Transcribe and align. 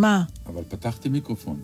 מה? 0.00 0.22
אבל 0.46 0.62
פתחתי 0.68 1.08
מיקרופון. 1.08 1.60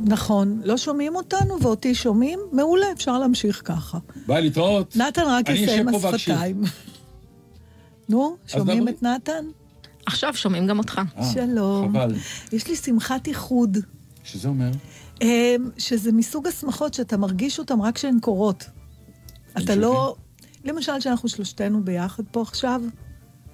נכון, 0.00 0.60
לא 0.64 0.76
שומעים 0.76 1.16
אותנו 1.16 1.62
ואותי 1.62 1.94
שומעים? 1.94 2.40
מעולה, 2.52 2.86
אפשר 2.92 3.18
להמשיך 3.18 3.62
ככה. 3.64 3.98
ביי, 4.26 4.42
להתראות. 4.42 4.96
נתן 4.96 5.22
רק 5.26 5.48
יסיים 5.48 5.88
השפתיים. 5.88 6.62
נו, 8.08 8.36
שומעים 8.46 8.88
את 8.88 9.02
נתן? 9.02 9.44
עכשיו 10.06 10.34
שומעים 10.34 10.66
גם 10.66 10.78
אותך. 10.78 11.00
אה, 11.16 11.32
שלום. 11.32 11.88
חבל. 11.88 12.14
יש 12.52 12.68
לי 12.68 12.76
שמחת 12.76 13.26
איחוד. 13.28 13.78
שזה 14.24 14.48
אומר? 14.48 14.70
אמ, 15.22 15.70
שזה 15.78 16.12
מסוג 16.12 16.46
השמחות 16.46 16.94
שאתה 16.94 17.16
מרגיש 17.16 17.58
אותן 17.58 17.80
רק 17.80 17.94
כשהן 17.94 18.18
קורות. 18.20 18.64
אתה 19.58 19.74
לא... 19.74 20.16
למשל, 20.64 21.00
שאנחנו 21.00 21.28
שלושתנו 21.28 21.84
ביחד 21.84 22.22
פה 22.30 22.42
עכשיו, 22.42 22.82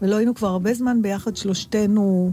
ולא 0.03 0.17
היינו 0.17 0.35
כבר 0.35 0.49
הרבה 0.49 0.75
זמן 0.75 1.03
ביחד, 1.03 1.37
שלושתנו 1.37 2.33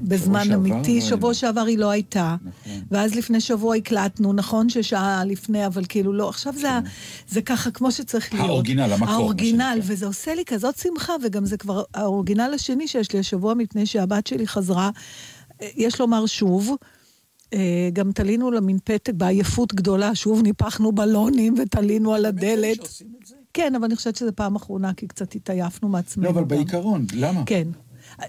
בזמן 0.00 0.44
שעבר 0.44 0.54
אמיתי. 0.54 1.00
לא 1.00 1.06
שבוע. 1.06 1.34
שעבר 1.34 1.60
היא 1.60 1.78
לא 1.78 1.90
הייתה. 1.90 2.36
נכון. 2.44 2.80
ואז 2.90 3.14
לפני 3.14 3.40
שבוע 3.40 3.74
הקלטנו, 3.76 4.32
נכון 4.32 4.68
ששעה 4.68 5.24
לפני, 5.24 5.66
אבל 5.66 5.82
כאילו 5.88 6.12
לא. 6.12 6.28
עכשיו 6.28 6.52
זה, 6.56 6.70
ה- 6.70 6.80
זה 7.28 7.42
ככה 7.42 7.70
כמו 7.70 7.92
שצריך 7.92 8.34
להיות. 8.34 8.46
האורגינל, 8.48 8.92
המקור, 8.92 9.08
האורגינל. 9.14 9.78
וזה 9.82 10.06
עושה 10.06 10.34
לי 10.34 10.44
כזאת 10.44 10.78
שמחה, 10.78 11.12
וגם 11.24 11.44
זה 11.46 11.56
כבר 11.56 11.82
האורגינל 11.94 12.50
השני 12.54 12.88
שיש 12.88 13.12
לי 13.12 13.18
השבוע, 13.18 13.54
מפני 13.54 13.86
שהבת 13.86 14.26
שלי 14.26 14.46
חזרה, 14.46 14.90
אה, 15.62 15.68
יש 15.76 16.00
לומר 16.00 16.26
שוב. 16.26 16.70
אה, 17.54 17.58
גם 17.92 18.12
תלינו 18.12 18.50
לה 18.50 18.60
מין 18.60 18.78
פתק 18.84 19.12
בעייפות 19.14 19.74
גדולה, 19.74 20.14
שוב 20.14 20.42
ניפחנו 20.42 20.92
בלונים 20.92 21.54
ותלינו 21.58 22.14
על 22.14 22.26
הדלת. 22.26 22.88
כן, 23.54 23.74
אבל 23.74 23.84
אני 23.84 23.96
חושבת 23.96 24.16
שזו 24.16 24.30
פעם 24.34 24.56
אחרונה, 24.56 24.94
כי 24.94 25.06
קצת 25.06 25.34
התעייפנו 25.34 25.88
מעצמנו. 25.88 26.24
לא, 26.26 26.30
אבל 26.30 26.42
גם. 26.42 26.48
בעיקרון, 26.48 27.06
למה? 27.14 27.42
כן. 27.46 27.68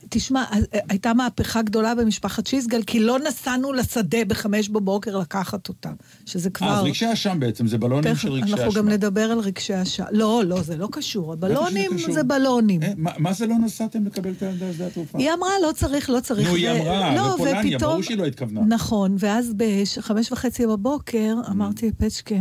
תשמע, 0.10 0.44
הייתה 0.90 1.14
מהפכה 1.14 1.62
גדולה 1.62 1.96
במשפחת 1.96 2.48
שיסגל, 2.48 2.84
כי 2.84 3.00
לא 3.00 3.20
נסענו 3.20 3.74
לשדה 3.74 4.26
בחמש 4.28 4.70
בבוקר 4.70 5.18
לקחת 5.18 5.68
אותה, 5.68 5.90
שזה 6.26 6.50
כבר... 6.50 6.68
אה, 6.68 6.80
אז 6.80 6.84
רגשי 6.86 7.14
אשם 7.14 7.38
בעצם, 7.40 7.68
זה 7.68 7.78
בלונים 7.78 8.14
תכף, 8.14 8.22
של 8.22 8.32
רגשי 8.32 8.54
אשם. 8.54 8.62
אנחנו 8.62 8.74
גם 8.74 8.90
נדבר 8.90 9.32
על 9.32 9.40
רגשי 9.40 9.82
אשם. 9.82 10.04
לא, 10.12 10.42
לא, 10.46 10.62
זה 10.62 10.78
לא 10.78 10.88
קשור. 10.92 11.34
הבלונים 11.34 11.92
קשור. 11.96 12.14
זה 12.14 12.24
בלונים. 12.24 12.84
אה, 12.84 12.92
מה 12.98 13.12
מה 13.18 13.34
זה 13.34 13.48
לא 13.48 13.56
נסעתם 13.56 14.06
לקבל 14.06 14.32
את 14.32 14.42
הילדה 14.42 14.70
לשדה 14.70 14.88
התעופה? 14.88 15.18
היא 15.18 15.30
אמרה, 15.34 15.50
לא 15.68 15.72
צריך, 15.72 16.10
לא 16.10 16.20
צריך. 16.20 16.48
נו, 16.50 16.56
היא 16.56 16.70
אמרה, 16.72 17.16
לא, 17.16 17.36
ופתאום- 17.40 17.78
ברור 17.80 18.02
שהיא 18.02 18.18
לא 18.18 18.26
התכוונה. 18.26 18.62
נכון, 18.68 19.16
ואז 19.20 19.54
בחמש 19.58 20.32
וחצי 20.32 20.68
בבוקר 20.68 21.36
אמרתי 21.52 21.88
לפצ'קה, 21.88 22.36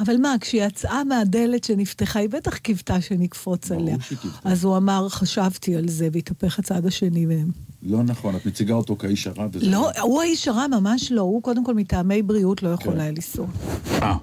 אבל 0.00 0.16
מה, 0.16 0.34
כשהיא 0.40 0.62
יצאה 0.64 1.04
מהדלת 1.04 1.64
שנפתחה, 1.64 2.18
היא 2.18 2.28
בטח 2.28 2.56
קיוותה 2.56 3.00
שנקפוץ 3.00 3.72
עליה. 3.72 3.96
אז 4.44 4.64
הוא 4.64 4.76
אמר, 4.76 5.08
חשבתי 5.08 5.76
על 5.76 5.88
זה, 5.88 6.08
והתהפך 6.12 6.58
הצד 6.58 6.86
השני 6.86 7.26
מהם. 7.26 7.50
לא 7.82 8.02
נכון, 8.02 8.36
את 8.36 8.46
מציגה 8.46 8.74
אותו 8.74 8.96
כאיש 8.96 9.26
הרע. 9.26 9.46
וזה 9.52 9.70
לא, 9.70 9.90
הוא 10.00 10.22
האיש 10.22 10.48
הרע, 10.48 10.66
ממש 10.66 11.12
לא. 11.12 11.22
הוא 11.22 11.42
קודם 11.42 11.64
כל 11.64 11.74
מטעמי 11.74 12.22
בריאות 12.22 12.62
לא 12.62 12.68
יכול 12.68 12.92
כן. 12.92 13.00
היה 13.00 13.10
לנסוע. 13.10 13.46
אה. 13.92 14.16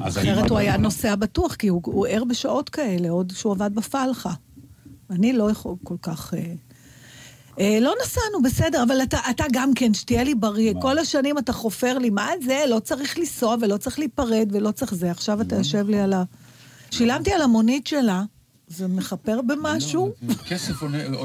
אחרת 0.00 0.50
הוא 0.50 0.58
היה. 0.58 0.76
נוסע 0.76 1.16
בטוח, 1.16 1.54
כי 1.54 1.68
הוא 1.68 1.80
הוא 1.84 2.06
ער 2.06 2.24
בשעות 2.24 2.68
כאלה, 2.68 3.10
עוד 3.10 3.32
שהוא 3.36 3.52
עבד 3.52 3.74
בפלחה. 3.74 4.32
אני 5.10 5.32
לא 5.32 5.50
יכול 5.50 5.74
כל 5.82 5.96
כך... 6.02 6.34
אה, 7.60 7.64
אה, 7.74 7.80
לא 7.80 7.94
נסענו, 8.04 8.42
בסדר, 8.44 8.82
אבל 8.82 9.02
אתה, 9.02 9.18
אתה 9.30 9.44
גם 9.52 9.74
כן, 9.74 9.94
שתהיה 9.94 10.24
לי 10.24 10.34
בריא. 10.34 10.72
מה? 10.74 10.80
כל 10.82 10.98
השנים 10.98 11.38
אתה 11.38 11.52
חופר 11.52 11.98
לי, 11.98 12.10
מה 12.10 12.28
זה? 12.44 12.64
לא 12.68 12.78
צריך 12.80 13.18
לנסוע 13.18 13.56
ולא 13.60 13.76
צריך 13.76 13.98
להיפרד 13.98 14.48
ולא 14.52 14.70
צריך 14.70 14.94
זה. 14.94 15.10
עכשיו 15.10 15.40
אתה 15.40 15.56
יושב 15.56 15.88
לי 15.88 16.00
על 16.00 16.12
ה... 16.12 16.22
שילמתי 16.90 17.32
על 17.32 17.42
המונית 17.42 17.86
שלה, 17.86 18.22
זה 18.68 18.88
מכפר 18.88 19.40
במשהו? 19.46 20.12
לא, 20.28 20.34
כסף 20.34 20.82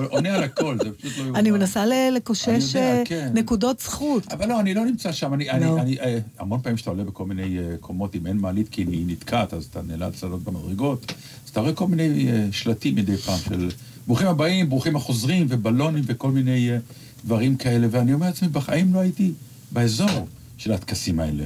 עונה- 0.09 0.35
על 0.35 0.43
הכל, 0.43 0.77
זה 0.83 0.89
פשוט 0.91 1.17
לא 1.17 1.23
יאומן. 1.23 1.35
אני 1.35 1.51
מנסה 1.51 1.85
ל- 1.85 2.09
לקושש 2.15 2.75
אה, 2.75 3.01
כן. 3.05 3.29
נקודות 3.33 3.79
זכות. 3.79 4.33
אבל 4.33 4.49
לא, 4.49 4.59
אני 4.59 4.73
לא 4.73 4.85
נמצא 4.85 5.11
שם. 5.11 5.33
אני, 5.33 5.49
אני, 5.49 5.65
לא. 5.65 5.79
אני, 5.81 5.99
אה, 5.99 6.19
המון 6.39 6.61
פעמים 6.61 6.77
שאתה 6.77 6.89
עולה 6.89 7.03
בכל 7.03 7.25
מיני 7.25 7.59
אה, 7.59 7.75
קומות, 7.79 8.15
אם 8.15 8.27
אין 8.27 8.37
מעלית 8.37 8.69
כי 8.69 8.81
היא 8.81 9.05
נתקעת, 9.07 9.53
אז 9.53 9.65
אתה 9.65 9.81
נאלץ 9.81 10.23
לעלות 10.23 10.43
במדרגות, 10.43 11.13
אז 11.45 11.49
אתה 11.49 11.59
רואה 11.59 11.73
כל 11.73 11.87
מיני 11.87 12.27
אה, 12.31 12.47
שלטים 12.51 12.95
מדי 12.95 13.17
פעם 13.17 13.39
של 13.49 13.69
ברוכים 14.07 14.27
הבאים, 14.27 14.69
ברוכים 14.69 14.95
החוזרים, 14.95 15.45
ובלונים 15.49 16.03
וכל 16.07 16.31
מיני 16.31 16.71
אה, 16.71 16.77
דברים 17.25 17.55
כאלה, 17.55 17.87
ואני 17.91 18.13
אומר 18.13 18.25
לעצמי, 18.25 18.47
בחיים 18.47 18.93
לא 18.93 18.99
הייתי 18.99 19.33
באזור 19.71 20.27
של 20.57 20.71
הטקסים 20.71 21.19
האלה. 21.19 21.45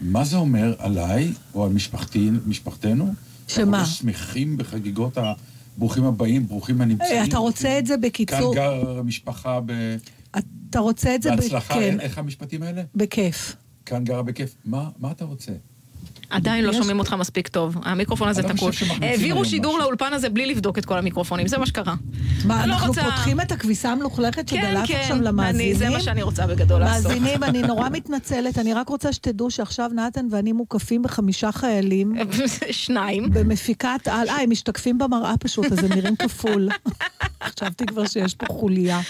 מה 0.00 0.24
זה 0.24 0.36
אומר 0.36 0.74
עליי, 0.78 1.32
או 1.54 1.64
על 1.64 1.72
משפחתי, 1.72 2.30
משפחתנו? 2.46 3.12
שמה? 3.48 3.78
אנחנו 3.78 3.78
לא 3.78 3.84
שמחים 3.84 4.56
בחגיגות 4.56 5.18
הברוכים 5.76 6.04
הבאים, 6.04 6.46
ברוכים 6.48 6.80
הנמצאים. 6.80 7.12
אה, 7.12 7.24
אתה 7.24 7.38
רוצה 7.38 7.78
את 7.78 7.86
זה 7.86 7.96
בקיצור? 7.96 8.54
כאן 8.54 8.62
גר 8.62 9.02
משפחה 9.02 9.60
ב... 9.66 9.72
אתה 10.70 10.78
רוצה 10.78 11.14
את 11.14 11.22
זה... 11.22 11.30
ב- 11.32 11.36
בהצלחה, 11.36 11.74
כן, 11.74 12.00
איך 12.00 12.18
המשפטים 12.18 12.62
האלה? 12.62 12.82
בכיף. 12.94 13.56
כאן 13.86 14.04
גרה 14.04 14.22
בכיף. 14.22 14.54
מה, 14.64 14.90
מה 14.98 15.10
אתה 15.10 15.24
רוצה? 15.24 15.52
עדיין 16.32 16.64
לא 16.64 16.72
שומעים 16.72 16.98
אותך 16.98 17.12
מספיק 17.12 17.48
טוב. 17.48 17.76
המיקרופון 17.82 18.28
הזה 18.28 18.42
לא 18.42 18.48
תקול. 18.48 18.72
שמחמיצים 18.72 19.08
העבירו 19.08 19.44
שידור. 19.44 19.78
לאולפן 19.78 20.12
הזה 20.12 20.28
בלי 20.28 20.46
לבדוק 20.46 20.78
את 20.78 20.84
כל 20.84 20.98
המיקרופונים, 20.98 21.48
זה 21.48 21.58
מה 21.58 21.66
שקרה. 21.66 21.94
מה, 22.44 22.66
לא 22.66 22.72
אנחנו 22.72 22.94
פותחים 22.94 23.40
את 23.40 23.52
הכביסה 23.52 23.92
המלוכלכת 23.92 24.50
כן, 24.50 24.62
שדלף 24.62 24.86
כן, 24.86 25.00
עכשיו 25.00 25.22
למאזינים? 25.22 25.76
זה 25.76 25.90
מה 25.90 26.00
שאני 26.00 26.22
רוצה 26.22 26.46
בגדול 26.46 26.80
לעשות. 26.80 27.12
מאזינים, 27.12 27.44
אני 27.44 27.62
נורא 27.62 27.88
מתנצלת, 27.98 28.58
אני 28.58 28.74
רק 28.74 28.88
רוצה 28.88 29.12
שתדעו 29.12 29.50
שעכשיו 29.50 29.90
נתן 29.94 30.26
ואני 30.30 30.52
מוקפים 30.52 31.02
בחמישה 31.02 31.52
חיילים 31.52 32.14
שניים. 32.70 33.30
במפיקת 33.32 34.08
על, 34.10 34.28
אה, 34.28 34.42
הם 34.42 34.50
משתקפים 34.50 34.98
במראה 34.98 35.34
פשוט, 35.36 35.72
אז 35.72 35.78
הם 35.84 35.92
נראים 35.92 36.16
כפול. 36.16 36.68
חשבתי 37.44 37.86
כבר 37.86 38.06
שיש 38.06 38.34
פה 38.34 38.46
חוליה. 38.50 39.00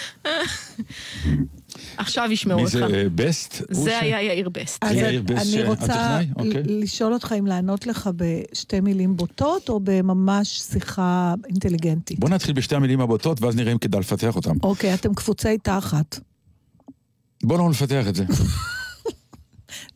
עכשיו 1.97 2.28
ישמעו 2.32 2.56
מי 2.56 2.65
אותך. 2.65 2.72
זה, 2.72 2.84
אה, 2.84 3.04
בסט? 3.15 3.54
ש- 3.54 3.62
זה 3.70 3.98
היה 3.98 4.22
יאיר 4.22 4.48
בסט. 4.48 4.84
אז 4.84 4.97
אני 4.97 5.62
רוצה 5.62 5.84
הטכנאי? 5.84 6.26
אוקיי. 6.37 6.62
לשאול 6.67 7.12
אותך 7.12 7.34
אם 7.38 7.46
לענות 7.46 7.87
לך 7.87 8.11
בשתי 8.17 8.81
מילים 8.81 9.17
בוטות, 9.17 9.69
או 9.69 9.81
בממש 9.84 10.61
שיחה 10.61 11.34
אינטליגנטית. 11.49 12.19
בוא 12.20 12.29
נתחיל 12.29 12.52
בשתי 12.55 12.75
המילים 12.75 13.00
הבוטות, 13.00 13.43
ואז 13.43 13.56
נראה 13.56 13.73
אם 13.73 13.79
כדאי 13.79 14.00
לפתח 14.00 14.37
אותם. 14.37 14.55
אוקיי, 14.62 14.94
אתם 14.94 15.14
קפוצי 15.14 15.58
תחת. 15.58 16.19
בוא 17.43 17.58
לא 17.58 17.70
נפתח 17.70 18.05
את 18.08 18.14
זה. 18.14 18.25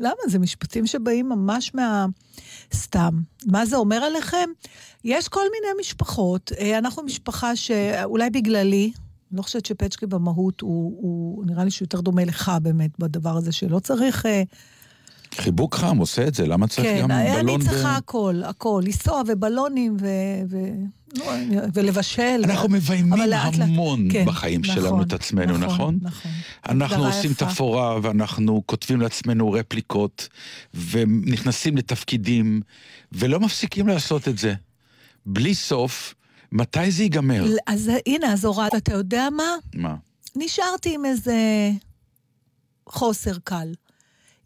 למה? 0.00 0.14
זה 0.28 0.38
משפטים 0.38 0.86
שבאים 0.86 1.28
ממש 1.28 1.74
מה... 1.74 2.06
סתם. 2.74 3.10
מה 3.46 3.66
זה 3.66 3.76
אומר 3.76 3.96
עליכם? 3.96 4.48
יש 5.04 5.28
כל 5.28 5.40
מיני 5.52 5.80
משפחות. 5.80 6.52
אה, 6.58 6.78
אנחנו 6.78 7.02
משפחה 7.02 7.56
שאולי 7.56 8.30
בגללי, 8.30 8.92
אני 9.30 9.36
לא 9.36 9.42
חושבת 9.42 9.66
שפצ'קי 9.66 10.06
במהות 10.06 10.60
הוא, 10.60 10.98
הוא 11.02 11.46
נראה 11.46 11.64
לי 11.64 11.70
שהוא 11.70 11.86
יותר 11.86 12.00
דומה 12.00 12.24
לך 12.24 12.52
באמת 12.62 12.90
בדבר 12.98 13.36
הזה, 13.36 13.52
שלא 13.52 13.78
צריך... 13.78 14.26
אה, 14.26 14.42
חיבוק 15.34 15.74
חם 15.74 15.98
עושה 15.98 16.26
את 16.26 16.34
זה, 16.34 16.46
למה 16.46 16.66
צריך 16.66 16.86
כן, 16.86 17.02
גם 17.02 17.10
אני 17.10 17.42
בלון 17.42 17.60
ו... 17.60 17.64
צריכה 17.64 17.96
הכל, 17.96 18.42
הכל. 18.44 18.82
לנסוע 18.86 19.22
ובלונים 19.28 19.96
ו... 20.00 20.06
ו... 20.50 20.56
ולבשל. 21.74 22.40
אנחנו 22.44 22.68
מביימים 22.68 23.32
המון 23.60 24.08
כן, 24.12 24.24
בחיים 24.24 24.60
נכון, 24.60 24.74
שלנו 24.74 25.02
את 25.02 25.12
עצמנו, 25.12 25.58
נכון? 25.58 25.98
נכון. 26.02 26.30
אנחנו 26.68 26.94
הגדרה 26.96 27.08
עושים 27.16 27.30
יפה. 27.30 27.46
תפאורה 27.46 27.98
ואנחנו 28.02 28.62
כותבים 28.66 29.00
לעצמנו 29.00 29.52
רפליקות 29.52 30.28
ונכנסים 30.90 31.76
לתפקידים 31.76 32.60
ולא 33.12 33.40
מפסיקים 33.40 33.88
לעשות 33.88 34.28
את 34.28 34.38
זה. 34.38 34.54
בלי 35.26 35.54
סוף, 35.54 36.14
מתי 36.56 36.90
זה 36.90 37.02
ייגמר? 37.02 37.44
אז 37.66 37.90
הנה, 38.06 38.32
אז 38.32 38.44
הורדת, 38.44 38.74
אתה 38.74 38.92
יודע 38.92 39.28
מה? 39.30 39.54
מה? 39.74 39.94
נשארתי 40.36 40.94
עם 40.94 41.04
איזה 41.04 41.36
חוסר 42.88 43.38
קל. 43.44 43.72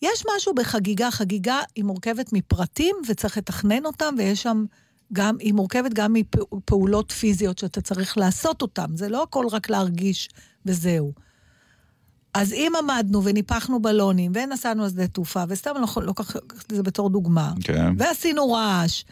יש 0.02 0.24
משהו 0.36 0.54
בחגיגה, 0.54 1.10
חגיגה 1.10 1.60
היא 1.76 1.84
מורכבת 1.84 2.32
מפרטים 2.32 2.96
וצריך 3.08 3.36
לתכנן 3.36 3.86
אותם, 3.86 4.14
ויש 4.18 4.42
שם 4.42 4.64
גם, 5.12 5.36
היא 5.38 5.54
מורכבת 5.54 5.94
גם 5.94 6.12
מפעולות 6.12 7.12
פיזיות 7.12 7.58
שאתה 7.58 7.80
צריך 7.80 8.18
לעשות 8.18 8.62
אותן. 8.62 8.96
זה 8.96 9.08
לא 9.08 9.22
הכל 9.22 9.46
רק 9.50 9.70
להרגיש 9.70 10.28
וזהו. 10.66 11.12
אז 12.34 12.52
אם 12.52 12.72
עמדנו 12.78 13.24
וניפחנו 13.24 13.82
בלונים, 13.82 14.32
ונסענו 14.34 14.86
לשדה 14.86 15.06
תעופה, 15.06 15.44
וסתם 15.48 15.70
אני 15.76 15.84
לא 15.96 16.02
לוקחת 16.02 16.36
את 16.36 16.74
זה 16.74 16.82
בתור 16.82 17.10
דוגמה, 17.10 17.52
כן. 17.60 17.94
ועשינו 17.98 18.52
רעש. 18.52 19.04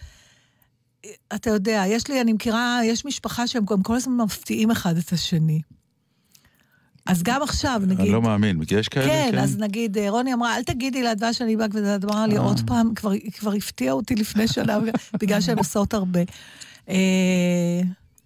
אתה 1.34 1.50
יודע, 1.50 1.84
יש 1.86 2.08
לי, 2.08 2.20
אני 2.20 2.32
מכירה, 2.32 2.80
יש 2.84 3.04
משפחה 3.04 3.46
שהם 3.46 3.64
גם 3.64 3.82
כל 3.82 3.96
הזמן 3.96 4.16
מפתיעים 4.24 4.70
אחד 4.70 4.96
את 4.96 5.12
השני. 5.12 5.60
אז 7.06 7.22
גם 7.22 7.42
עכשיו, 7.42 7.82
נגיד... 7.86 8.00
אני 8.00 8.10
לא 8.10 8.22
מאמין, 8.22 8.64
כי 8.64 8.74
יש 8.74 8.88
כאלה, 8.88 9.06
כן, 9.06 9.28
כן. 9.32 9.38
אז 9.38 9.58
נגיד, 9.58 9.98
אה, 9.98 10.10
רוני 10.10 10.34
אמרה, 10.34 10.56
אל 10.56 10.62
תגידי 10.62 11.02
לאדווה 11.02 11.32
שאני 11.32 11.56
באה, 11.56 11.66
וזה 11.72 11.96
אמרה 12.04 12.26
לי 12.26 12.36
אה. 12.36 12.42
עוד 12.42 12.60
פעם, 12.66 12.94
כבר- 12.94 13.10
היא 13.10 13.32
כבר 13.32 13.52
הפתיעה 13.52 13.94
אותי 13.94 14.14
לפני 14.14 14.48
שנה, 14.48 14.78
בגלל 15.20 15.40
שהן 15.40 15.58
עושות 15.58 15.94
הרבה. 15.94 16.20
אה, 16.88 17.80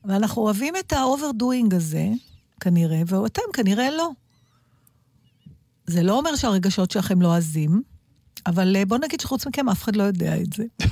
ואנחנו 0.05 0.43
אוהבים 0.43 0.75
את 0.77 0.93
ה 0.93 1.01
overdoing 1.01 1.75
הזה, 1.75 2.09
כנראה, 2.61 3.03
ואתם 3.07 3.43
כנראה 3.53 3.91
לא. 3.91 4.11
זה 5.87 6.03
לא 6.03 6.19
אומר 6.19 6.37
שהרגשות 6.37 6.91
שלכם 6.91 7.23
לא 7.23 7.35
עזים, 7.35 7.83
אבל 8.47 8.85
בוא 8.85 8.99
נגיד 8.99 9.21
שחוץ 9.21 9.47
מכם 9.47 9.69
אף 9.69 9.83
אחד 9.83 9.97
לא 9.97 10.03
יודע 10.03 10.41
את 10.41 10.53
זה. 10.53 10.65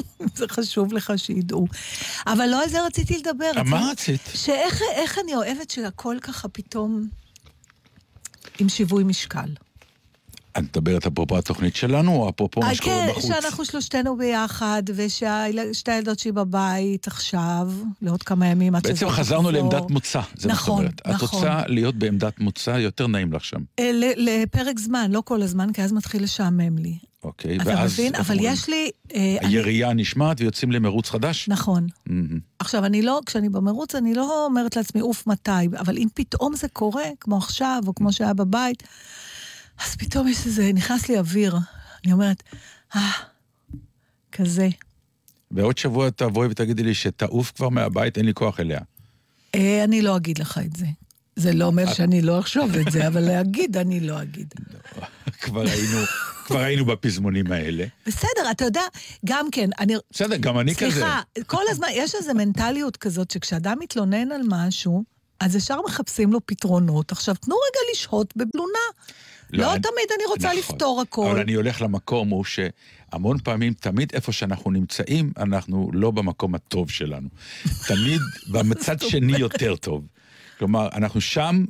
זה 0.38 0.48
חשוב 0.48 0.92
לך 0.92 1.12
שידעו. 1.16 1.66
אבל 2.26 2.46
לא 2.46 2.62
על 2.62 2.68
זה 2.68 2.86
רציתי 2.86 3.18
לדבר. 3.18 3.50
מה 3.64 3.90
רצית? 3.90 4.20
שאיך 4.34 4.82
איך 4.94 5.18
אני 5.24 5.34
אוהבת 5.34 5.70
שהכל 5.70 6.16
ככה 6.22 6.48
פתאום 6.48 7.08
עם 8.58 8.68
שיווי 8.68 9.04
משקל. 9.04 9.48
את 10.58 10.62
מדברת 10.62 11.06
אפרופו 11.06 11.38
התוכנית 11.38 11.76
שלנו, 11.76 12.12
או 12.16 12.28
אפרופו 12.28 12.60
מה 12.60 12.68
אה, 12.68 12.74
שקורה 12.74 12.96
כן, 12.96 13.10
בחוץ? 13.10 13.26
שאנחנו 13.26 13.64
שלושתנו 13.64 14.16
ביחד, 14.16 14.82
וששתי 14.94 15.92
הילדות 15.92 16.18
שלי 16.18 16.32
בבית 16.32 17.06
עכשיו, 17.06 17.70
לעוד 18.02 18.22
כמה 18.22 18.46
ימים 18.46 18.74
עד 18.74 18.82
שזה 18.84 18.92
בעצם 18.92 19.08
חזרנו 19.08 19.50
לעמדת 19.50 19.90
מוצא, 19.90 20.20
זה 20.20 20.48
מה 20.48 20.54
שאת 20.54 20.62
נכון, 20.62 20.78
אומרת. 20.78 21.00
את 21.00 21.06
נכון. 21.08 21.38
רוצה 21.38 21.62
להיות 21.66 21.94
בעמדת 21.94 22.40
מוצא, 22.40 22.70
יותר 22.70 23.06
נעים 23.06 23.32
לך 23.32 23.44
שם. 23.44 23.60
אה, 23.78 23.90
לפרק 24.16 24.78
זמן, 24.78 25.10
לא 25.10 25.22
כל 25.24 25.42
הזמן, 25.42 25.72
כי 25.72 25.82
אז 25.82 25.92
מתחיל 25.92 26.22
לשעמם 26.22 26.78
לי. 26.78 26.98
אוקיי, 27.24 27.56
אתה 27.56 27.64
ואז... 27.66 27.92
מבין? 27.92 28.14
איך 28.14 28.20
אבל 28.26 28.34
אומרים? 28.38 28.52
יש 28.52 28.68
לי... 28.68 28.90
אה, 29.14 29.36
אני- 29.40 29.48
הירייה 29.56 29.92
נשמעת 29.94 30.40
ויוצאים 30.40 30.72
למרוץ 30.72 31.10
חדש? 31.10 31.48
נכון. 31.48 31.86
מהמם. 32.06 32.40
עכשיו, 32.58 32.84
אני 32.84 33.02
לא, 33.02 33.20
כשאני 33.26 33.48
במרוץ, 33.48 33.94
אני 33.94 34.14
לא 34.14 34.46
אומרת 34.46 34.76
לעצמי, 34.76 35.00
אוף, 35.00 35.26
מתי, 35.26 35.50
אבל 35.78 35.98
אם 35.98 36.08
פתאום 36.14 36.56
זה 36.56 36.68
קורה, 36.68 37.04
כמו 37.20 37.36
עכשיו, 37.36 37.82
או 37.86 37.94
כמו 37.94 38.12
שהיה 38.12 38.34
בבית, 38.34 38.82
אז 39.84 39.96
פתאום 39.96 40.28
יש 40.28 40.46
איזה, 40.46 40.70
נכנס 40.74 41.08
לי 41.08 41.18
אוויר. 41.18 41.56
אני 42.04 42.12
אומרת, 42.12 42.42
אה, 42.96 43.10
כזה. 44.32 44.68
ועוד 45.50 45.78
שבוע 45.78 46.10
תבואי 46.10 46.48
ותגידי 46.50 46.82
לי 46.82 46.94
שתעוף 46.94 47.52
כבר 47.56 47.68
מהבית, 47.68 48.16
אין 48.18 48.26
לי 48.26 48.34
כוח 48.34 48.60
אליה. 48.60 48.80
אה, 49.54 49.84
אני 49.84 50.02
לא 50.02 50.16
אגיד 50.16 50.38
לך 50.38 50.58
את 50.66 50.76
זה. 50.76 50.86
זה 51.38 51.52
לא 51.52 51.64
אומר 51.64 51.92
שאני 51.94 52.22
לא 52.22 52.38
אחשוב 52.38 52.74
את 52.76 52.92
זה, 52.92 53.06
אבל 53.06 53.20
להגיד, 53.20 53.76
אני 53.76 54.00
לא 54.00 54.22
אגיד. 54.22 54.54
כבר 55.42 55.60
היינו, 55.60 55.98
כבר 56.46 56.58
היינו 56.58 56.84
בפזמונים 56.84 57.52
האלה. 57.52 57.84
בסדר, 58.06 58.50
אתה 58.50 58.64
יודע, 58.64 58.80
גם 59.26 59.46
כן, 59.52 59.70
אני... 59.78 59.94
בסדר, 60.10 60.36
גם 60.36 60.58
אני 60.58 60.74
כזה. 60.74 60.90
סליחה, 60.90 61.20
כל 61.46 61.62
הזמן, 61.68 61.88
יש 61.92 62.14
איזו 62.14 62.34
מנטליות 62.34 62.96
כזאת 62.96 63.30
שכשאדם 63.30 63.76
מתלונן 63.80 64.32
על 64.32 64.40
משהו, 64.48 65.04
אז 65.40 65.56
ישר 65.56 65.78
מחפשים 65.86 66.32
לו 66.32 66.46
פתרונות. 66.46 67.12
עכשיו, 67.12 67.34
תנו 67.34 67.54
רגע 67.54 67.80
לשהות 67.92 68.36
בבלונה. 68.36 68.78
לא 69.50 69.72
אני- 69.72 69.82
תמיד 69.82 70.04
אני 70.16 70.24
רוצה 70.26 70.48
נכון. 70.48 70.58
לפתור 70.58 71.00
הכל. 71.00 71.28
אבל 71.30 71.40
אני 71.40 71.54
הולך 71.54 71.82
למקום 71.82 72.28
הוא 72.28 72.44
שהמון 72.44 73.38
פעמים, 73.44 73.72
תמיד 73.72 74.10
איפה 74.14 74.32
שאנחנו 74.32 74.70
נמצאים, 74.70 75.32
אנחנו 75.36 75.90
לא 75.92 76.10
במקום 76.10 76.54
הטוב 76.54 76.90
שלנו. 76.90 77.28
תמיד 77.88 78.20
במצד 78.52 79.00
שני 79.00 79.38
יותר 79.38 79.76
טוב. 79.76 80.04
כלומר, 80.58 80.88
אנחנו 80.92 81.20
שם, 81.20 81.64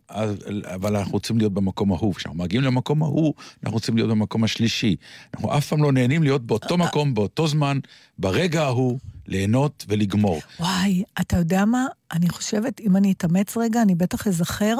אבל 0.64 0.96
אנחנו 0.96 1.12
רוצים 1.12 1.38
להיות 1.38 1.52
במקום 1.52 1.93
ההוא. 1.93 2.14
כשאנחנו 2.14 2.38
מגיעים 2.38 2.64
למקום 2.64 3.02
ההוא, 3.02 3.35
אנחנו 3.62 3.75
רוצים 3.76 3.96
להיות 3.96 4.11
במקום 4.11 4.44
השלישי. 4.44 4.96
אנחנו 5.35 5.56
אף 5.56 5.67
פעם 5.67 5.82
לא 5.82 5.93
נהנים 5.93 6.23
להיות 6.23 6.46
באותו 6.46 6.79
מקום, 6.79 7.14
באותו 7.14 7.46
זמן, 7.46 7.79
ברגע 8.19 8.62
ההוא, 8.62 8.99
ליהנות 9.26 9.85
ולגמור. 9.88 10.40
וואי, 10.61 11.02
אתה 11.20 11.37
יודע 11.37 11.64
מה? 11.64 11.87
אני 12.12 12.29
חושבת, 12.29 12.81
אם 12.81 12.96
אני 12.96 13.12
אתאמץ 13.12 13.56
רגע, 13.56 13.82
אני 13.82 13.94
בטח 13.94 14.26
אזכר 14.26 14.76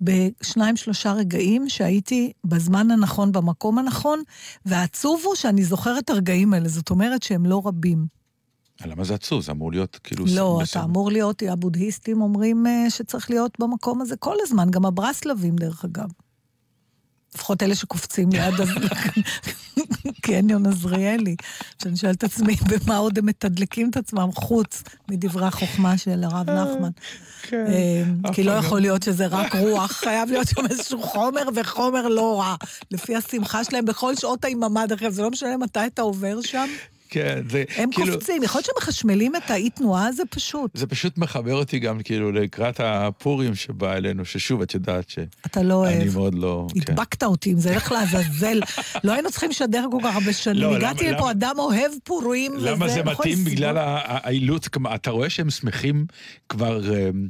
בשניים, 0.00 0.76
שלושה 0.76 1.12
רגעים 1.12 1.68
שהייתי 1.68 2.32
בזמן 2.44 2.90
הנכון, 2.90 3.32
במקום 3.32 3.78
הנכון, 3.78 4.22
והעצוב 4.66 5.22
הוא 5.24 5.34
שאני 5.34 5.64
זוכרת 5.64 6.04
את 6.04 6.10
הרגעים 6.10 6.54
האלה, 6.54 6.68
זאת 6.68 6.90
אומרת 6.90 7.22
שהם 7.22 7.46
לא 7.46 7.62
רבים. 7.64 8.23
למה 8.86 9.04
זה 9.04 9.14
עצוב? 9.14 9.42
זה 9.42 9.52
אמור 9.52 9.72
להיות 9.72 9.98
כאילו... 10.04 10.24
לא, 10.34 10.58
בסדר. 10.62 10.80
אתה 10.80 10.88
אמור 10.88 11.10
להיות, 11.10 11.42
הבודהיסטים 11.48 12.22
אומרים 12.22 12.66
אה, 12.66 12.90
שצריך 12.90 13.30
להיות 13.30 13.52
במקום 13.58 14.00
הזה 14.00 14.16
כל 14.16 14.36
הזמן, 14.42 14.70
גם 14.70 14.86
הברסלבים, 14.86 15.56
דרך 15.56 15.84
אגב. 15.84 16.08
לפחות 17.34 17.62
אלה 17.62 17.74
שקופצים 17.74 18.28
ליד 18.32 18.54
קניון 20.22 20.66
עזריאלי. 20.70 21.36
שאני 21.82 21.96
שואלת 21.96 22.16
את 22.16 22.24
עצמי, 22.24 22.56
במה 22.56 22.96
עוד 22.96 23.18
הם 23.18 23.26
מתדלקים 23.26 23.90
את 23.90 23.96
עצמם 23.96 24.28
חוץ 24.34 24.82
מדברי 25.10 25.46
החוכמה 25.46 25.98
של 25.98 26.24
הרב 26.24 26.50
נחמן. 26.50 26.90
כן. 27.42 27.64
אה, 27.68 28.32
כי 28.32 28.42
לא 28.42 28.58
אחד 28.58 28.66
יכול 28.66 28.80
להיות 28.80 29.02
שזה 29.02 29.26
רק 29.26 29.54
רוח, 29.54 29.92
חייב 29.92 30.30
להיות 30.30 30.48
שם 30.48 30.66
איזשהו 30.70 31.02
חומר 31.02 31.42
וחומר 31.54 32.08
לא 32.08 32.40
רע. 32.40 32.54
לפי 32.90 33.16
השמחה 33.16 33.64
שלהם 33.64 33.84
בכל 33.84 34.16
שעות 34.16 34.44
היממה, 34.44 34.86
דרך 34.86 35.02
אגב, 35.02 35.12
זה 35.12 35.22
לא 35.22 35.30
משנה 35.30 35.56
מתי 35.56 35.86
אתה 35.86 36.02
עובר 36.02 36.40
שם. 36.40 36.68
כן, 37.14 37.42
זה 37.50 37.64
הם 37.76 37.90
כאילו... 37.92 38.12
קופצים, 38.14 38.42
יכול 38.42 38.58
להיות 38.58 38.70
שמחשמלים 38.80 39.36
את 39.36 39.50
האי 39.50 39.70
תנועה 39.70 40.06
הזה 40.06 40.22
פשוט. 40.30 40.70
זה 40.76 40.86
פשוט 40.86 41.18
מחבר 41.18 41.54
אותי 41.54 41.78
גם 41.78 42.00
כאילו 42.04 42.32
לקראת 42.32 42.80
הפורים 42.84 43.54
שבא 43.54 43.92
אלינו, 43.92 44.24
ששוב, 44.24 44.62
את 44.62 44.74
יודעת 44.74 45.08
שאני 45.08 45.26
אתה 45.46 45.62
לא 45.62 45.74
אוהב. 45.74 46.14
מאוד 46.14 46.34
לא... 46.34 46.66
כן. 46.74 46.92
הדבקת 46.92 47.22
אותי 47.22 47.50
עם 47.50 47.58
זה, 47.58 47.76
לך 47.76 47.92
לעזאזל. 47.92 48.60
לא 49.04 49.12
היינו 49.12 49.30
צריכים 49.30 49.50
לשדר 49.50 49.84
כל 49.90 49.98
כך 50.04 50.14
הרבה 50.14 50.32
שנים. 50.32 50.62
לא, 50.62 50.76
הגעתי 50.76 51.04
למה- 51.04 51.12
לפה 51.16 51.22
למה- 51.22 51.30
אדם 51.30 51.54
אוהב 51.58 51.92
פורים. 52.04 52.52
למה 52.58 52.84
וזה, 52.86 52.94
זה 52.94 53.00
יכול 53.00 53.12
מתאים? 53.12 53.44
בגלל 53.44 53.74
האילוץ, 53.78 54.68
אתה 54.94 55.10
רואה 55.10 55.30
שהם 55.30 55.50
שמחים 55.50 56.06
כבר... 56.48 56.80
אמ, 56.94 57.28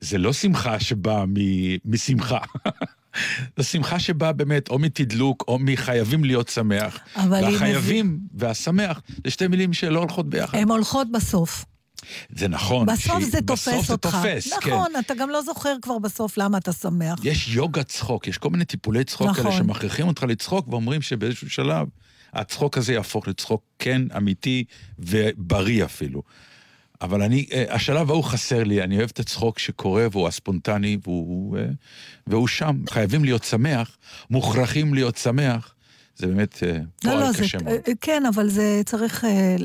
זה 0.00 0.18
לא 0.18 0.32
שמחה 0.32 0.80
שבאה 0.80 1.24
משמחה. 1.84 2.38
זו 3.56 3.64
שמחה 3.64 3.98
שבאה 3.98 4.32
באמת 4.32 4.68
או 4.68 4.78
מתדלוק 4.78 5.44
או 5.48 5.58
מחייבים 5.58 6.24
להיות 6.24 6.48
שמח. 6.48 6.98
אבל 7.16 7.44
והחייבים 7.44 8.18
והשמח 8.34 9.00
זה 9.24 9.30
שתי 9.30 9.46
מילים 9.48 9.72
שלא 9.72 9.98
הולכות 9.98 10.28
ביחד. 10.28 10.58
הן 10.58 10.68
הולכות 10.68 11.12
בסוף. 11.12 11.64
זה 12.36 12.48
נכון. 12.48 12.86
בסוף 12.86 13.22
זה 13.22 13.42
תופס 13.42 13.68
בסוף 13.68 13.86
זה 13.86 13.92
אותך. 13.92 14.08
תופס, 14.10 14.52
כן. 14.52 14.70
נכון, 14.70 14.92
אתה 14.98 15.14
גם 15.14 15.30
לא 15.30 15.42
זוכר 15.42 15.74
כבר 15.82 15.98
בסוף 15.98 16.38
למה 16.38 16.58
אתה 16.58 16.72
שמח. 16.72 17.18
יש 17.22 17.48
יוגה 17.48 17.82
צחוק, 17.82 18.28
יש 18.28 18.38
כל 18.38 18.50
מיני 18.50 18.64
טיפולי 18.64 19.04
צחוק 19.04 19.26
נכון. 19.26 19.42
כאלה 19.44 19.56
שמכריחים 19.56 20.08
אותך 20.08 20.22
לצחוק 20.22 20.68
ואומרים 20.68 21.02
שבאיזשהו 21.02 21.50
שלב 21.50 21.88
הצחוק 22.32 22.78
הזה 22.78 22.92
יהפוך 22.92 23.28
לצחוק 23.28 23.62
כן, 23.78 24.02
אמיתי 24.16 24.64
ובריא 24.98 25.84
אפילו. 25.84 26.22
אבל 27.02 27.22
אני, 27.22 27.46
אה, 27.52 27.64
השלב 27.68 28.10
ההוא 28.10 28.24
חסר 28.24 28.64
לי, 28.64 28.82
אני 28.82 28.98
אוהב 28.98 29.10
את 29.12 29.20
הצחוק 29.20 29.58
שקורה 29.58 30.06
והוא 30.10 30.28
הספונטני 30.28 30.96
והוא, 31.04 31.58
אה, 31.58 31.64
והוא 32.26 32.48
שם. 32.48 32.76
חייבים 32.90 33.24
להיות 33.24 33.44
שמח, 33.44 33.96
מוכרחים 34.30 34.94
להיות 34.94 35.16
שמח. 35.16 35.74
זה 36.20 36.26
באמת 36.26 36.58
אה, 36.62 36.72
לא, 36.72 37.10
פועל 37.10 37.18
לא, 37.20 37.32
זה, 37.32 37.42
קשה 37.42 37.58
מאוד. 37.64 37.74
כן, 38.00 38.22
אבל 38.26 38.48
זה 38.48 38.82
צריך, 38.86 39.24
אה, 39.24 39.56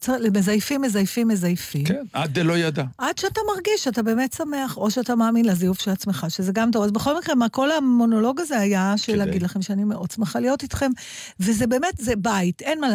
צריך, 0.00 0.22
מזייפים, 0.34 0.82
מזייפים, 0.82 1.28
מזייפים. 1.28 1.84
כן, 1.84 2.02
עד 2.12 2.32
דלא 2.38 2.58
ידע. 2.58 2.84
עד 2.98 3.18
שאתה 3.18 3.40
מרגיש 3.54 3.84
שאתה 3.84 4.02
באמת 4.02 4.32
שמח, 4.32 4.76
או 4.76 4.90
שאתה 4.90 5.14
מאמין 5.14 5.44
לזיוף 5.44 5.80
של 5.80 5.90
עצמך, 5.90 6.26
שזה 6.28 6.52
גם 6.52 6.70
טוב. 6.70 6.82
אז 6.84 6.90
בכל 6.90 7.18
מקרה, 7.18 7.34
מה 7.34 7.48
כל 7.48 7.70
המונולוג 7.72 8.40
הזה 8.40 8.58
היה 8.58 8.94
של 8.96 9.06
כדי. 9.12 9.16
להגיד 9.16 9.42
לכם 9.42 9.62
שאני 9.62 9.84
מאוד 9.84 10.10
שמחה 10.10 10.40
להיות 10.40 10.62
איתכם, 10.62 10.90
וזה 11.40 11.66
באמת, 11.66 11.94
זה 11.98 12.16
בית. 12.16 12.62
אין 12.62 12.80
מה, 12.80 12.88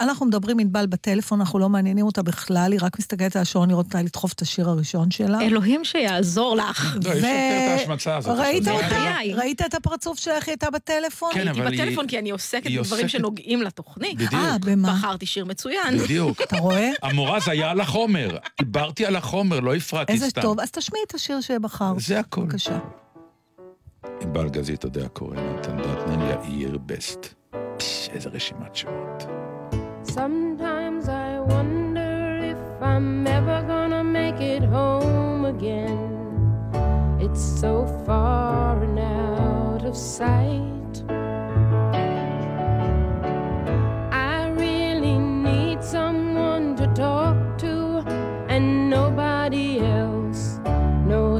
אנחנו 0.00 0.26
מדברים 0.26 0.58
עם 0.58 0.66
ענבל 0.66 0.86
בטלפון, 0.86 1.40
אנחנו 1.40 1.58
לא 1.58 1.68
מעניינים 1.68 2.06
אותה 2.06 2.22
בכלל, 2.22 2.72
היא 2.72 2.80
רק 2.82 2.98
מסתכלת 2.98 3.36
על 3.36 3.42
השעון 3.42 3.68
לראות 3.70 3.86
מתי 3.86 4.04
לדחוף 4.04 4.32
את 4.32 4.42
השיר 4.42 4.68
הראשון 4.68 5.10
שלה. 5.10 5.40
אלוהים 5.40 5.84
שיעזור 5.84 6.56
לך. 6.56 6.96
לא, 7.04 7.10
את 7.12 7.24
ההשמצה 7.78 8.16
הזאת. 8.16 8.38
ראית 8.38 8.64
זה 8.64 8.70
אותה? 8.70 9.14
ראית 9.34 9.62
את 9.62 9.74
הפרצוף 9.74 10.18
שלך, 10.18 10.44
היא 10.46 10.52
הייתה 10.52 10.70
בטלפון? 10.70 11.30
כן, 11.34 11.40
הייתי 11.48 11.60
אבל 11.60 11.72
היא- 11.72 11.82
בטלפון 11.82 12.06
כי 12.06 12.18
אני 12.18 12.30
עוסקת 12.30 12.63
עוסקת 12.68 12.92
בדברים 12.92 13.08
שנוגעים 13.08 13.62
לתוכנית. 13.62 14.14
בדיוק. 14.16 14.34
אה, 14.34 14.56
במה? 14.66 14.88
בחרתי 14.92 15.26
שיר 15.26 15.44
מצוין. 15.44 15.98
בדיוק. 15.98 16.42
אתה 16.42 16.56
רואה? 16.58 16.90
המורה 17.02 17.40
זה 17.40 17.50
היה 17.50 17.70
על 17.70 17.80
החומר. 17.80 18.36
דיברתי 18.60 19.06
על 19.06 19.16
החומר, 19.16 19.60
לא 19.60 19.74
הפרעתי 19.74 20.12
איזה 20.12 20.28
סתם. 20.28 20.42
טוב. 20.42 20.60
אז 20.60 20.70
תשמיע 20.70 21.02
את 21.06 21.14
השיר 21.14 21.40
שבחרת. 21.40 22.00
זה 22.00 22.20
הכל. 22.20 22.40
בבקשה. 22.42 22.78
ענבל 24.22 24.48
גזית, 24.48 24.78
אתה 24.78 24.86
יודע, 24.86 25.08
קורא 25.08 25.36
נתן 25.36 25.76
דטנר 25.76 26.38
יאיר 26.48 26.78
בסט. 26.86 27.34
פש, 27.76 28.08
איזה 28.12 28.28
רשימת 28.28 28.76
שמות. 28.76 29.22
Sometimes 30.06 31.04
I 31.08 31.30
wonder 31.52 32.14
if 32.52 32.62
I'm 32.82 33.26
ever 33.38 33.58
gonna 33.72 34.04
make 34.18 34.40
it 34.54 34.62
home 34.76 35.44
again. 35.54 35.98
It's 37.24 37.44
so 37.62 37.72
far 38.06 38.82
and 38.86 38.98
out 38.98 39.82
of 39.90 39.96
sight. 40.18 40.73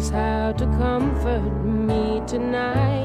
Knows 0.05 0.11
how 0.11 0.53
to 0.53 0.67
comfort 0.79 1.65
me 1.65 2.23
tonight. 2.27 3.04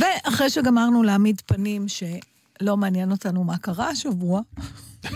ואחרי 0.00 0.50
שגמרנו 0.50 1.02
להעמיד 1.02 1.42
פנים 1.46 1.86
שלא 1.88 2.76
מעניין 2.76 3.10
אותנו 3.10 3.44
מה 3.44 3.58
קרה 3.58 3.88
השבוע, 3.88 4.40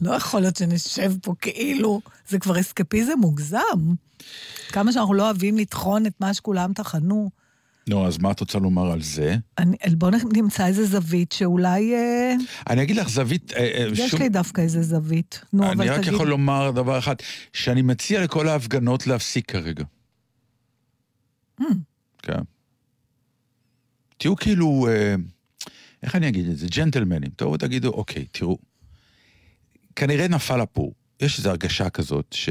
לא 0.00 0.14
יכול 0.14 0.40
להיות 0.40 0.56
שנשב 0.56 1.12
פה 1.22 1.34
כאילו, 1.40 2.00
זה 2.28 2.38
כבר 2.38 2.60
אסקפיזם 2.60 3.12
מוגזם. 3.18 3.94
כמה 4.68 4.92
שאנחנו 4.92 5.14
לא 5.14 5.22
אוהבים 5.22 5.58
לטחון 5.58 6.06
את 6.06 6.12
מה 6.20 6.34
שכולם 6.34 6.72
טחנו. 6.72 7.30
נו, 7.88 8.06
אז 8.06 8.18
מה 8.18 8.30
את 8.30 8.40
רוצה 8.40 8.58
לומר 8.58 8.92
על 8.92 9.02
זה? 9.02 9.36
אני, 9.58 9.76
בוא 9.96 10.10
נמצא 10.32 10.66
איזה 10.66 10.86
זווית 10.86 11.32
שאולי... 11.32 11.94
אה, 11.94 12.34
אני 12.70 12.82
אגיד 12.82 12.96
לך, 12.96 13.08
זווית... 13.08 13.52
אה, 13.52 13.58
אה, 13.58 13.86
יש 13.92 14.10
שום- 14.10 14.20
לי 14.20 14.28
דווקא 14.28 14.60
איזה 14.60 14.82
זווית. 14.82 15.40
נו, 15.52 15.64
אבל 15.72 15.80
אני 15.80 15.90
רק 15.90 16.00
תגיד. 16.00 16.12
יכול 16.12 16.28
לומר 16.28 16.70
דבר 16.70 16.98
אחד, 16.98 17.14
שאני 17.52 17.82
מציע 17.82 18.24
לכל 18.24 18.48
ההפגנות 18.48 19.06
להפסיק 19.06 19.50
כרגע. 19.50 19.84
Hmm. 21.60 21.64
כן. 22.22 22.40
תהיו 24.20 24.36
כאילו, 24.36 24.88
אה, 24.90 25.14
איך 26.02 26.16
אני 26.16 26.28
אגיד 26.28 26.48
את 26.48 26.56
זה? 26.58 26.66
ג'נטלמנים. 26.70 27.30
תבואו 27.36 27.54
ותגידו, 27.54 27.88
אוקיי, 27.88 28.24
תראו, 28.32 28.58
כנראה 29.96 30.28
נפל 30.28 30.60
הפור. 30.60 30.94
יש 31.20 31.38
איזו 31.38 31.50
הרגשה 31.50 31.90
כזאת 31.90 32.26
ש... 32.32 32.48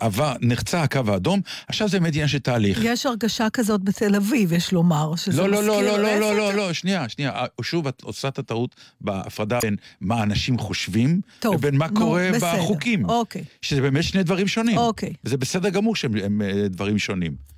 עבר, 0.00 0.34
נחצה 0.40 0.82
הקו 0.82 1.00
האדום, 1.08 1.40
עכשיו 1.68 1.88
זה 1.88 2.00
באמת 2.00 2.12
עניין 2.12 2.28
של 2.28 2.38
תהליך. 2.38 2.80
יש 2.84 3.06
הרגשה 3.06 3.50
כזאת 3.52 3.82
בתל 3.84 4.14
אביב, 4.16 4.52
יש 4.52 4.72
לומר, 4.72 5.16
שזה 5.16 5.42
לא, 5.42 5.48
לא, 5.48 5.58
מזכיר... 5.60 5.80
לא, 5.80 5.98
לא, 5.98 6.02
לא, 6.02 6.20
לא, 6.20 6.36
לא, 6.36 6.48
אתה- 6.48 6.56
לא, 6.56 6.72
שנייה, 6.72 7.08
שנייה. 7.08 7.30
אה, 7.30 7.46
שוב, 7.62 7.86
את 7.86 8.02
עושה 8.02 8.28
את 8.28 8.38
הטעות 8.38 8.74
בהפרדה 9.00 9.58
בין 9.62 9.76
מה 10.00 10.22
אנשים 10.22 10.58
חושבים, 10.58 11.20
טוב, 11.40 11.54
לבין 11.54 11.76
מה 11.76 11.86
נו, 11.86 12.00
קורה 12.00 12.30
בסדר. 12.34 12.56
בחוקים. 12.56 13.04
אוקיי. 13.04 13.44
שזה 13.62 13.80
באמת 13.80 14.04
שני 14.04 14.22
דברים 14.22 14.48
שונים. 14.48 14.76
אוקיי. 14.76 15.12
וזה 15.24 15.36
בסדר 15.36 15.68
גמור 15.68 15.96
שהם 15.96 16.16
הם, 16.16 16.42
אה, 16.42 16.68
דברים 16.68 16.98
שונים. 16.98 17.51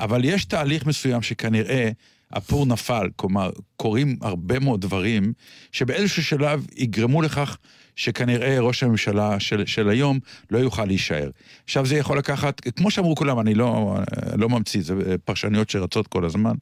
אבל 0.00 0.24
יש 0.24 0.44
תהליך 0.44 0.86
מסוים 0.86 1.22
שכנראה 1.22 1.90
הפור 2.32 2.66
נפל, 2.66 3.08
כלומר, 3.16 3.50
קורים 3.76 4.16
הרבה 4.22 4.58
מאוד 4.58 4.80
דברים 4.80 5.32
שבאיזשהו 5.72 6.24
שלב 6.24 6.66
יגרמו 6.76 7.22
לכך 7.22 7.56
שכנראה 7.96 8.60
ראש 8.60 8.82
הממשלה 8.82 9.40
של, 9.40 9.66
של 9.66 9.88
היום 9.88 10.18
לא 10.50 10.58
יוכל 10.58 10.84
להישאר. 10.84 11.30
עכשיו 11.64 11.86
זה 11.86 11.96
יכול 11.96 12.18
לקחת, 12.18 12.60
כמו 12.60 12.90
שאמרו 12.90 13.16
כולם, 13.16 13.40
אני 13.40 13.54
לא, 13.54 13.98
לא 14.38 14.48
ממציא, 14.48 14.82
זה 14.82 14.94
פרשניות 15.24 15.70
שרצות 15.70 16.06
כל 16.06 16.24
הזמן, 16.24 16.54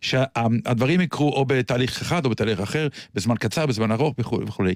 שהדברים 0.00 1.00
יקרו 1.00 1.32
או 1.32 1.44
בתהליך 1.44 2.00
אחד 2.02 2.24
או 2.24 2.30
בתהליך 2.30 2.60
אחר, 2.60 2.88
בזמן 3.14 3.34
קצר, 3.36 3.66
בזמן 3.66 3.92
ארוך 3.92 4.14
וכו' 4.18 4.40
וכולי. 4.46 4.74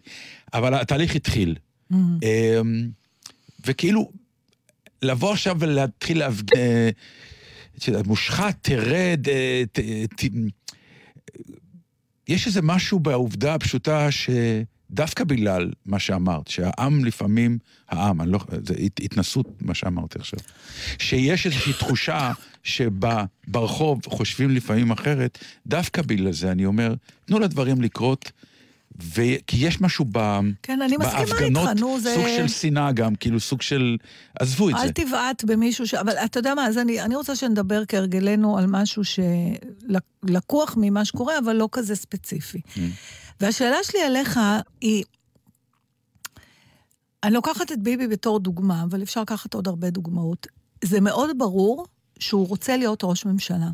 אבל 0.55 0.75
התהליך 0.75 1.17
התחיל. 1.17 1.55
Mm. 1.93 1.97
אמ, 1.97 2.89
וכאילו, 3.67 4.11
לבוא 5.03 5.33
עכשיו 5.33 5.57
ולהתחיל 5.59 6.19
להפגין, 6.19 6.59
אה, 6.59 6.91
מושחת, 8.06 8.56
תרד, 8.62 9.28
אה, 9.28 9.62
ת, 9.73 9.78
ת, 10.16 10.25
יש 12.28 12.47
איזה 12.47 12.62
משהו 12.62 12.99
בעובדה 12.99 13.54
הפשוטה 13.54 14.09
שדווקא 14.11 15.25
בגלל 15.25 15.71
מה 15.87 15.99
שאמרת, 15.99 16.49
שהעם 16.49 17.04
לפעמים, 17.04 17.59
העם, 17.88 18.21
אני 18.21 18.33
לא, 18.33 18.38
זה 18.66 18.75
הת- 18.78 19.00
התנסות 19.02 19.62
מה 19.62 19.75
שאמרתי 19.75 20.18
עכשיו, 20.18 20.40
שיש 20.99 21.47
איזושהי 21.47 21.73
תחושה 21.73 22.33
שבה 22.62 23.25
ברחוב 23.49 24.00
חושבים 24.06 24.50
לפעמים 24.50 24.90
אחרת, 24.90 25.38
דווקא 25.66 26.02
בגלל 26.02 26.33
זה 26.33 26.52
אני 26.52 26.64
אומר, 26.66 26.95
תנו 27.25 27.38
לדברים 27.38 27.83
לקרות. 27.83 28.33
ו... 29.03 29.23
כי 29.47 29.67
יש 29.67 29.81
משהו 29.81 30.05
ב... 30.12 30.41
כן, 30.62 30.83
אני 30.83 30.97
מסכימה 30.97 31.21
איתך, 31.21 31.33
בהפגנות, 31.33 31.69
נו, 31.81 32.00
זה- 32.00 32.15
סוג 32.15 32.26
של 32.37 32.49
שנאה 32.49 32.93
גם, 32.93 33.15
כאילו 33.15 33.41
סוג 33.41 33.62
של... 33.62 33.97
עזבו 34.41 34.69
את 34.69 34.75
אל 34.75 34.87
זה. 34.87 34.93
תבעט 34.93 35.45
במישהו 35.45 35.87
ש... 35.87 35.95
אבל 35.95 36.12
אתה 36.17 36.38
יודע 36.38 36.55
מה, 36.55 36.67
אז 36.67 36.79
אני, 36.79 37.03
אני 37.03 37.17
רוצה 37.17 37.37
שנדבר 37.37 37.83
כהרגלנו 37.88 38.59
על 38.59 38.65
משהו 38.69 39.03
שלקוח 39.05 40.75
ממה 40.81 41.05
שקורה, 41.05 41.38
אבל 41.38 41.57
לא 41.57 41.69
כזה 41.73 41.95
ספציפי. 41.95 42.61
Mm. 42.75 42.81
והשאלה 43.41 43.76
שלי 43.83 44.07
אליך 44.07 44.41
היא, 44.81 45.05
אני 47.25 47.35
לוקחת 47.35 47.73
את 47.73 47.83
ביבי 47.83 48.09
בתור 48.09 48.41
דוגמה, 48.41 48.83
אבל 48.83 49.03
אפשר 49.03 49.23
לקחת 49.23 49.55
עוד 49.55 49.69
הרבה 49.69 49.91
דוגמאות. 49.91 50.47
זה 50.85 51.00
מאוד 51.00 51.31
ברור 51.38 51.87
שהוא 52.19 52.49
רוצה 52.49 52.76
להיות 52.76 53.05
ראש 53.05 53.26
ממשלה. 53.26 53.69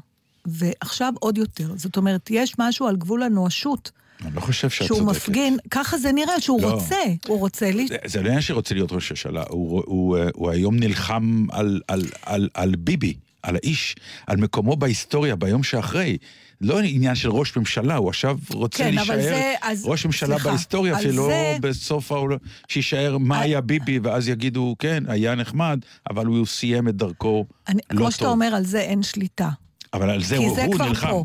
ועכשיו 0.45 1.13
עוד 1.21 1.39
יותר. 1.39 1.73
זאת 1.77 1.97
אומרת, 1.97 2.31
יש 2.31 2.55
משהו 2.59 2.87
על 2.87 2.97
גבול 2.97 3.23
הנואשות 3.23 3.91
אני 4.27 4.35
לא 4.35 4.41
חושב 4.41 4.71
שאת 4.71 4.87
שהוא 4.87 4.99
צודקת. 4.99 5.17
מפגין, 5.17 5.57
ככה 5.71 5.99
זה 5.99 6.13
נראה 6.13 6.41
שהוא 6.41 6.63
לא. 6.63 6.71
רוצה, 6.73 6.97
הוא 7.29 7.39
רוצה 7.39 7.71
לי... 7.71 7.87
זה- 7.89 7.97
זה 8.05 8.23
לא 8.23 8.27
עניין 8.27 8.41
שרוצה 8.43 8.75
להיות 8.75 8.93
ראש 8.93 9.11
ממשלה, 9.11 9.43
הוא, 9.49 9.83
הוא, 9.87 10.19
אה, 10.19 10.29
הוא 10.35 10.51
היום 10.51 10.77
נלחם 10.77 11.47
על, 11.51 11.81
על, 11.89 12.03
על, 12.23 12.49
על 12.55 12.75
ביבי, 12.79 13.15
על 13.43 13.57
האיש, 13.57 13.95
על 14.27 14.37
מקומו 14.37 14.77
בהיסטוריה 14.77 15.37
ביום 15.37 15.63
שאחרי. 15.63 16.17
לא 16.61 16.81
עניין 16.81 17.15
של 17.15 17.31
ראש 17.31 17.57
ממשלה, 17.57 17.97
הוא 17.97 18.09
עכשיו 18.09 18.39
רוצה 18.55 18.79
כן, 18.79 18.95
להישאר 18.95 19.21
זה- 19.23 19.55
אז- 19.63 19.83
ראש 19.87 20.07
ממשלה 20.07 20.29
סליחה, 20.35 20.49
בהיסטוריה, 20.51 21.01
שלא 21.03 21.27
זה- 21.27 21.57
בסוף 21.61 22.13
העולם, 22.13 22.37
שיישאר 22.69 23.19
מה 23.19 23.37
על- 23.37 23.43
היה 23.43 23.61
ביבי, 23.61 23.99
ואז 24.03 24.29
יגידו, 24.29 24.77
כן, 24.79 25.05
היה 25.09 25.35
נחמד, 25.35 25.79
אבל 26.11 26.27
הוא 26.27 26.47
סיים 26.47 26.89
את 26.89 26.97
דרכו 26.97 27.47
אני, 27.69 27.81
לא 27.91 27.97
כמו 27.97 28.05
טוב. 28.05 28.11
שאתה 28.11 28.29
אומר, 28.29 28.55
על 28.55 28.65
זה 28.65 28.81
אין 28.81 29.03
שליטה. 29.03 29.49
אבל 29.95 30.11
על 30.11 30.23
זה 30.23 30.37
כי 30.37 30.45
הוא, 30.45 30.55
זה 30.57 30.65
הוא 30.65 30.75
כבר 30.75 30.89
נלחם. 30.89 31.09
פה. 31.11 31.25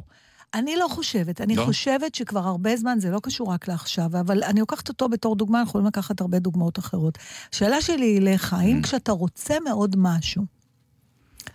אני 0.54 0.76
לא 0.76 0.88
חושבת, 0.88 1.42
אני 1.42 1.56
לא? 1.56 1.66
חושבת 1.66 2.16
שכבר 2.16 2.40
הרבה 2.48 2.78
זמן, 2.78 3.00
זה 3.00 3.10
לא 3.12 3.20
קשור 3.24 3.52
רק 3.52 3.68
לעכשיו, 3.68 4.06
אבל 4.06 4.44
אני 4.44 4.60
לוקחת 4.60 4.90
אותו 4.90 5.10
בתור 5.10 5.36
דוגמה, 5.36 5.60
אנחנו 5.60 5.70
יכולים 5.70 5.88
לקחת 5.88 6.22
הרבה 6.22 6.40
דוגמאות 6.40 6.80
אחרות. 6.80 7.18
השאלה 7.54 7.82
שלי 7.82 8.06
היא 8.06 8.18
אליך, 8.18 8.54
Mm. 8.54 8.56
האם 8.56 8.82
כשאתה 8.82 9.12
רוצה 9.12 9.60
מאוד 9.66 9.96
משהו, 9.98 10.44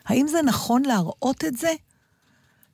האם 0.06 0.26
זה 0.28 0.42
נכון 0.42 0.82
להראות 0.82 1.44
את 1.44 1.56
זה 1.56 1.72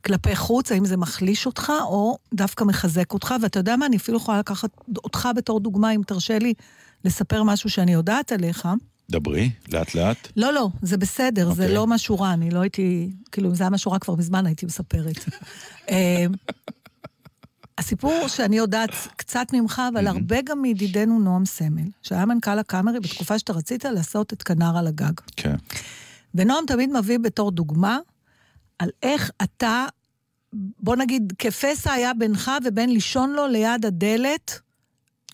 כלפי 0.04 0.36
חוץ, 0.36 0.72
האם 0.72 0.84
זה 0.84 0.96
מחליש 0.96 1.46
אותך, 1.46 1.72
או 1.82 2.18
דווקא 2.34 2.64
מחזק 2.64 3.12
אותך? 3.12 3.34
ואתה 3.42 3.58
יודע 3.58 3.76
מה, 3.76 3.86
אני 3.86 3.96
אפילו 3.96 4.18
יכולה 4.18 4.38
לקחת 4.38 4.70
אותך 5.04 5.28
בתור 5.36 5.60
דוגמה, 5.60 5.90
אם 5.90 6.00
תרשה 6.06 6.38
לי 6.38 6.54
לספר 7.04 7.42
משהו 7.42 7.70
שאני 7.70 7.92
יודעת 7.92 8.32
עליך. 8.32 8.68
דברי, 9.10 9.50
לאט 9.72 9.94
לאט. 9.94 10.28
לא, 10.36 10.52
לא, 10.52 10.68
זה 10.82 10.96
בסדר, 10.96 11.52
זה 11.52 11.62
אוקיי. 11.62 11.74
לא 11.74 11.86
משהו 11.86 12.18
רע, 12.20 12.32
אני 12.32 12.50
לא 12.50 12.60
הייתי, 12.60 13.10
כאילו, 13.32 13.48
אם 13.50 13.54
זה 13.54 13.62
היה 13.62 13.70
משהו 13.70 13.92
רע 13.92 13.98
כבר 13.98 14.14
מזמן 14.14 14.46
הייתי 14.46 14.66
מספרת. 14.66 15.16
אה, 15.90 16.26
הסיפור 17.78 18.28
שאני 18.28 18.56
יודעת 18.56 18.90
קצת 19.16 19.46
ממך, 19.52 19.82
אבל 19.92 20.06
הרבה 20.06 20.36
גם 20.44 20.62
מידידנו 20.62 21.18
נועם 21.18 21.44
סמל, 21.44 21.88
שהיה 22.02 22.26
מנכ"ל 22.26 22.58
הקאמרי 22.58 23.00
בתקופה 23.00 23.38
שאתה 23.38 23.52
רצית 23.52 23.84
לעשות 23.84 24.32
את 24.32 24.42
כנר 24.42 24.78
על 24.78 24.86
הגג. 24.86 25.12
כן. 25.36 25.56
ונועם 26.34 26.64
תמיד 26.66 26.90
מביא 26.92 27.18
בתור 27.18 27.50
דוגמה 27.50 27.98
על 28.78 28.90
איך 29.02 29.30
אתה, 29.42 29.86
בוא 30.52 30.96
נגיד, 30.96 31.32
כפסע 31.38 31.92
היה 31.92 32.14
בינך 32.14 32.50
ובין 32.64 32.90
לישון 32.90 33.30
לו 33.32 33.46
ליד 33.46 33.86
הדלת, 33.86 34.60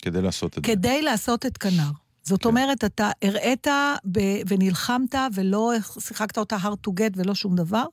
כדי 0.02 0.22
לעשות 0.22 0.58
את 0.58 0.64
זה. 0.64 0.72
כדי 0.72 1.02
לעשות 1.02 1.46
את 1.46 1.58
כנר. 1.58 1.90
זאת 2.24 2.42
כן. 2.42 2.48
אומרת, 2.48 2.84
אתה 2.84 3.10
הראית 3.22 3.66
ב- 4.12 4.40
ונלחמת 4.48 5.14
ולא 5.34 5.72
שיחקת 5.98 6.38
אותה 6.38 6.56
hard 6.56 6.88
to 6.88 6.90
get 6.90 7.12
ולא 7.16 7.34
שום 7.34 7.56
דבר, 7.56 7.84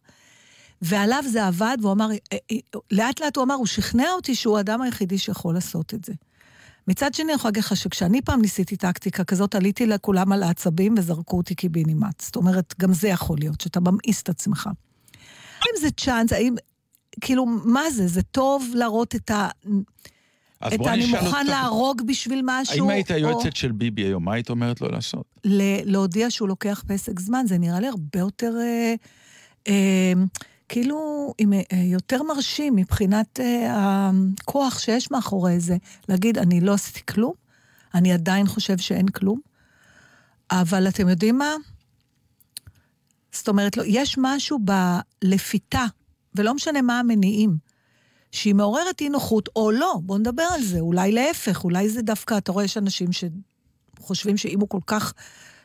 ועליו 0.82 1.24
זה 1.28 1.48
עבד, 1.48 1.78
והוא 1.82 1.92
אמר, 1.94 2.12
אה, 2.12 2.38
אה, 2.52 2.58
לאט 2.92 3.22
לאט 3.22 3.36
הוא 3.38 3.44
אמר, 3.44 3.54
הוא 3.56 3.66
שכנע 3.66 4.12
אותי 4.12 4.36
שהוא 4.36 4.58
האדם 4.58 4.82
היחידי 4.82 5.18
שיכול 5.18 5.54
לעשות 5.54 5.94
את 5.94 6.06
זה. 6.06 6.14
מצד 6.88 7.14
שני, 7.14 7.26
אני 7.26 7.34
יכולה 7.34 7.50
להגיד 7.50 7.64
לך 7.64 7.78
שכשאני 7.78 8.22
פעם 8.22 8.42
ניסיתי 8.42 8.78
טקטיקה 8.78 9.24
כזאת, 9.24 9.56
עליתי 9.56 9.86
לכולם 9.86 10.32
על 10.32 10.44
העצבים 10.44 10.96
וזרקו 10.98 11.38
אותי 11.38 11.56
קיבינימט. 11.56 12.22
זאת 12.22 12.36
אומרת, 12.36 12.74
גם 12.80 12.94
זה 12.94 13.08
יכול 13.08 13.38
להיות, 13.40 13.62
שאתה 13.62 13.80
ממאיס 13.80 14.22
את 14.22 14.30
עצמך. 14.30 14.70
האם 15.60 15.82
זה 15.82 15.92
צ'אנס, 15.92 16.34
האם, 16.34 16.56
כאילו, 17.22 17.46
מה 17.46 17.92
זה? 17.92 18.08
זה 18.08 18.22
טוב 18.22 18.72
להראות 18.76 19.16
את 19.16 19.32
ה... 19.32 19.50
את 20.68 20.88
אני 20.88 21.06
מוכן 21.06 21.26
אותך, 21.26 21.38
להרוג 21.48 22.02
בשביל 22.06 22.42
משהו, 22.46 22.84
האם 22.84 22.90
היית 22.90 23.12
או 23.12 23.16
היועצת 23.16 23.56
של 23.56 23.72
ביבי 23.72 24.02
היום, 24.02 24.26
מה 24.26 24.34
היית 24.34 24.50
אומרת 24.50 24.82
לו 24.82 24.88
לעשות? 24.88 25.26
ל- 25.46 25.92
להודיע 25.92 26.30
שהוא 26.30 26.48
לוקח 26.48 26.84
פסק 26.88 27.20
זמן, 27.20 27.46
זה 27.48 27.58
נראה 27.58 27.80
לי 27.80 27.88
הרבה 27.88 28.20
יותר, 28.20 28.54
אה, 28.62 28.96
אה, 29.68 30.14
כאילו, 30.70 31.34
עם, 31.38 31.54
אה, 31.54 31.60
יותר 31.84 32.24
מרשים 32.24 32.76
מבחינת 32.76 33.40
אה, 33.40 34.12
הכוח 34.42 34.80
שיש 34.80 35.12
מאחורי 35.12 35.60
זה, 35.60 35.78
להגיד, 36.10 36.38
אני 36.38 36.62
לא 36.62 36.74
עשיתי 36.74 37.02
כלום, 37.06 37.34
אני 37.94 38.14
עדיין 38.14 38.48
חושב 38.48 38.78
שאין 38.78 39.08
כלום, 39.08 39.40
אבל 40.52 40.88
אתם 40.88 41.10
יודעים 41.10 41.38
מה? 41.38 41.54
זאת 43.32 43.48
אומרת, 43.48 43.78
לא, 43.78 43.84
יש 43.88 44.16
משהו 44.18 44.60
בלפיתה, 45.22 45.86
ולא 46.36 46.54
משנה 46.54 46.82
מה 46.82 47.00
המניעים, 47.00 47.71
שהיא 48.32 48.56
מעוררת 48.56 49.02
אי 49.02 49.10
נוחות, 49.10 49.50
או 49.56 49.72
לא, 49.72 50.00
בואו 50.04 50.18
נדבר 50.18 50.44
על 50.44 50.64
זה, 50.64 50.80
אולי 50.80 51.12
להפך, 51.12 51.64
אולי 51.64 51.90
זה 51.90 52.02
דווקא, 52.02 52.38
אתה 52.38 52.52
רואה, 52.52 52.66
יש 52.66 52.78
אנשים 52.78 53.10
שחושבים 53.12 54.38
שאם 54.38 54.60
הוא 54.60 54.70
כל 54.70 54.80
כך 54.88 55.14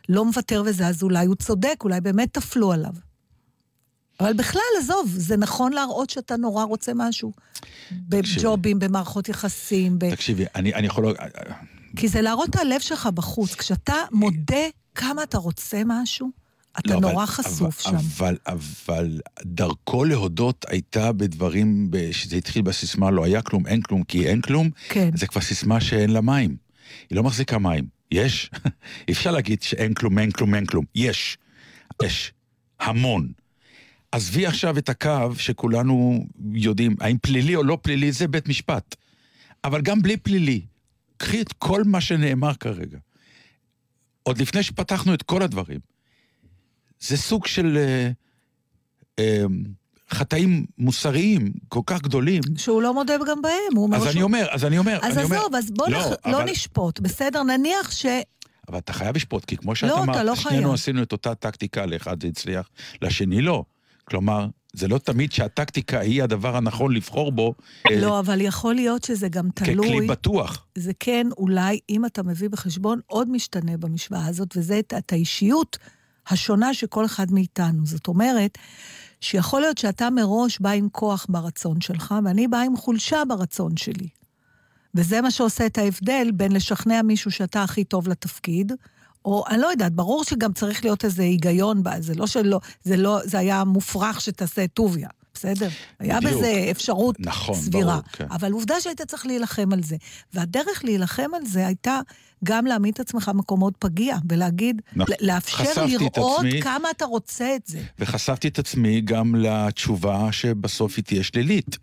לא 0.08 0.24
מוותר 0.24 0.62
וזה, 0.66 0.86
אז 0.86 1.02
אולי 1.02 1.26
הוא 1.26 1.34
צודק, 1.34 1.76
אולי 1.84 2.00
באמת 2.00 2.32
טפלו 2.32 2.72
עליו. 2.72 2.92
אבל 4.20 4.32
בכלל, 4.32 4.60
עזוב, 4.80 5.10
זה 5.16 5.36
נכון 5.36 5.72
להראות 5.72 6.10
שאתה 6.10 6.36
נורא 6.36 6.64
רוצה 6.64 6.92
משהו. 6.94 7.32
בג'ובים, 7.92 8.78
במערכות 8.78 9.28
יחסים, 9.28 9.98
ב... 9.98 10.10
תקשיבי, 10.10 10.44
אני 10.54 10.74
אני 10.74 10.86
יכול... 10.86 11.14
כי 11.96 12.08
זה 12.08 12.20
להראות 12.22 12.50
את 12.50 12.56
הלב 12.56 12.80
שלך 12.80 13.06
בחוץ. 13.06 13.54
כשאתה 13.54 13.94
מודה 14.12 14.66
כמה 14.94 15.22
אתה 15.22 15.38
רוצה 15.38 15.82
משהו, 15.86 16.30
אתה 16.78 16.94
לא, 16.94 17.00
נורא 17.00 17.14
אבל- 17.14 17.26
חשוף 17.26 17.86
אבל, 17.86 17.98
שם. 17.98 18.06
אבל, 18.16 18.36
אבל 18.46 19.20
דרכו 19.42 20.04
להודות 20.04 20.64
הייתה 20.68 21.12
בדברים, 21.12 21.90
שזה 22.12 22.36
התחיל 22.36 22.62
בסיסמה 22.62 23.10
לא 23.10 23.24
היה 23.24 23.42
כלום, 23.42 23.66
אין 23.66 23.82
כלום, 23.82 24.02
כי 24.02 24.26
אין 24.26 24.40
כלום, 24.40 24.70
כן. 24.88 25.10
זה 25.16 25.26
כבר 25.26 25.40
סיסמה 25.40 25.80
שאין 25.80 26.10
לה 26.10 26.20
מים. 26.20 26.56
היא 27.10 27.16
לא 27.16 27.22
מחזיקה 27.22 27.58
מים. 27.58 27.84
יש. 28.10 28.50
אי 29.08 29.12
אפשר 29.16 29.30
להגיד 29.30 29.62
שאין 29.62 29.94
כלום, 29.94 30.18
אין 30.18 30.30
כלום, 30.30 30.54
אין 30.54 30.66
כלום. 30.66 30.84
יש. 30.94 31.38
יש. 32.02 32.32
המון. 32.80 33.32
עזבי 34.12 34.46
עכשיו 34.46 34.78
את 34.78 34.88
הקו 34.88 35.34
שכולנו 35.38 36.26
יודעים, 36.54 36.96
האם 37.00 37.16
פלילי 37.22 37.56
או 37.56 37.62
לא 37.64 37.78
פלילי, 37.82 38.12
זה 38.12 38.28
בית 38.28 38.48
משפט. 38.48 38.94
אבל 39.64 39.80
גם 39.80 40.02
בלי 40.02 40.16
פלילי, 40.16 40.60
קחי 41.16 41.40
את 41.40 41.52
כל 41.52 41.82
מה 41.84 42.00
שנאמר 42.00 42.54
כרגע. 42.54 42.98
עוד 44.22 44.38
לפני 44.40 44.62
שפתחנו 44.62 45.14
את 45.14 45.22
כל 45.22 45.42
הדברים. 45.42 45.80
זה 47.00 47.16
סוג 47.16 47.46
של 47.46 47.76
אה, 47.76 48.10
אה, 49.18 49.44
חטאים 50.10 50.66
מוסריים 50.78 51.52
כל 51.68 51.80
כך 51.86 52.02
גדולים. 52.02 52.42
שהוא 52.56 52.82
לא 52.82 52.94
מודה 52.94 53.14
גם 53.28 53.42
בהם, 53.42 53.52
הוא 53.76 53.84
אומר 53.84 53.96
אז 53.96 54.02
שהוא... 54.02 54.12
אני 54.12 54.22
אומר, 54.22 54.46
אז 54.50 54.64
אני 54.64 54.78
אומר, 54.78 54.98
אז 55.02 55.18
אני 55.18 55.24
אומר... 55.24 55.36
עזוב, 55.36 55.54
אז 55.54 55.70
בוא 55.70 55.88
לא, 55.88 55.98
נח... 55.98 56.06
לא 56.26 56.36
אבל- 56.36 56.50
נשפוט, 56.50 57.00
בסדר? 57.00 57.42
נניח 57.42 57.90
ש... 57.90 58.06
אבל 58.68 58.78
אתה 58.78 58.92
חייב 58.92 59.16
לשפוט, 59.16 59.44
כי 59.44 59.56
כמו 59.56 59.74
שאת 59.74 59.88
לא, 59.90 60.02
אמרת, 60.02 60.16
לא 60.24 60.34
שנינו 60.34 60.62
חייב. 60.62 60.74
עשינו 60.74 61.02
את 61.02 61.12
אותה 61.12 61.34
טקטיקה, 61.34 61.86
לאחד 61.86 62.22
זה 62.22 62.28
הצליח, 62.28 62.68
לשני 63.02 63.42
לא. 63.42 63.64
כלומר, 64.04 64.46
זה 64.72 64.88
לא 64.88 64.98
תמיד 64.98 65.32
שהטקטיקה 65.32 66.00
היא 66.00 66.22
הדבר 66.22 66.56
הנכון 66.56 66.94
לבחור 66.94 67.32
בו 67.32 67.54
אה, 67.90 68.00
לא, 68.00 68.20
אבל 68.20 68.40
יכול 68.40 68.74
להיות 68.74 69.04
שזה 69.04 69.28
גם 69.28 69.50
ככלי 69.50 69.72
תלוי. 69.74 70.06
בטוח. 70.06 70.66
זה 70.78 70.92
כן, 71.00 71.26
אולי, 71.38 71.78
אם 71.90 72.06
אתה 72.06 72.22
מביא 72.22 72.48
בחשבון 72.48 73.00
עוד 73.06 73.30
משתנה 73.30 73.76
במשוואה 73.76 74.26
הזאת, 74.26 74.56
וזה 74.56 74.78
את, 74.78 74.94
את 74.98 75.12
האישיות 75.12 75.78
השונה 76.28 76.74
של 76.74 76.86
כל 76.86 77.04
אחד 77.04 77.32
מאיתנו. 77.32 77.86
זאת 77.86 78.08
אומרת, 78.08 78.58
שיכול 79.20 79.60
להיות 79.60 79.78
שאתה 79.78 80.10
מראש 80.10 80.58
בא 80.60 80.70
עם 80.70 80.88
כוח 80.92 81.26
ברצון 81.28 81.80
שלך, 81.80 82.14
ואני 82.24 82.48
באה 82.48 82.62
עם 82.62 82.76
חולשה 82.76 83.22
ברצון 83.28 83.76
שלי. 83.76 84.08
וזה 84.94 85.20
מה 85.20 85.30
שעושה 85.30 85.66
את 85.66 85.78
ההבדל 85.78 86.30
בין 86.34 86.52
לשכנע 86.52 87.02
מישהו 87.02 87.30
שאתה 87.30 87.62
הכי 87.62 87.84
טוב 87.84 88.08
לתפקיד, 88.08 88.72
או 89.24 89.44
אני 89.48 89.60
לא 89.60 89.66
יודעת, 89.66 89.92
ברור 89.92 90.24
שגם 90.24 90.52
צריך 90.52 90.84
להיות 90.84 91.04
איזה 91.04 91.22
היגיון 91.22 91.82
זה 91.98 92.14
לא 92.14 92.26
שלא, 92.26 92.60
זה 92.82 92.96
לא, 92.96 93.20
זה 93.24 93.38
היה 93.38 93.64
מופרך 93.64 94.20
שתעשה 94.20 94.66
טוביה, 94.66 95.08
בסדר? 95.36 95.68
היה 95.98 96.20
בדיוק. 96.20 96.32
בזה 96.32 96.66
אפשרות 96.70 97.16
נכון, 97.18 97.54
סבירה. 97.54 97.92
ברור, 97.92 98.02
כן. 98.12 98.26
אבל 98.30 98.52
עובדה 98.52 98.74
שהיית 98.80 99.02
צריך 99.02 99.26
להילחם 99.26 99.72
על 99.72 99.82
זה. 99.82 99.96
והדרך 100.34 100.84
להילחם 100.84 101.30
על 101.34 101.46
זה 101.46 101.66
הייתה 101.66 102.00
גם 102.44 102.66
להעמיד 102.66 102.94
את 102.94 103.00
עצמך 103.00 103.28
במקומות 103.34 103.74
פגיע, 103.78 104.16
ולהגיד, 104.28 104.82
נכון. 104.96 105.14
לאפשר 105.20 105.64
את 105.64 105.76
לראות 105.88 106.18
עצמי. 106.18 106.62
כמה 106.62 106.90
אתה 106.90 107.04
רוצה 107.04 107.56
את 107.56 107.66
זה. 107.66 107.80
וחשפתי 107.98 108.48
את 108.48 108.58
עצמי 108.58 109.00
גם 109.00 109.34
לתשובה 109.34 110.32
שבסוף 110.32 110.96
היא 110.96 111.04
תהיה 111.04 111.22
שלילית. 111.22 111.78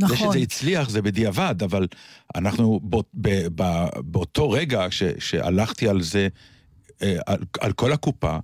נכון. 0.00 0.16
זה 0.16 0.22
שזה 0.22 0.38
הצליח 0.38 0.88
זה 0.88 1.02
בדיעבד, 1.02 1.62
אבל 1.62 1.86
אנחנו 2.34 2.80
בא, 2.82 2.98
ב, 3.14 3.28
ב, 3.54 3.84
באותו 3.96 4.50
רגע 4.50 4.86
ש, 4.90 5.02
שהלכתי 5.18 5.88
על 5.88 6.02
זה, 6.02 6.28
אה, 7.02 7.16
על, 7.26 7.38
על 7.60 7.72
כל 7.72 7.92
הקופה, 7.92 8.38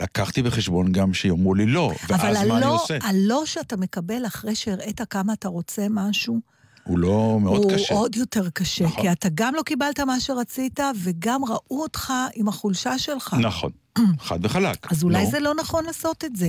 לקחתי 0.00 0.42
בחשבון 0.42 0.92
גם 0.92 1.14
שיאמרו 1.14 1.54
לי 1.54 1.66
לא, 1.66 1.92
ואז 2.08 2.20
אבל 2.20 2.32
מה 2.32 2.40
אני 2.40 2.50
הלא, 2.66 2.74
עושה? 2.74 2.98
הלא 3.02 3.46
שאתה 3.46 3.76
מקבל 3.76 4.26
אחרי 4.26 4.54
שהראית 4.54 5.00
כמה 5.10 5.32
אתה 5.32 5.48
רוצה 5.48 5.86
משהו, 5.90 6.40
הוא 6.84 6.98
לא 6.98 7.38
מאוד 7.42 7.64
הוא 7.64 7.72
קשה. 7.72 7.94
עוד 7.94 8.16
יותר 8.16 8.50
קשה. 8.50 8.84
נכון. 8.84 9.02
כי 9.02 9.12
אתה 9.12 9.28
גם 9.34 9.54
לא 9.54 9.62
קיבלת 9.62 10.00
מה 10.00 10.20
שרצית, 10.20 10.80
וגם 11.02 11.44
ראו 11.44 11.82
אותך 11.82 12.12
עם 12.34 12.48
החולשה 12.48 12.98
שלך. 12.98 13.36
נכון, 13.40 13.70
חד 14.26 14.38
וחלק. 14.44 14.92
אז 14.92 15.04
אולי 15.04 15.24
לא. 15.24 15.30
זה 15.30 15.40
לא 15.40 15.54
נכון 15.54 15.84
לעשות 15.84 16.24
את 16.24 16.36
זה. 16.36 16.48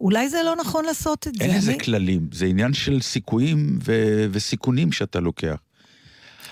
אולי 0.00 0.28
זה 0.28 0.42
לא 0.44 0.56
נכון 0.56 0.84
לעשות 0.84 1.28
את 1.28 1.34
זה. 1.34 1.44
אין 1.44 1.56
לזה 1.56 1.70
אני- 1.70 1.80
כללים, 1.84 2.28
זה 2.32 2.46
עניין 2.46 2.74
של 2.74 3.00
סיכויים 3.02 3.78
ו- 3.84 4.26
וסיכונים 4.32 4.92
שאתה 4.92 5.20
לוקח. 5.20 5.56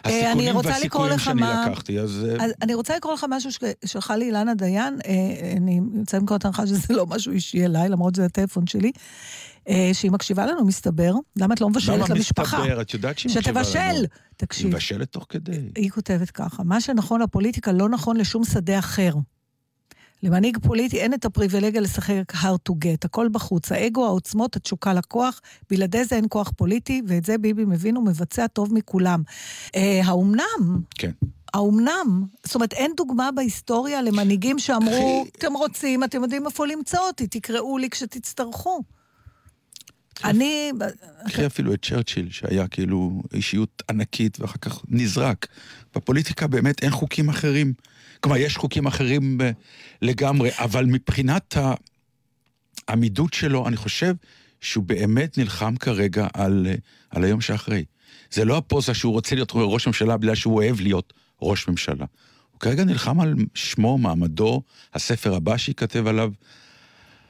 אני 0.04 0.14
הסיכונים 0.24 0.56
והסיכויים 0.56 1.18
שאני 1.18 1.40
מה- 1.40 1.66
לקחתי, 1.70 2.00
אז... 2.00 2.26
אה, 2.30 2.44
אז 2.44 2.52
אני 2.62 2.74
רוצה 2.74 2.96
לקרוא 2.96 3.14
לך 3.14 3.26
משהו 3.28 3.50
ששלחה 3.84 4.16
לי 4.16 4.24
אילנה 4.24 4.54
דיין, 4.54 4.98
אה, 5.06 5.12
אני 5.56 5.80
יוצא 5.94 6.18
מנקודת 6.18 6.44
הנחה 6.44 6.66
שזה 6.66 6.94
לא 6.94 7.06
משהו 7.06 7.32
אישי 7.32 7.64
אליי, 7.64 7.88
למרות 7.88 8.14
שזה 8.14 8.24
הטלפון 8.24 8.66
שלי, 8.66 8.92
אה, 9.68 9.90
שהיא 9.92 10.10
מקשיבה 10.10 10.46
לנו, 10.46 10.64
מסתבר. 10.64 11.12
למה 11.36 11.54
את 11.54 11.60
לא 11.60 11.68
מבשלת 11.68 11.96
למה 11.98 12.14
למשפחה? 12.14 12.58
מסתבר? 12.58 12.80
את 12.80 12.94
יודעת 12.94 13.18
שהיא 13.18 13.36
מקשיבה 13.36 13.60
לנו. 13.60 13.70
שתבשל! 13.70 13.80
היא 14.00 14.06
תקשיב, 14.36 14.66
מבשלת 14.66 15.12
תוך 15.12 15.26
כדי. 15.28 15.60
היא 15.76 15.90
כותבת 15.90 16.30
ככה, 16.30 16.62
מה 16.62 16.80
שנכון 16.80 17.22
לפוליטיקה 17.22 17.72
לא 17.72 17.88
נכון 17.88 18.16
לשום 18.16 18.44
שדה 18.44 18.78
אחר. 18.78 19.12
למנהיג 20.22 20.58
פוליטי 20.58 21.00
אין 21.00 21.14
את 21.14 21.24
הפריבילגיה 21.24 21.80
לשחק 21.80 22.32
hard 22.32 22.70
to 22.70 22.72
get, 22.72 23.04
הכל 23.04 23.28
בחוץ. 23.32 23.72
האגו, 23.72 24.06
העוצמות, 24.06 24.56
התשוקה 24.56 24.92
לכוח, 24.94 25.40
בלעדי 25.70 26.04
זה 26.04 26.16
אין 26.16 26.24
כוח 26.28 26.52
פוליטי, 26.56 27.02
ואת 27.06 27.24
זה 27.24 27.38
ביבי 27.38 27.64
מבין 27.64 27.96
ומבצע 27.96 28.46
טוב 28.46 28.74
מכולם. 28.74 29.22
אה, 29.76 30.00
האומנם? 30.04 30.80
כן. 30.94 31.10
האומנם? 31.54 32.26
זאת 32.44 32.54
אומרת, 32.54 32.72
אין 32.72 32.92
דוגמה 32.96 33.30
בהיסטוריה 33.32 34.02
למנהיגים 34.02 34.58
שאמרו, 34.58 35.26
אתם 35.38 35.52
רוצים, 35.52 36.04
אתם 36.04 36.22
יודעים 36.22 36.46
איפה 36.46 36.66
למצוא 36.66 37.00
אותי, 37.00 37.26
תקראו 37.26 37.78
לי 37.78 37.90
כשתצטרכו. 37.90 38.82
אני... 40.24 40.72
קחי 41.28 41.46
אפילו 41.46 41.74
את 41.74 41.84
צ'רצ'יל, 41.84 42.30
שהיה 42.30 42.68
כאילו 42.68 43.22
אישיות 43.34 43.82
ענקית 43.90 44.40
ואחר 44.40 44.58
כך 44.60 44.82
נזרק. 44.88 45.46
בפוליטיקה 45.94 46.46
באמת 46.46 46.82
אין 46.82 46.90
חוקים 46.90 47.28
אחרים. 47.28 47.72
כלומר, 48.22 48.36
יש 48.36 48.56
חוקים 48.56 48.86
אחרים 48.86 49.40
אה, 49.40 49.50
לגמרי, 50.02 50.50
אבל 50.58 50.84
מבחינת 50.84 51.56
העמידות 52.88 53.34
שלו, 53.34 53.68
אני 53.68 53.76
חושב 53.76 54.14
שהוא 54.60 54.84
באמת 54.84 55.38
נלחם 55.38 55.76
כרגע 55.76 56.26
על, 56.34 56.66
אה, 56.70 56.74
על 57.10 57.24
היום 57.24 57.40
שאחרי. 57.40 57.84
זה 58.30 58.44
לא 58.44 58.56
הפוזה 58.56 58.94
שהוא 58.94 59.12
רוצה 59.12 59.34
להיות 59.34 59.52
ראש 59.54 59.86
ממשלה 59.86 60.16
בגלל 60.16 60.34
שהוא 60.34 60.54
אוהב 60.54 60.80
להיות 60.80 61.12
ראש 61.42 61.68
ממשלה. 61.68 62.04
הוא 62.52 62.60
כרגע 62.60 62.84
נלחם 62.84 63.20
על 63.20 63.34
שמו, 63.54 63.98
מעמדו, 63.98 64.62
הספר 64.94 65.34
הבא 65.34 65.56
שייכתב 65.56 66.06
עליו. 66.06 66.30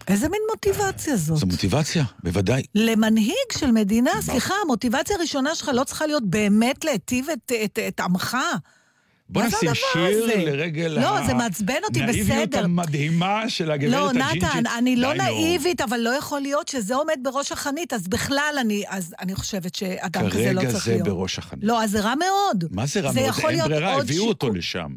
איזה 0.08 0.28
מין 0.28 0.42
מוטיבציה 0.50 1.16
זאת? 1.16 1.38
זו 1.38 1.46
מוטיבציה, 1.46 2.04
בוודאי. 2.22 2.62
למנהיג 2.74 3.52
של 3.58 3.70
מדינה, 3.70 4.10
סליחה, 4.20 4.54
המוטיבציה 4.64 5.16
הראשונה 5.16 5.54
שלך 5.54 5.70
לא 5.74 5.84
צריכה 5.84 6.06
להיות 6.06 6.22
באמת 6.26 6.84
להיטיב 6.84 7.26
את, 7.30 7.52
את, 7.64 7.78
את 7.88 8.00
עמך. 8.00 8.36
בוא 9.32 9.42
זה 9.42 9.56
נשים 9.56 9.74
שיר 9.92 10.24
הזה? 10.24 10.36
לרגל 10.36 10.98
לא, 11.00 11.26
זה 11.26 11.34
מעצבן 11.34 11.74
אותי, 11.84 12.02
בסדר. 12.02 12.64
המדהימה 12.64 13.48
של 13.48 13.70
הגברת 13.70 13.90
לא, 13.90 14.10
הג'ינג'ית. 14.10 14.44
נתן, 14.44 14.62
אני 14.78 14.96
לא. 14.96 15.14
נאיבית, 15.14 15.80
אבל 15.80 16.00
לא 16.00 16.10
יכול 16.10 16.40
להיות 16.40 16.68
שזה 16.68 16.94
עומד 16.94 17.18
בראש 17.22 17.52
החנית, 17.52 17.92
אז 17.92 18.08
בכלל 18.08 18.54
אני, 18.60 18.84
אז 18.88 19.14
אני 19.20 19.34
חושבת 19.34 19.74
שאדם 19.74 20.30
כזה 20.30 20.52
לא 20.52 20.60
כרגע 20.60 20.72
צריך 20.72 20.84
זה 20.84 20.92
להיות. 20.92 21.08
בראש 21.08 21.38
החנית. 21.38 21.64
לא, 21.64 21.82
אז 21.82 21.90
זה 21.90 22.00
רע 22.00 22.14
מאוד. 22.14 22.64
מה 22.70 22.86
זה 22.86 23.00
רע 23.00 23.12
זה 23.12 23.20
מאוד? 23.20 23.44
אין 23.50 23.64
ברירה, 23.64 23.94
הביאו 24.00 24.24
אותו 24.28 24.46
שיקול. 24.46 24.58
לשם. 24.58 24.92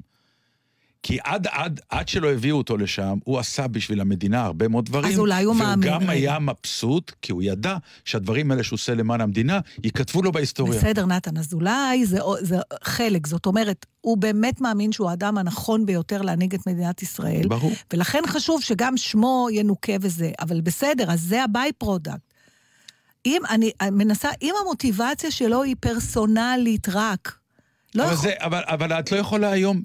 כי 1.08 1.18
עד, 1.24 1.48
עד, 1.52 1.80
עד 1.90 2.08
שלא 2.08 2.32
הביאו 2.32 2.58
אותו 2.58 2.78
לשם, 2.78 3.18
הוא 3.24 3.40
עשה 3.40 3.68
בשביל 3.68 4.02
המדינה 4.02 4.46
הרבה 4.46 4.68
מאוד 4.68 4.86
דברים. 4.86 5.14
אז 5.14 5.20
אולי 5.20 5.44
הוא 5.44 5.56
מאמין, 5.56 5.90
והוא 5.90 6.02
גם. 6.02 6.10
היה 6.10 6.40
מבסוט, 6.40 7.12
כי 7.22 7.32
הוא 7.32 7.44
ידע 7.44 7.78
שהדברים 8.06 8.52
האלה 8.52 8.64
שהוא 8.64 8.78
עושה 8.78 8.96
למען 8.96 9.22
המדינה, 9.22 9.60
ייכתבו 9.84 10.22
לו 10.22 10.32
בהיסטוריה. 10.32 10.80
בסדר, 10.80 11.06
נתן, 11.06 11.38
אז 11.38 11.54
אולי 11.54 12.06
זה, 12.06 12.20
זה 12.42 12.58
חלק. 12.84 13.28
זאת 13.28 13.46
אומרת, 13.46 13.86
הוא 14.02 14.18
באמת 14.18 14.62
מאמין 14.62 14.92
שהוא 14.92 15.10
האדם 15.10 15.38
הנכון 15.38 15.86
ביותר 15.86 16.22
להנהיג 16.22 16.54
את 16.56 16.68
מדינת 16.68 17.02
ישראל. 17.02 17.48
ברור. 17.48 17.72
ולכן 17.94 18.22
חשוב 18.28 18.62
שגם 18.62 18.98
שמו 18.98 19.48
ינוקה 19.52 19.94
וזה. 20.02 20.32
אבל 20.40 20.62
בסדר, 20.62 21.12
אז 21.12 21.22
זה 21.22 21.44
ה 21.44 21.72
by-product. 21.78 22.20
אם 23.26 23.42
אני 23.50 23.72
אני 23.82 23.90
מנסה, 23.92 24.30
אם 24.42 24.54
המוטיבציה 24.62 25.32
שלו 25.32 25.64
היא 25.64 25.76
פרסונלית 25.80 26.88
רק, 26.90 27.36
לא 27.96 28.04
אבל, 28.04 28.14
יכול... 28.14 28.24
זה, 28.30 28.34
אבל, 28.40 28.62
אבל 28.66 29.00
את 29.00 29.12
לא 29.12 29.18
יכולה 29.18 29.52
היום, 29.52 29.82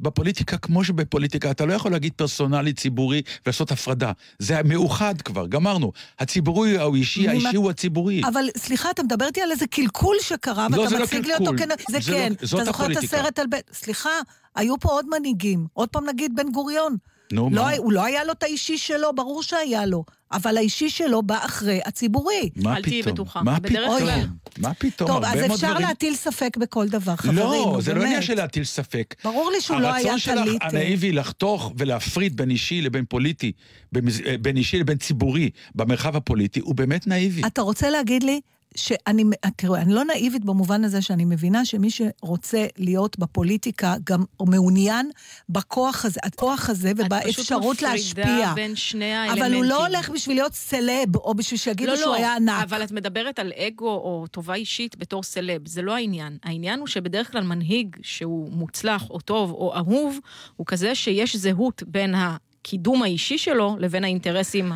בפוליטיקה, 0.00 0.58
כמו 0.58 0.84
שבפוליטיקה, 0.84 1.50
אתה 1.50 1.66
לא 1.66 1.72
יכול 1.72 1.92
להגיד 1.92 2.12
פרסונלי, 2.16 2.72
ציבורי, 2.72 3.22
ולעשות 3.46 3.70
הפרדה. 3.72 4.12
זה 4.38 4.60
מאוחד 4.64 5.22
כבר, 5.22 5.46
גמרנו. 5.46 5.92
הציבורי 6.18 6.78
הוא 6.78 6.94
האישי, 6.96 7.22
ממה- 7.22 7.30
האישי 7.30 7.56
הוא 7.56 7.70
הציבורי. 7.70 8.20
אבל 8.28 8.44
סליחה, 8.56 8.90
אתה 8.90 9.02
מדבר 9.02 9.26
איתי 9.26 9.40
על 9.40 9.50
איזה 9.50 9.66
קלקול 9.66 10.16
שקרה, 10.20 10.66
לא, 10.70 10.80
ואתה 10.80 10.94
לא 10.98 11.02
מציג 11.04 11.26
לי 11.26 11.34
אותו. 11.34 11.50
כנ... 11.58 11.68
זה 11.90 11.98
זה 12.00 12.12
כן. 12.12 12.32
לא- 12.42 12.46
אתה 12.58 12.64
זוכר 12.64 12.92
את. 12.92 12.96
הסרט 12.96 13.38
על. 13.38 13.46
סליחה, 13.72 14.10
היו 14.56 14.78
פה 14.80 14.88
עוד 14.88 15.06
מנהיגים. 15.18 15.66
עוד 15.72 15.88
פעם 15.88 16.04
נגיד 16.08 16.32
בן 16.36 16.52
גוריון. 16.52 16.96
נו, 17.32 17.50
לא, 17.52 17.62
מה? 17.62 17.70
הוא 17.76 17.92
לא 17.92 18.04
היה 18.04 18.24
לו 18.24 18.32
את 18.32 18.42
האישי 18.42 18.78
שלו, 18.78 19.12
ברור 19.14 19.42
שהיה 19.42 19.86
לו. 19.86 20.04
אבל 20.32 20.56
האישי 20.56 20.90
שלו 20.90 21.22
בא 21.22 21.38
אחרי 21.44 21.80
הציבורי. 21.84 22.50
מה 22.56 22.76
אל 22.76 22.82
תהיי 22.82 23.02
פתאום? 23.02 23.14
בטוחה. 23.14 23.42
מה 23.42 23.60
פתאום? 23.60 23.98
כלל. 23.98 24.20
מה 24.58 24.74
פתאום? 24.74 25.08
טוב, 25.10 25.24
אז 25.24 25.38
אפשר 25.52 25.66
דברים- 25.70 25.86
להטיל 25.88 26.14
ספק 26.14 26.56
בכל 26.56 26.88
דבר, 26.88 27.16
חברים, 27.16 27.38
לא, 27.38 27.72
נו, 27.72 27.80
זה 27.82 27.90
לא 27.90 27.94
באמת. 27.98 28.06
עניין 28.06 28.22
של 28.22 28.34
להטיל 28.34 28.64
ספק. 28.64 29.14
ברור 29.24 29.50
לי 29.50 29.60
שהוא 29.60 29.80
לא 29.80 29.86
היה 29.94 30.12
הרצון 30.12 30.18
שלך. 30.18 30.54
הנאיבי 30.60 31.12
לחתוך 31.12 31.72
ולהפריד 31.76 32.36
בין 32.36 32.50
אישי 32.50 32.80
לבין 32.82 33.04
פוליטי, 33.08 33.52
אה, 33.96 34.00
בין 34.40 34.56
אישי 34.56 34.78
לבין 34.78 34.98
ציבורי 34.98 35.50
במרחב 35.74 36.16
הפוליטי, 36.16 36.60
הוא 36.60 36.74
באמת 36.74 37.06
נאיבי. 37.06 37.42
אתה 37.46 37.62
רוצה 37.62 37.90
להגיד 37.90 38.22
לי 38.22 38.40
שאני, 38.74 39.24
תראו, 39.56 39.76
אני 39.76 39.94
לא 39.94 40.04
נאיבית 40.04 40.44
במובן 40.44 40.84
הזה 40.84 41.02
שאני 41.02 41.24
מבינה 41.24 41.64
שמי 41.64 41.88
שרוצה 41.90 42.66
להיות 42.78 43.18
בפוליטיקה 43.18 43.94
גם 44.04 44.24
מעוניין 44.40 45.10
בכוח 45.48 46.04
הזה, 46.04 46.20
הכוח 46.22 46.70
הזה 46.70 46.92
ובאפשרות 46.96 47.82
להשפיע. 47.82 47.92
את 47.92 47.98
פשוט 47.98 48.18
מפרידה 48.18 48.52
בין 48.54 48.76
שני 48.76 49.14
האלמנטים. 49.14 49.44
אבל 49.44 49.54
הוא 49.54 49.64
לא 49.64 49.86
הולך 49.86 50.10
בשביל 50.10 50.36
להיות 50.36 50.54
סלב, 50.54 51.16
או 51.16 51.34
בשביל 51.34 51.58
שיגידו 51.58 51.90
לא, 51.90 51.96
שהוא 51.96 52.06
לא, 52.06 52.14
היה 52.16 52.36
ענק. 52.36 52.62
אבל 52.62 52.82
את 52.82 52.92
מדברת 52.92 53.38
על 53.38 53.52
אגו 53.56 53.90
או 53.90 54.26
טובה 54.30 54.54
אישית 54.54 54.96
בתור 54.96 55.22
סלב, 55.22 55.68
זה 55.68 55.82
לא 55.82 55.94
העניין. 55.94 56.38
העניין 56.42 56.80
הוא 56.80 56.86
שבדרך 56.86 57.32
כלל 57.32 57.42
מנהיג 57.42 57.96
שהוא 58.02 58.52
מוצלח 58.52 59.10
או 59.10 59.20
טוב 59.20 59.50
או 59.50 59.74
אהוב, 59.76 60.18
הוא 60.56 60.66
כזה 60.66 60.94
שיש 60.94 61.36
זהות 61.36 61.82
בין 61.86 62.14
הקידום 62.14 63.02
האישי 63.02 63.38
שלו 63.38 63.76
לבין 63.78 64.04
האינטרסים 64.04 64.72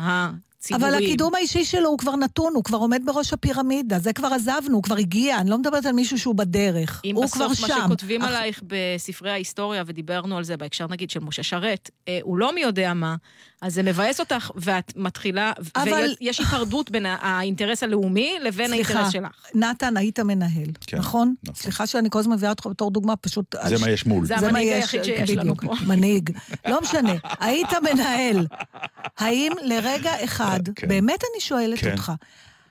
הציבוריים. 0.63 0.93
אבל 0.95 1.03
הקידום 1.03 1.35
האישי 1.35 1.65
שלו 1.65 1.89
הוא 1.89 1.97
כבר 1.97 2.15
נתון, 2.15 2.53
הוא 2.55 2.63
כבר 2.63 2.77
עומד 2.77 3.01
בראש 3.05 3.33
הפירמידה, 3.33 3.99
זה 3.99 4.13
כבר 4.13 4.27
עזבנו, 4.27 4.75
הוא 4.75 4.83
כבר 4.83 4.95
הגיע, 4.97 5.37
אני 5.37 5.49
לא 5.49 5.57
מדברת 5.57 5.85
על 5.85 5.91
מישהו 5.91 6.19
שהוא 6.19 6.35
בדרך. 6.35 7.01
אם 7.05 7.15
הוא 7.15 7.23
בסוף 7.23 7.35
כבר 7.37 7.47
מה 7.47 7.55
שם. 7.55 7.81
שכותבים 7.85 8.21
אך- 8.21 8.27
עלייך 8.27 8.61
בספרי 8.67 9.31
ההיסטוריה, 9.31 9.83
ודיברנו 9.87 10.37
על 10.37 10.43
זה 10.43 10.57
בהקשר 10.57 10.87
נגיד 10.89 11.09
של 11.09 11.19
משה 11.19 11.43
שרת, 11.43 11.89
אה, 12.07 12.19
הוא 12.23 12.37
לא 12.37 12.55
מי 12.55 12.61
יודע 12.61 12.93
מה, 12.93 13.15
אז 13.63 13.73
זה 13.73 13.83
מבאס 13.83 14.19
אותך, 14.19 14.51
ואת 14.55 14.93
מתחילה, 14.95 15.51
אבל- 15.75 16.13
ויש 16.21 16.39
היפרדות 16.39 16.91
בין 16.91 17.05
האינטרס 17.05 17.83
הלאומי 17.83 18.35
לבין 18.41 18.67
סליחה, 18.67 18.93
האינטרס 18.93 19.13
שלך. 19.13 19.55
נתן, 19.55 19.97
היית 19.97 20.19
מנהל, 20.19 20.67
כן, 20.87 20.97
נכון? 20.97 21.35
נכון. 21.43 21.55
סליחה 21.55 21.87
שאני 21.87 22.09
כל 22.09 22.19
הזמן 22.19 22.35
מביאה 22.35 22.51
אותך 22.51 22.67
בתור 22.67 22.91
דוגמה, 22.91 23.15
פשוט... 23.15 23.55
זה 23.67 23.75
מה 23.81 23.89
יש 23.89 24.05
מול. 24.05 24.25
זה 24.25 24.35
מה 24.35 24.47
המנהיג 24.47 24.67
יש, 24.67 24.73
היחיד 24.93 25.03
שיש 25.03 25.29
לנו 25.29 25.55
בדיוק, 25.55 25.63
פה. 25.65 25.85
מנהיג. 25.87 26.29
לא 26.67 26.81
משנה. 26.81 27.13
היית 27.39 27.69
מנהל. 27.93 28.47
האם 29.19 29.51
לרגע 29.63 30.23
אחד, 30.23 30.59
כן. 30.75 30.87
באמת 30.87 31.19
אני 31.33 31.41
שואלת 31.41 31.79
כן. 31.79 31.91
אותך, 31.91 32.11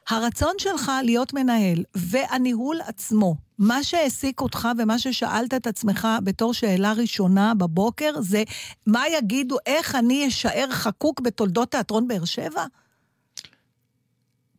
הרצון 0.09 0.55
שלך 0.59 0.93
להיות 1.05 1.33
מנהל 1.35 1.85
והניהול 1.95 2.81
עצמו, 2.87 3.37
מה 3.59 3.85
שהעסיק 3.85 4.41
אותך 4.41 4.69
ומה 4.79 4.99
ששאלת 4.99 5.55
את 5.55 5.67
עצמך 5.67 6.09
בתור 6.25 6.55
שאלה 6.55 6.93
ראשונה 6.93 7.55
בבוקר, 7.55 8.13
זה 8.21 8.43
מה 8.87 9.03
יגידו, 9.19 9.57
איך 9.67 9.95
אני 9.95 10.29
אשאר 10.29 10.67
חקוק 10.71 11.21
בתולדות 11.21 11.71
תיאטרון 11.71 12.09
באר 12.09 12.25
שבע? 12.25 12.65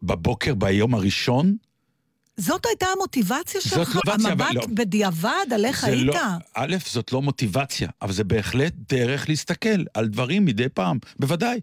בבוקר, 0.03 0.53
ביום 0.53 0.93
הראשון, 0.95 1.55
זאת 2.37 2.65
הייתה 2.65 2.85
המוטיבציה 2.85 3.61
זאת 3.61 3.69
שלך? 3.69 3.95
מוטיבציה, 3.95 4.33
אבל 4.33 4.45
המבט 4.45 4.55
לא. 4.55 4.67
בדיעבד 4.73 5.45
על 5.53 5.65
איך 5.65 5.81
זה 5.81 5.87
היית? 5.87 6.05
לא, 6.05 6.21
א', 6.53 6.75
זאת 6.85 7.13
לא 7.13 7.21
מוטיבציה, 7.21 7.89
אבל 8.01 8.13
זה 8.13 8.23
בהחלט 8.23 8.73
דרך 8.89 9.29
להסתכל 9.29 9.83
על 9.93 10.07
דברים 10.07 10.45
מדי 10.45 10.69
פעם, 10.69 10.97
בוודאי. 11.19 11.59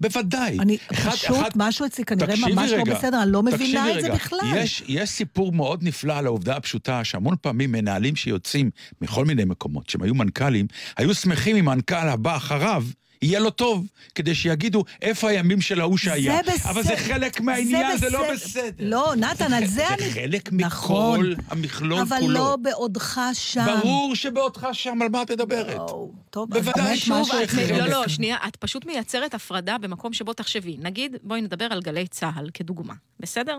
בוודאי. 0.00 0.58
אני 0.60 0.76
אחד- 0.92 1.10
פשוט, 1.10 1.36
אחד- 1.36 1.50
משהו 1.56 1.86
אצלי 1.86 2.04
כנראה 2.04 2.34
ממש 2.50 2.70
לא 2.70 2.76
רגע, 2.76 2.94
בסדר, 2.94 3.22
אני 3.22 3.32
לא 3.32 3.42
מבינה 3.42 3.58
תקשיבי 3.80 3.98
את 3.98 4.02
זה 4.02 4.06
רגע. 4.06 4.14
בכלל. 4.14 4.38
יש, 4.56 4.82
יש 4.88 5.10
סיפור 5.10 5.52
מאוד 5.52 5.82
נפלא 5.82 6.18
על 6.18 6.26
העובדה 6.26 6.56
הפשוטה, 6.56 7.04
שהמון 7.04 7.34
פעמים 7.40 7.72
מנהלים 7.72 8.16
שיוצאים 8.16 8.70
מכל 9.00 9.24
מיני 9.24 9.44
מקומות, 9.44 9.90
שהם 9.90 10.02
היו 10.02 10.14
מנכ"לים, 10.14 10.66
היו 10.96 11.14
שמחים 11.14 11.56
אם 11.56 11.68
המנכ"ל 11.68 11.94
הבא 12.08 12.36
אחריו, 12.36 12.84
יהיה 13.22 13.40
לו 13.40 13.50
טוב, 13.50 13.86
כדי 14.14 14.34
שיגידו 14.34 14.84
איפה 15.02 15.28
הימים 15.30 15.60
של 15.60 15.80
ההוא 15.80 15.96
שהיה. 15.98 16.36
זה 16.46 16.52
בסדר. 16.52 16.70
אבל 16.70 16.82
זה 16.82 16.96
חלק 16.96 17.40
מהעניין, 17.40 17.96
זה, 17.96 18.10
לא 18.10 18.32
בסדר. 18.32 18.70
לא, 18.78 19.12
נתן, 19.16 19.52
על 19.52 19.66
זה 19.66 19.88
אני... 19.88 20.08
זה 20.08 20.10
חלק 20.14 20.48
נכון. 20.52 21.20
מכל 21.20 21.42
המכלול 21.48 22.00
אבל 22.00 22.20
כולו. 22.20 22.34
לא 22.34 22.56
בעודך 22.62 23.20
שם. 23.32 23.66
ברור 23.82 24.14
שבעודך 24.14 24.68
שם, 24.72 25.02
על 25.02 25.08
מה 25.08 25.22
את 25.22 25.30
מדברת? 25.30 25.78
או, 25.78 26.10
טוב, 26.30 26.50
בוודאי, 26.50 26.96
שוב, 26.96 27.20
משהו 27.20 27.42
את- 27.42 27.48
אחר. 27.48 27.78
לא, 27.78 27.86
לא, 27.88 28.08
שנייה, 28.08 28.36
את 28.48 28.56
פשוט 28.56 28.86
מייצרת 28.86 29.34
הפרדה 29.34 29.78
במקום 29.78 30.12
שבו 30.12 30.32
תחשבי. 30.32 30.76
נגיד, 30.80 31.16
בואי 31.22 31.40
נדבר 31.40 31.64
על 31.70 31.80
גלי 31.80 32.06
צה"ל 32.06 32.50
כדוגמה, 32.54 32.94
בסדר? 33.20 33.58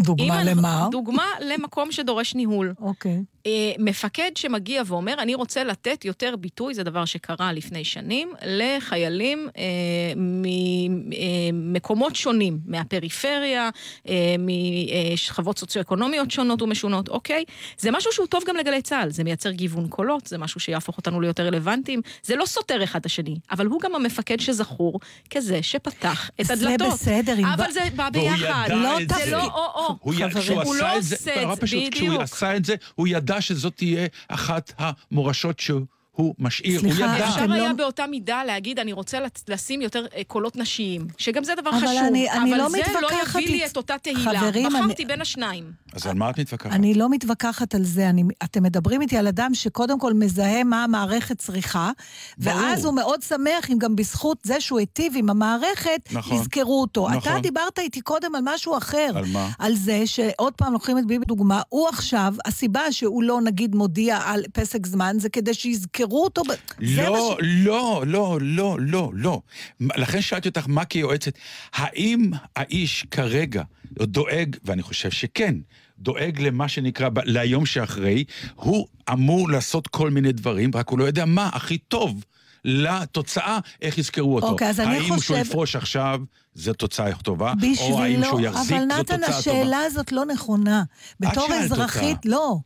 דוגמה 0.00 0.44
למה? 0.44 0.88
דוגמה 0.90 1.26
למקום 1.40 1.92
שדורש 1.92 2.34
ניהול. 2.34 2.74
אוקיי. 2.80 3.22
אה, 3.46 3.50
מפקד 3.78 4.30
שמגיע 4.34 4.82
ואומר, 4.86 5.14
אני 5.18 5.34
רוצה 5.34 5.64
לתת 5.64 6.04
יותר 6.04 6.36
ביטוי, 6.36 6.74
זה 6.74 6.82
דבר 6.82 7.04
שקרה 7.04 7.52
לפני 7.52 7.84
שנים, 7.84 8.32
לחיילים 8.42 9.48
אה, 9.58 9.62
ממקומות 11.52 12.16
שונים, 12.16 12.58
מהפריפריה, 12.66 13.70
אה, 14.08 14.34
משכבות 15.12 15.58
סוציו-אקונומיות 15.58 16.30
שונות 16.30 16.62
ומשונות, 16.62 17.08
אוקיי? 17.08 17.44
זה 17.78 17.90
משהו 17.90 18.12
שהוא 18.12 18.26
טוב 18.26 18.42
גם 18.48 18.56
לגלי 18.56 18.82
צה"ל, 18.82 19.10
זה 19.10 19.24
מייצר 19.24 19.50
גיוון 19.50 19.88
קולות, 19.88 20.26
זה 20.26 20.38
משהו 20.38 20.60
שיהפוך 20.60 20.96
אותנו 20.96 21.20
ליותר 21.20 21.46
רלוונטיים, 21.46 22.00
זה 22.22 22.36
לא 22.36 22.46
סותר 22.46 22.84
אחד 22.84 23.00
את 23.00 23.06
השני, 23.06 23.36
אבל 23.50 23.66
הוא 23.66 23.80
גם 23.80 23.94
המפקד 23.94 24.40
שזכור 24.40 25.00
כזה 25.30 25.62
שפתח 25.62 26.30
את 26.40 26.46
זה 26.46 26.52
הדלתות. 26.52 26.92
בסדר, 26.92 27.38
אם 27.38 27.44
אבל 27.44 27.64
ב- 27.68 27.70
זה 27.70 27.80
בא 27.96 28.10
ביחד. 28.10 28.68
לא 28.70 28.98
זה 29.08 29.24
זה. 29.24 29.30
לא 29.30 29.44
או-או. 29.44 29.96
הוא. 30.00 30.14
כשהוא 30.14 30.62
הוא 30.62 30.74
עשה 30.74 30.82
לא 30.82 30.96
את 30.98 31.02
זה, 31.02 31.14
עושה 31.16 31.42
את 31.42 31.56
זה, 31.56 31.60
פשוט, 31.60 31.82
כשהוא 31.92 32.08
בדיוק. 32.08 32.22
עשה 32.22 32.56
את 32.56 32.64
זה, 32.64 32.74
הוא 32.94 33.08
ידע 33.08 33.33
שזאת 33.40 33.76
תהיה 33.76 34.06
אחת 34.28 34.72
המורשות 34.78 35.60
שהוא 35.60 35.86
משאיר. 36.38 36.80
הוא 36.80 36.88
סליחה, 36.88 37.04
ידע. 37.16 37.28
אפשר 37.28 37.44
אתם 37.44 37.52
היה 37.52 37.68
לא- 37.68 37.72
באותה 37.74 38.06
מידה 38.06 38.44
להגיד, 38.44 38.78
אני 38.78 38.92
רוצה 38.92 39.18
לשים 39.48 39.82
יותר 39.82 40.06
אה, 40.16 40.22
קולות 40.26 40.56
נשיים, 40.56 41.06
שגם 41.18 41.44
זה 41.44 41.52
דבר 41.60 41.70
אבל 41.70 41.78
חשוב, 41.78 41.88
אני- 42.08 42.30
אני 42.30 42.50
אבל 42.50 42.58
לא 42.62 42.68
זה 42.68 42.78
לא 43.02 43.08
יביא 43.38 43.48
לי 43.50 43.66
את 43.66 43.76
אותה 43.76 43.94
תהילה. 44.02 44.40
חברים, 44.40 44.68
בחרתי 44.68 45.02
אני- 45.02 45.04
בין 45.04 45.20
השניים. 45.20 45.64
אז 45.92 46.06
על 46.06 46.14
מה 46.14 46.30
את 46.30 46.38
מתווכחת? 46.38 46.72
אני 46.72 46.94
לא 46.94 47.08
מתווכחת 47.10 47.74
על 47.74 47.84
זה, 47.84 48.08
אני, 48.10 48.22
אתם 48.44 48.62
מדברים 48.62 49.00
איתי 49.02 49.16
על 49.16 49.26
אדם 49.26 49.54
שקודם 49.54 49.98
כל 49.98 50.12
מזהה 50.12 50.64
מה 50.64 50.84
המערכת 50.84 51.38
צריכה, 51.38 51.90
ברור. 52.38 52.56
ואז 52.60 52.84
הוא 52.84 52.94
מאוד 52.94 53.22
שמח 53.22 53.70
אם 53.70 53.78
גם 53.78 53.96
בזכות 53.96 54.38
זה 54.42 54.60
שהוא 54.60 54.78
היטיב 54.78 55.12
עם 55.16 55.30
המערכת, 55.30 56.00
נכון. 56.12 56.36
יזכרו 56.38 56.80
אותו. 56.80 57.08
נכון. 57.10 57.32
אתה 57.32 57.40
דיברת 57.40 57.78
איתי 57.78 58.00
קודם 58.00 58.34
על 58.34 58.40
משהו 58.44 58.76
אחר. 58.78 59.10
על 59.14 59.24
מה? 59.32 59.50
על 59.58 59.74
זה 59.74 60.02
שעוד 60.06 60.52
פעם 60.52 60.72
לוקחים 60.72 60.98
את 60.98 61.06
ביבי 61.06 61.24
דוגמה, 61.24 61.62
הוא 61.68 61.88
עכשיו, 61.88 62.34
הסיבה 62.44 62.92
שהוא 62.92 63.22
לא 63.22 63.40
נגיד 63.40 63.74
מודיע 63.74 64.18
על 64.24 64.42
פסק 64.52 64.86
זמן, 64.86 65.16
זה 65.18 65.28
כדי 65.28 65.54
שיזכרו 65.54 66.03
אותו. 66.12 66.42
זה 66.80 67.02
מה 67.02 67.08
לא, 67.08 67.36
ש... 67.40 67.44
לא, 67.44 68.02
לא, 68.06 68.38
לא, 68.40 68.76
לא, 68.80 69.10
לא. 69.14 69.40
לכן 69.80 70.20
שאלתי 70.20 70.48
אותך, 70.48 70.64
מה 70.68 70.84
כיועצת, 70.84 71.32
האם 71.74 72.30
האיש 72.56 73.06
כרגע 73.10 73.62
דואג, 73.92 74.56
ואני 74.64 74.82
חושב 74.82 75.10
שכן, 75.10 75.54
דואג 75.98 76.40
למה 76.40 76.68
שנקרא, 76.68 77.08
ליום 77.24 77.66
שאחרי, 77.66 78.24
הוא 78.54 78.86
אמור 79.12 79.50
לעשות 79.50 79.86
כל 79.86 80.10
מיני 80.10 80.32
דברים, 80.32 80.70
רק 80.74 80.88
הוא 80.88 80.98
לא 80.98 81.04
יודע 81.04 81.24
מה 81.24 81.50
הכי 81.52 81.78
טוב 81.78 82.24
לתוצאה, 82.64 83.58
איך 83.82 83.98
יזכרו 83.98 84.34
אותו. 84.34 84.46
אוקיי, 84.48 84.68
אז 84.68 84.80
אני 84.80 84.94
האם 84.96 85.04
שהוא 85.06 85.16
חושב- 85.16 85.34
יפרוש 85.34 85.76
עכשיו, 85.76 86.20
זו 86.54 86.72
תוצאה 86.72 87.14
טובה, 87.14 87.52
או 87.78 88.02
האם 88.02 88.12
בשבילו, 88.12 88.24
שהוא 88.26 88.40
יחזיק, 88.40 88.72
אבל 88.76 88.80
זו 88.80 89.00
נתן, 89.00 89.16
תוצאה 89.20 89.38
השאלה 89.38 89.62
טובה. 89.64 89.78
הזאת 89.86 90.12
לא 90.12 90.24
נכונה. 90.26 90.82
בתור 91.20 91.48
אזרחית, 91.54 92.16
אותה. 92.16 92.28
לא. 92.28 92.56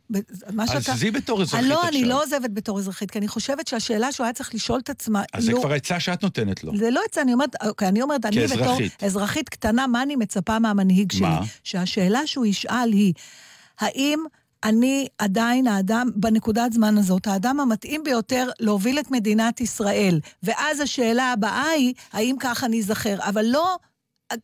מה 0.53 0.63
אז 0.63 0.69
שאתה... 0.69 0.93
עזבי 0.93 1.11
בתור 1.11 1.41
אזרחית 1.41 1.67
לא, 1.69 1.81
אני 1.87 1.97
עכשיו. 1.97 2.09
לא 2.09 2.23
עוזבת 2.23 2.49
בתור 2.53 2.79
אזרחית, 2.79 3.11
כי 3.11 3.19
אני 3.19 3.27
חושבת 3.27 3.67
שהשאלה 3.67 4.11
שהוא 4.11 4.23
היה 4.25 4.33
צריך 4.33 4.55
לשאול 4.55 4.79
את 4.79 4.89
עצמה... 4.89 5.23
אז 5.33 5.43
זה 5.43 5.51
לא- 5.51 5.59
כבר 5.59 5.73
עצה 5.73 5.99
שאת 5.99 6.23
נותנת 6.23 6.63
לו. 6.63 6.77
זה 6.77 6.89
לא 6.91 7.01
עצה, 7.09 7.21
אני 7.21 7.33
אומרת, 7.33 7.55
אוקיי, 7.67 7.87
אני 7.87 8.01
אומרת, 8.01 8.25
אני 8.25 8.47
בתור. 8.47 8.77
אזרחית 9.01 9.49
קטנה, 9.49 9.87
מה 9.87 10.01
אני 10.03 10.15
מצפה 10.15 10.59
מהמנהיג 10.59 11.11
שלי? 11.11 11.21
מה? 11.21 11.39
שהשאלה 11.63 12.27
שהוא 12.27 12.45
ישאל 12.45 12.91
היא, 12.93 13.13
האם 13.79 14.19
אני 14.63 15.07
עדיין 15.17 15.67
האדם, 15.67 16.09
בנקודת 16.15 16.73
זמן 16.73 16.97
הזאת, 16.97 17.27
האדם 17.27 17.59
המתאים 17.59 18.03
ביותר 18.03 18.49
להוביל 18.59 18.99
את 18.99 19.11
מדינת 19.11 19.61
ישראל? 19.61 20.19
ואז 20.43 20.79
השאלה 20.79 21.31
הבאה 21.31 21.69
היא, 21.69 21.93
האם 22.13 22.35
כך 22.39 22.63
אני 22.63 22.79
אזכר? 22.79 23.15
אבל 23.19 23.45
לא... 23.45 23.77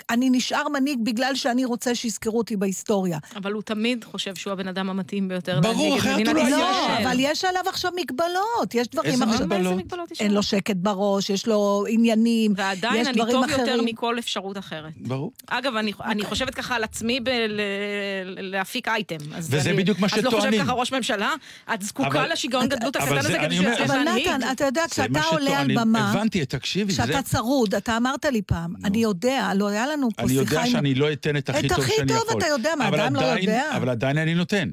אני 0.09 0.29
נשאר 0.29 0.69
מנהיג 0.69 0.99
בגלל 1.03 1.35
שאני 1.35 1.65
רוצה 1.65 1.95
שיזכרו 1.95 2.37
אותי 2.37 2.55
בהיסטוריה. 2.55 3.17
אבל 3.35 3.51
הוא 3.51 3.61
תמיד 3.61 4.03
חושב 4.03 4.35
שהוא 4.35 4.53
הבן 4.53 4.67
אדם 4.67 4.89
המתאים 4.89 5.27
ביותר 5.27 5.59
ברור, 5.59 5.73
להנהיג 5.75 5.93
את 5.93 5.99
אחרת 5.99 6.13
מדינת 6.19 6.27
הוא 6.29 6.43
לא 6.43 6.47
ישראל. 6.47 6.61
היה. 6.63 6.99
לא, 7.03 7.09
אבל 7.09 7.17
יש 7.19 7.45
עליו 7.45 7.61
עכשיו 7.67 7.91
מגבלות. 8.01 8.73
יש 8.75 8.87
דברים... 8.87 9.11
איזה 9.11 9.23
עכשיו- 9.23 9.37
אבל 9.45 9.55
איזה 9.55 9.69
מגבלות? 9.69 9.85
מגבלות 9.85 10.11
יש 10.11 10.21
אין 10.21 10.33
לו? 10.33 10.43
שקט 10.43 10.75
בראש, 10.75 11.29
יש 11.29 11.47
לו 11.47 11.85
עניינים, 11.89 12.53
ועדיין 12.57 13.01
יש 13.01 13.07
אני 13.07 13.15
דברים 13.15 13.31
טוב 13.31 13.43
אחרים. 13.43 13.59
יותר 13.67 13.81
מכל 13.81 14.19
אפשרות 14.19 14.57
אחרת. 14.57 14.93
ברור. 14.97 15.31
אגב, 15.47 15.75
אני, 15.75 15.91
אני 16.03 16.13
אוקיי. 16.13 16.25
חושבת 16.29 16.55
ככה 16.55 16.75
על 16.75 16.83
עצמי 16.83 17.19
ב- 17.19 17.29
ל- 17.29 17.61
להפיק 18.51 18.87
אייטם. 18.87 19.15
וזה 19.31 19.69
אני, 19.69 19.77
בדיוק 19.77 19.99
מה 19.99 20.07
אז 20.07 20.13
לא 20.13 20.19
שטוענים. 20.19 20.39
חושבת 20.51 20.63
ככה 20.63 20.73
ראש 20.73 20.93
ממשלה? 20.93 21.33
את 21.73 21.81
זקוקה 21.81 22.07
אבל- 22.07 22.31
לשיגעון 22.31 22.67
גדלות 22.67 22.95
הקטן 22.95 23.09
זה- 23.09 23.19
הזה 23.19 23.35
אני 23.39 23.45
כדי 23.47 23.59
אומר- 23.59 23.71
יצליח 23.71 23.89
אבל 23.91 24.03
להנהיג? 24.03 24.27
נתן, 24.27 24.51
אתה 24.51 24.65
יודע, 24.65 24.83
כשאתה 24.91 25.19
עולה 25.21 25.45
על 25.49 25.53
שטוענים. 25.53 25.77
במה, 25.77 26.11
הבנתי, 26.11 26.45
תקשיבי. 26.45 26.93
כשאתה 26.93 27.21
צרוד, 27.21 27.75
אתה 27.75 27.97
אמרת 27.97 28.25
לי 28.25 28.41
פעם, 28.41 28.73
אני 28.83 28.97
יודע, 28.97 29.51
לא 29.55 29.71
היה 29.75 29.87
לנו 29.87 30.09
פה 30.15 30.23
אני 30.23 30.29
שיחה 30.29 30.41
יודע 30.41 30.61
עם... 30.61 30.67
שאני 30.71 30.95
לא 30.95 31.11
אתן 31.13 31.37
את 31.37 31.49
הכי 31.49 31.67
את 31.67 31.71
טוב 31.73 31.79
הכי 31.79 31.91
שאני 31.97 32.07
טוב 32.07 32.23
יכול. 32.27 32.37
אתה 32.41 32.47
יודע, 32.47 32.75
מה, 32.77 32.87
אדם 32.89 33.15
לא 33.15 33.21
יודע. 33.21 33.63
אבל 33.77 33.89
עדיין 33.89 34.17
אני 34.17 34.33
נותן. 34.35 34.69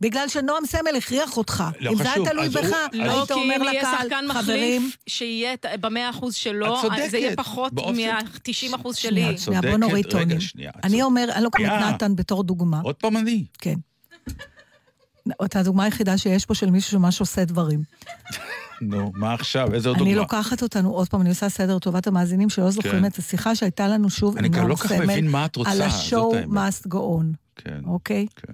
בגלל 0.00 0.28
שנועם 0.28 0.66
סמל 0.66 0.96
הכריח 0.98 1.36
אותך. 1.36 1.64
לא 1.80 1.90
אם 1.92 1.96
זה 1.96 2.04
חשוב, 2.04 2.24
היה 2.26 2.30
תלוי 2.32 2.48
בך, 2.48 2.76
לא, 2.92 3.18
היית 3.18 3.26
כי 3.28 3.32
אומר 3.32 3.56
אם 3.56 3.62
יהיה 3.62 3.72
לקהל, 3.80 3.96
שחקן 4.02 4.24
חברים, 4.32 4.82
מחליף, 4.82 4.96
שיהיה 5.06 5.54
את- 5.54 5.66
במאה 5.80 6.10
אחוז 6.10 6.34
שלו, 6.34 6.76
את 6.76 6.82
צודקת. 6.82 7.10
זה 7.10 7.18
יהיה 7.18 7.36
פחות 7.36 7.72
באופן- 7.72 7.96
מה-90 7.96 8.76
אחוז 8.76 8.96
שלי. 8.96 9.30
את 9.30 9.38
שנייה, 9.38 9.60
בוא 9.60 9.70
צודקת. 9.70 9.80
נוריד 9.80 10.06
רגע, 10.06 10.18
טונים. 10.18 10.40
שנייה, 10.40 10.70
את 10.70 10.74
אני 10.84 10.90
צודקת. 10.90 11.04
אומר, 11.04 11.28
אני 11.34 11.44
לוקחת 11.44 11.62
שנייה. 11.64 11.88
את 11.90 11.94
נתן 11.94 12.16
בתור 12.16 12.44
דוגמה. 12.44 12.80
עוד 12.80 12.94
פעם 12.94 13.16
אני. 13.16 13.44
כן. 13.58 13.74
את 15.44 15.56
הדוגמה 15.56 15.84
היחידה 15.84 16.18
שיש 16.18 16.46
פה 16.46 16.54
של 16.54 16.70
מישהו 16.70 16.90
שממש 16.90 17.20
עושה 17.20 17.44
דברים. 17.44 17.82
נו, 18.82 19.12
מה 19.14 19.34
עכשיו? 19.34 19.74
איזה 19.74 19.88
עוד 19.88 19.98
אני 19.98 20.04
דוגמה? 20.04 20.22
לוקחת 20.22 20.62
אותנו, 20.62 20.90
עוד 20.90 21.08
פעם, 21.08 21.20
אני 21.20 21.28
עושה 21.28 21.48
סדר 21.48 21.76
לטובת 21.76 22.06
המאזינים 22.06 22.50
שלא 22.50 22.70
זוכרים 22.70 23.00
כן. 23.00 23.04
את 23.04 23.18
השיחה 23.18 23.54
שהייתה 23.54 23.88
לנו 23.88 24.10
שוב 24.10 24.36
אני 24.38 24.46
עם 24.46 24.54
נועם 24.54 24.68
לא 24.68 24.76
סמל, 24.76 25.36
על 25.66 25.82
ה-show 25.82 26.46
must 26.48 26.88
go 26.88 26.96
on, 26.96 27.36
כן, 27.56 27.80
אוקיי? 27.86 28.26
כן. 28.36 28.52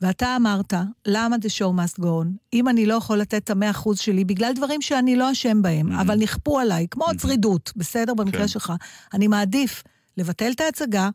ואתה 0.00 0.36
אמרת, 0.36 0.74
למה 1.06 1.36
the 1.36 1.48
show 1.48 1.98
must 1.98 2.00
go 2.00 2.04
on? 2.04 2.26
אם 2.52 2.68
אני 2.68 2.86
לא 2.86 2.94
יכול 2.94 3.18
לתת 3.18 3.44
את 3.44 3.50
המאה 3.50 3.70
אחוז 3.70 3.98
שלי, 3.98 4.24
בגלל 4.24 4.52
דברים 4.54 4.82
שאני 4.82 5.16
לא 5.16 5.32
אשם 5.32 5.62
בהם, 5.62 5.92
אבל 5.92 6.18
נכפו 6.18 6.58
עליי, 6.58 6.86
כמו 6.90 7.06
צרידות, 7.18 7.72
בסדר? 7.76 8.14
במקרה 8.14 8.40
כן. 8.40 8.48
שלך. 8.48 8.72
אני 9.14 9.28
מעדיף 9.28 9.82
לבטל 10.16 10.50
את 10.54 10.60
ההצגה, 10.60 11.10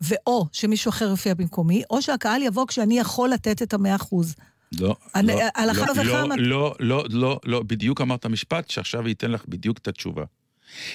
ואו 0.00 0.46
שמישהו 0.52 0.88
אחר 0.88 1.08
יופיע 1.08 1.34
במקומי, 1.34 1.82
או 1.90 2.02
שהקהל 2.02 2.42
יבוא 2.42 2.66
כשאני 2.66 2.98
יכול 2.98 3.30
לתת 3.30 3.62
את 3.62 3.74
המאה 3.74 3.96
אחוז. 3.96 4.34
לא, 4.78 4.96
אני- 5.14 5.32
לא, 5.32 5.72
אחת 5.72 5.96
לא, 5.96 6.02
וכמה- 6.02 6.36
לא, 6.36 6.74
לא, 6.78 7.04
לא, 7.10 7.40
לא, 7.44 7.62
בדיוק 7.62 8.00
אמרת 8.00 8.26
משפט 8.26 8.70
שעכשיו 8.70 9.08
ייתן 9.08 9.30
לך 9.30 9.44
בדיוק 9.48 9.78
את 9.78 9.88
התשובה. 9.88 10.24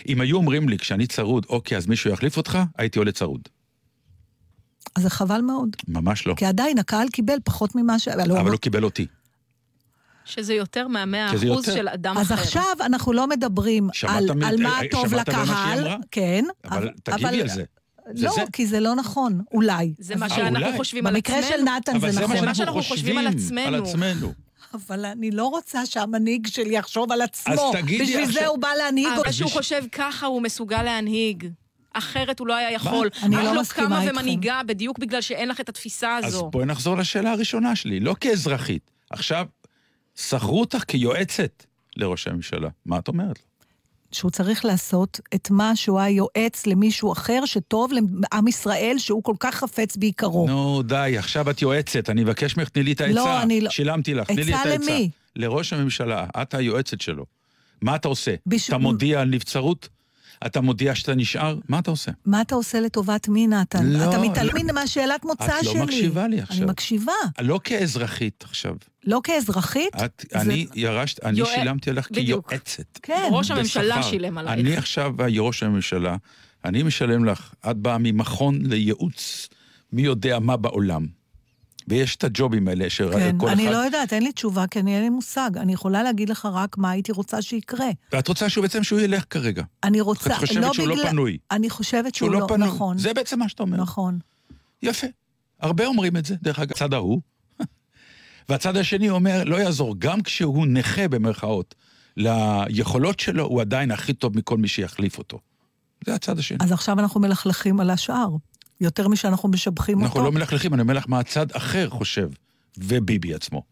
אם 0.07 0.21
היו 0.21 0.37
אומרים 0.37 0.69
לי 0.69 0.77
כשאני 0.77 1.07
צרוד, 1.07 1.45
אוקיי, 1.49 1.77
אז 1.77 1.87
מישהו 1.87 2.09
יחליף 2.11 2.37
אותך, 2.37 2.59
הייתי 2.77 2.99
עולה 2.99 3.11
צרוד. 3.11 3.41
אז 4.95 5.03
זה 5.03 5.09
חבל 5.09 5.41
מאוד. 5.41 5.69
ממש 5.87 6.27
לא. 6.27 6.33
כי 6.37 6.45
עדיין 6.45 6.77
הקהל 6.79 7.07
קיבל 7.09 7.37
פחות 7.43 7.75
ממה 7.75 7.99
ש... 7.99 8.07
לא, 8.07 8.39
אבל 8.41 8.51
הוא 8.51 8.59
קיבל 8.59 8.83
אותי. 8.83 9.07
שזה 10.25 10.53
יותר 10.53 10.87
מהמאה 10.87 11.29
אחוז 11.29 11.43
יותר. 11.43 11.73
של 11.75 11.87
אדם 11.87 12.17
אז 12.17 12.31
אחר. 12.31 12.41
עכשיו 12.41 12.63
אנחנו 12.85 13.13
לא 13.13 13.27
מדברים 13.27 13.89
על, 14.07 14.25
מ- 14.35 14.43
על 14.43 14.61
מה 14.63 14.79
אה, 14.81 14.87
טוב 14.91 15.09
שמעת 15.09 15.29
מה 15.29 15.45
שהיא 15.45 15.51
לקהל. 15.53 15.79
אמרה? 15.79 15.97
כן. 16.11 16.45
אבל 16.65 16.89
תגיבי 17.03 17.41
על 17.41 17.47
זה. 17.49 17.63
זה 18.13 18.25
לא, 18.25 18.31
זה. 18.35 18.41
כי 18.53 18.67
זה 18.67 18.79
לא 18.79 18.95
נכון, 18.95 19.41
אולי. 19.53 19.93
זה 19.99 20.15
מה 20.15 20.29
שאנחנו 20.29 20.65
אולי. 20.65 20.77
חושבים 20.77 21.07
על 21.07 21.13
במקרה 21.13 21.37
עצמנו. 21.39 21.57
של 21.57 21.63
נתן 21.63 21.95
אבל 21.95 22.11
זה 22.11 22.15
זה 22.15 22.27
מה 22.27 22.33
נכון. 22.33 22.45
מה 22.45 22.55
שאנחנו 22.55 22.83
חושבים 22.83 23.17
על 23.17 23.31
חושבים 23.31 23.57
על 23.67 23.75
עצמנו. 23.75 23.89
עצמנו. 23.89 24.33
אבל 24.73 25.05
אני 25.05 25.31
לא 25.31 25.45
רוצה 25.45 25.85
שהמנהיג 25.85 26.47
שלי 26.47 26.75
יחשוב 26.77 27.11
על 27.11 27.21
עצמו. 27.21 27.53
אז 27.53 27.59
תגידי 27.73 28.03
בשביל 28.03 28.25
זה 28.25 28.31
עכשיו- 28.31 28.47
הוא 28.49 28.57
בא 28.59 28.67
להנהיג 28.77 29.07
אבל 29.07 29.17
אותי. 29.17 29.33
שהוא 29.33 29.49
חושב 29.51 29.83
ככה 29.91 30.25
הוא 30.25 30.41
מסוגל 30.41 30.81
להנהיג. 30.83 31.47
אחרת 31.93 32.39
הוא 32.39 32.47
לא 32.47 32.53
היה 32.55 32.71
יכול. 32.71 33.09
אני 33.23 33.35
את 33.37 33.43
לא 33.43 33.53
לא 33.55 33.61
מסכימה 33.61 33.87
קמה 33.87 34.01
איתכם. 34.03 34.15
ומנהיגה 34.17 34.61
בדיוק 34.65 34.99
בגלל 34.99 35.21
שאין 35.21 35.49
לך 35.49 35.59
את 35.59 35.69
התפיסה 35.69 36.17
אז 36.17 36.25
הזו. 36.25 36.49
בואי 36.49 36.65
נחזור 36.65 36.97
לשאלה 36.97 37.31
הראשונה 37.31 37.75
שלי, 37.75 37.99
לא 37.99 38.15
כאזרחית. 38.19 38.91
עכשיו, 39.09 39.45
שכרו 40.15 40.59
אותך 40.59 40.83
כיועצת 40.87 41.63
לראש 41.97 42.27
הממשלה. 42.27 42.69
מה 42.85 42.99
את 42.99 43.07
אומרת 43.07 43.39
לו? 43.39 43.45
שהוא 44.11 44.31
צריך 44.31 44.65
לעשות 44.65 45.19
את 45.35 45.51
מה 45.51 45.75
שהוא 45.75 45.99
היה 45.99 46.09
יועץ 46.09 46.67
למישהו 46.67 47.11
אחר 47.13 47.41
שטוב 47.45 47.91
לעם 48.31 48.47
ישראל, 48.47 48.95
שהוא 48.97 49.23
כל 49.23 49.35
כך 49.39 49.55
חפץ 49.55 49.97
בעיקרו. 49.97 50.47
נו, 50.47 50.81
די, 50.83 51.15
עכשיו 51.17 51.49
את 51.49 51.61
יועצת, 51.61 52.09
אני 52.09 52.23
מבקש 52.23 52.57
ממך, 52.57 52.69
תני 52.69 52.83
לי 52.83 52.91
את 52.91 53.01
העצה. 53.01 53.13
לא, 53.15 53.41
אני 53.41 53.61
לא- 53.61 53.69
שילמתי 53.69 54.13
לך, 54.13 54.27
תני 54.27 54.43
לי 54.43 54.53
את 54.55 54.59
עצה 54.59 54.69
העצה. 54.69 54.91
למי? 54.91 55.09
לראש 55.35 55.73
הממשלה, 55.73 56.25
את 56.41 56.53
היועצת 56.53 57.01
שלו. 57.01 57.25
מה 57.81 57.95
אתה 57.95 58.07
עושה? 58.07 58.35
בש- 58.45 58.67
אתה 58.69 58.77
מודיע 58.77 59.21
על 59.21 59.27
נבצרות? 59.29 59.89
אתה 60.45 60.61
מודיע 60.61 60.95
שאתה 60.95 61.15
נשאר? 61.15 61.57
מה 61.69 61.79
אתה 61.79 61.91
עושה? 61.91 62.11
מה 62.25 62.41
אתה 62.41 62.55
עושה 62.55 62.79
לטובת 62.79 63.27
מי, 63.27 63.47
נתן? 63.47 63.85
לא, 63.85 64.09
אתה 64.09 64.19
מתעלם 64.21 64.75
מהשאלת 64.75 65.25
מוצא 65.25 65.45
את 65.59 65.63
לא 65.65 65.71
שלי. 65.71 65.81
מקשיבה 65.81 66.27
לי 66.27 66.41
עכשיו. 66.41 66.57
אני 66.57 66.65
מקשיבה. 66.71 67.11
לא 67.41 67.59
כאזרחית 67.63 68.43
עכשיו. 68.47 68.75
לא 69.05 69.21
כאזרחית. 69.23 69.95
את, 70.05 70.25
זה- 70.31 70.39
אני 70.41 70.67
ירשת, 70.75 71.23
אני 71.25 71.39
יועץ- 71.39 71.55
שילמתי 71.55 71.91
בדיוק. 72.11 72.49
כיועצת. 72.49 72.99
כן. 73.01 73.29
ראש 73.31 73.51
הממשלה 73.51 73.97
בשכר. 73.97 74.09
שילם 74.11 74.37
עלייך. 74.37 74.59
אני 74.59 74.77
עכשיו 74.77 75.11
ראש 75.39 75.63
הממשלה, 75.63 76.15
אני 76.65 76.83
משלם 76.83 77.25
לך, 77.25 77.53
את 77.71 77.77
באה 77.77 77.97
ממכון 77.97 78.59
לייעוץ 78.65 79.49
מי 79.93 80.01
יודע 80.01 80.39
מה 80.39 80.57
בעולם. 80.57 81.05
ויש 81.87 82.15
את 82.15 82.23
הג'ובים 82.23 82.67
האלה 82.67 82.89
שכל 82.89 83.11
כן, 83.13 83.37
אחד... 83.37 83.47
אני 83.47 83.65
לא 83.65 83.77
יודעת, 83.77 84.13
אין 84.13 84.23
לי 84.23 84.31
תשובה, 84.31 84.67
כי 84.67 84.79
אני 84.79 84.95
אין 84.95 85.03
לי 85.03 85.09
מושג. 85.09 85.49
אני 85.57 85.73
יכולה 85.73 86.03
להגיד 86.03 86.29
לך 86.29 86.47
רק 86.53 86.77
מה 86.77 86.91
הייתי 86.91 87.11
רוצה 87.11 87.41
שיקרה. 87.41 87.87
ואת 88.11 88.27
רוצה 88.27 88.49
שהוא 88.49 88.61
בעצם 88.61 88.83
שהוא 88.83 88.99
ילך 88.99 89.23
כרגע. 89.29 89.63
אני 89.83 90.01
רוצה... 90.01 90.33
את 90.33 90.37
חושבת 90.37 90.73
שהוא 90.73 90.87
לא 90.87 90.95
בגלל- 90.95 91.09
פנוי. 91.09 91.37
אני 91.51 91.69
חושבת 91.69 92.15
שהוא 92.15 92.29
שהוא 92.29 92.41
לא 92.41 92.47
פנוי. 92.47 92.67
נכון. 92.67 92.97
זה 92.97 93.13
בעצם 93.13 93.39
מה 93.39 93.49
שאתה 93.49 93.63
אומר. 93.63 93.77
נכון. 93.77 94.19
יפה. 94.81 95.07
הרבה 95.59 95.85
אומרים 95.85 96.17
את 96.17 96.25
זה, 96.25 96.35
דרך 96.41 96.59
אגב, 96.59 96.71
הצד 96.71 96.93
ההוא. 96.93 97.21
והצד 98.49 98.77
השני 98.77 99.09
אומר, 99.09 99.43
לא 99.43 99.55
יעזור, 99.55 99.95
גם 99.99 100.21
כשהוא 100.21 100.67
נכה 100.67 101.07
במרכאות, 101.07 101.75
ליכולות 102.17 103.19
שלו, 103.19 103.43
הוא 103.45 103.61
עדיין 103.61 103.91
הכי 103.91 104.13
טוב 104.13 104.37
מכל 104.37 104.57
מי 104.57 104.67
שיחליף 104.67 105.17
אותו. 105.17 105.39
זה 106.05 106.15
הצד 106.15 106.39
השני. 106.39 106.57
אז 106.61 106.71
עכשיו 106.71 106.99
אנחנו 106.99 107.19
מלכלכים 107.19 107.79
על 107.79 107.89
השאר, 107.89 108.29
יותר 108.81 109.07
משאנחנו 109.07 109.49
משבחים 109.49 109.99
אנחנו 109.99 110.19
אותו. 110.19 110.25
לא 110.25 110.31
מלכלכים, 110.31 110.73
אני 110.73 110.81
אומר 110.81 110.93
לך 110.93 111.05
מה 111.07 111.19
הצד 111.19 111.51
אחר 111.51 111.89
חושב, 111.89 112.29
וביבי 112.77 113.33
עצמו. 113.33 113.63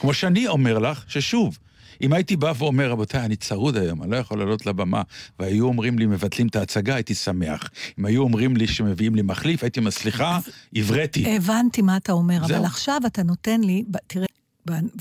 כמו 0.00 0.14
שאני 0.14 0.48
אומר 0.48 0.78
לך, 0.78 1.04
ששוב, 1.08 1.58
אם 2.02 2.12
הייתי 2.12 2.36
בא 2.36 2.52
ואומר, 2.58 2.90
רבותיי, 2.90 3.24
אני 3.24 3.36
צרוד 3.36 3.76
היום, 3.76 4.02
אני 4.02 4.10
לא 4.10 4.16
יכול 4.16 4.38
לעלות 4.38 4.66
לבמה, 4.66 5.02
והיו 5.38 5.66
אומרים 5.66 5.98
לי, 5.98 6.06
מבטלים 6.06 6.46
את 6.46 6.56
ההצגה, 6.56 6.94
הייתי 6.94 7.14
שמח. 7.14 7.70
אם 7.98 8.06
היו 8.06 8.22
אומרים 8.22 8.56
לי 8.56 8.66
שמביאים 8.66 9.14
לי 9.14 9.22
מחליף, 9.22 9.62
הייתי 9.62 9.80
אומר, 9.80 9.90
סליחה, 9.90 10.38
עברתי. 10.74 11.36
הבנתי 11.36 11.82
מה 11.82 11.96
אתה 11.96 12.12
אומר, 12.12 12.46
זהו. 12.46 12.56
אבל 12.56 12.64
עכשיו 12.64 13.00
אתה 13.06 13.22
נותן 13.22 13.60
לי, 13.60 13.84
תראה, 14.06 14.26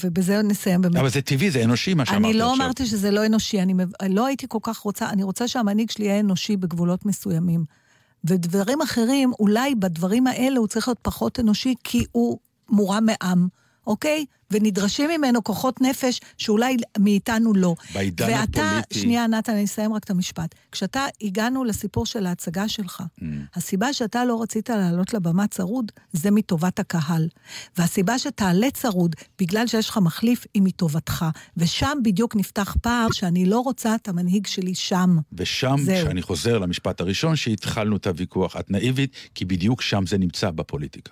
ובזה 0.03 0.41
נסיים 0.41 0.81
באמת. 0.81 0.95
אבל 0.95 1.09
זה 1.09 1.21
טבעי, 1.21 1.51
זה 1.51 1.63
אנושי 1.63 1.93
מה 1.93 2.05
שאמרתי 2.05 2.23
אני 2.23 2.41
עכשיו. 2.41 2.47
לא 2.47 2.55
אמרתי 2.55 2.85
שזה 2.85 3.11
לא 3.11 3.25
אנושי, 3.25 3.61
אני 3.61 3.73
לא 4.09 4.25
הייתי 4.25 4.45
כל 4.49 4.59
כך 4.61 4.77
רוצה, 4.77 5.09
אני 5.09 5.23
רוצה 5.23 5.47
שהמנהיג 5.47 5.91
שלי 5.91 6.05
יהיה 6.05 6.19
אנושי 6.19 6.57
בגבולות 6.57 7.05
מסוימים. 7.05 7.80
ודברים 8.23 8.81
אחרים, 8.81 9.31
אולי 9.39 9.75
בדברים 9.75 10.27
האלה 10.27 10.59
הוא 10.59 10.67
צריך 10.67 10.87
להיות 10.87 10.99
פחות 11.01 11.39
אנושי, 11.39 11.75
כי 11.83 12.05
הוא 12.11 12.37
מורם 12.69 13.05
מעם, 13.05 13.47
אוקיי? 13.91 14.25
ונדרשים 14.51 15.09
ממנו 15.17 15.43
כוחות 15.43 15.81
נפש 15.81 16.19
שאולי 16.37 16.77
מאיתנו 16.99 17.53
לא. 17.53 17.75
בעידן 17.93 18.25
ואתה, 18.29 18.79
הפוליטי- 18.79 18.99
שנייה, 18.99 19.27
נתן, 19.27 19.51
אני 19.53 19.63
אסיים 19.63 19.93
רק 19.93 20.03
את 20.03 20.09
המשפט. 20.09 20.55
כשאתה, 20.71 21.05
הגענו 21.21 21.63
לסיפור 21.63 22.05
של 22.05 22.25
ההצגה 22.25 22.67
שלך, 22.67 23.01
Mm. 23.19 23.23
הסיבה 23.55 23.93
שאתה 23.93 24.25
לא 24.25 24.41
רצית 24.41 24.69
לעלות 24.69 25.13
לבמה 25.13 25.47
צרוד, 25.47 25.91
זה 26.13 26.31
מטובת 26.31 26.79
הקהל. 26.79 27.27
והסיבה 27.77 28.19
שתעלה 28.19 28.71
צרוד, 28.73 29.15
בגלל 29.41 29.67
שיש 29.67 29.89
לך 29.89 29.97
מחליף, 29.97 30.45
היא 30.53 30.61
מטובתך. 30.61 31.25
ושם 31.57 31.97
בדיוק 32.03 32.35
נפתח 32.35 32.75
פער 32.81 33.07
שאני 33.13 33.45
לא 33.45 33.59
רוצה 33.59 33.95
את 33.95 34.07
המנהיג 34.07 34.47
שלי 34.47 34.75
שם. 34.75 35.17
ושם, 35.33 35.75
זהו. 35.83 36.05
כשאני 36.05 36.21
חוזר 36.21 36.57
למשפט 36.59 37.01
הראשון, 37.01 37.35
שהתחלנו 37.35 37.95
את 37.97 38.07
הוויכוח, 38.07 38.55
את 38.57 38.71
נאיבית, 38.71 39.11
כי 39.35 39.45
בדיוק 39.45 39.81
שם 39.81 40.05
זה 40.07 40.17
נמצא 40.17 40.51
בפוליטיקה. 40.51 41.11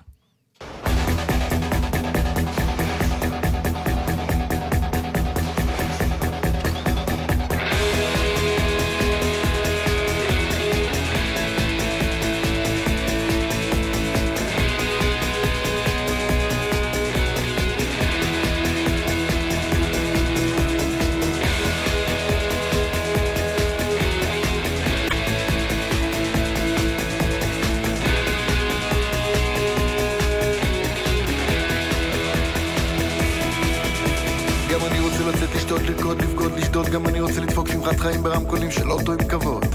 לשתות, 35.79 35.97
לרקוד, 35.97 36.21
לבגוד, 36.21 36.51
לשדוד. 36.57 36.89
גם 36.89 37.07
אני 37.07 37.21
רוצה 37.21 37.41
לדפוק 37.41 37.67
שמחת 37.67 37.99
חיים 37.99 38.23
ברמקולים 38.23 38.71
של 38.71 38.91
אוטו 38.91 39.11
עם 39.11 39.27
כבוד. 39.27 39.65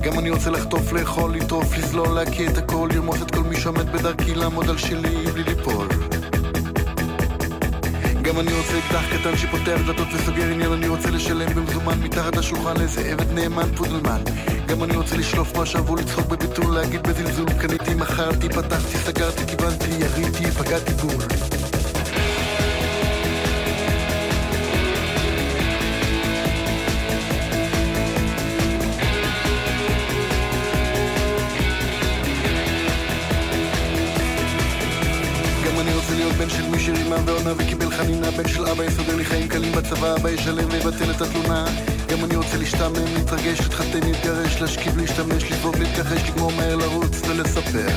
גם 0.00 0.18
אני 0.18 0.30
רוצה 0.30 0.50
לחטוף, 0.50 0.92
לאכול, 0.92 1.34
לטרוף, 1.34 1.78
לזלול, 1.78 2.08
להקיא 2.08 2.48
את 2.48 2.58
הכל 2.58 2.88
לרמוס 2.94 3.22
את 3.22 3.30
כל 3.30 3.40
מי 3.40 3.56
שעומד 3.56 3.92
בדרכי, 3.92 4.34
לעמוד 4.34 4.70
על 4.70 4.78
שלי 4.78 5.26
בלי 5.32 5.44
ליפול. 5.44 5.88
גם 8.22 8.40
אני 8.40 8.52
רוצה 8.52 8.78
אקדח 8.78 9.04
קטן 9.12 9.36
שפותח 9.36 9.78
דלתות 9.86 10.08
וסוגר 10.14 10.50
עניין 10.52 10.72
אני 10.72 10.88
רוצה 10.88 11.10
לשלם 11.10 11.54
במזומן 11.54 11.98
מתחת 12.02 12.36
לשולחן 12.36 12.76
לאיזה 12.76 13.00
עבד 13.12 13.32
נאמן 13.32 13.76
פודלמן. 13.76 14.22
גם 14.66 14.84
אני 14.84 14.96
רוצה 14.96 15.16
לשלוף 15.16 15.56
מה 15.56 15.66
שעבור 15.66 15.96
לצחוק 15.96 16.26
בביטול 16.26 16.74
להגיד 16.74 17.02
בזלזול 17.02 17.52
קניתי, 17.60 17.94
מכרתי, 17.94 18.48
פתחתי, 18.48 18.98
סגרתי, 18.98 19.46
כיוונתי, 19.46 19.90
יריתי, 19.90 20.50
פגעתי 20.50 20.92
בול 20.92 21.63
להיות 36.24 36.36
בן 36.36 36.50
של 36.50 36.68
מי 36.70 36.78
שרימה 36.78 37.16
ועונה 37.26 37.52
וקיבל 37.56 37.90
חנינה. 37.90 38.30
בן 38.30 38.48
של 38.48 38.66
אבא 38.66 38.84
יסדר 38.84 39.16
לי 39.16 39.24
חיים 39.24 39.48
קלים 39.48 39.72
בצבא 39.72 40.16
אבא 40.16 40.30
ישלם 40.30 40.68
ויבטל 40.70 41.10
את 41.10 41.20
התלונה. 41.20 41.64
גם 42.08 42.24
אני 42.24 42.36
רוצה 42.36 42.56
להשתעמם, 42.58 43.14
להתרגש, 43.14 43.60
להתחתן, 43.60 44.00
להתגרש, 44.06 44.60
להשכיב, 44.60 44.98
להשתמש, 44.98 45.52
לבעוט, 45.52 45.78
להתכחש, 45.78 46.30
לגמור 46.30 46.52
מהר 46.52 46.76
לרוץ 46.76 47.22
ולספר. 47.28 47.88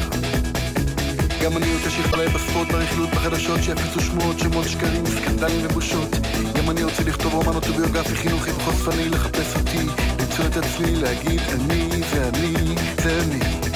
גם 1.43 1.57
אני 1.57 1.73
רוצה 1.75 1.89
שיכלה 1.89 2.29
בספורט, 2.29 2.67
ברכילות, 2.71 3.09
בחדשות, 3.09 3.63
שיפיצו 3.63 3.99
שמועות, 4.01 4.39
שמות, 4.39 4.67
שקרים, 4.67 5.05
סקנדלים 5.05 5.65
ובושות. 5.65 6.09
גם 6.57 6.69
אני 6.69 6.83
רוצה 6.83 7.03
לכתוב 7.03 7.33
רומן 7.33 7.55
אוטוביוגרפי, 7.55 8.15
חינוכי 8.15 8.51
וחושפני, 8.51 9.09
לחפש 9.09 9.55
אותי, 9.55 9.85
למצוא 10.19 10.45
את 10.45 10.57
עצמי, 10.57 10.95
להגיד 10.95 11.41
אני 11.49 11.89
זה 12.13 12.29
אני, 12.29 12.75
זה 13.03 13.19
אני 13.23 13.66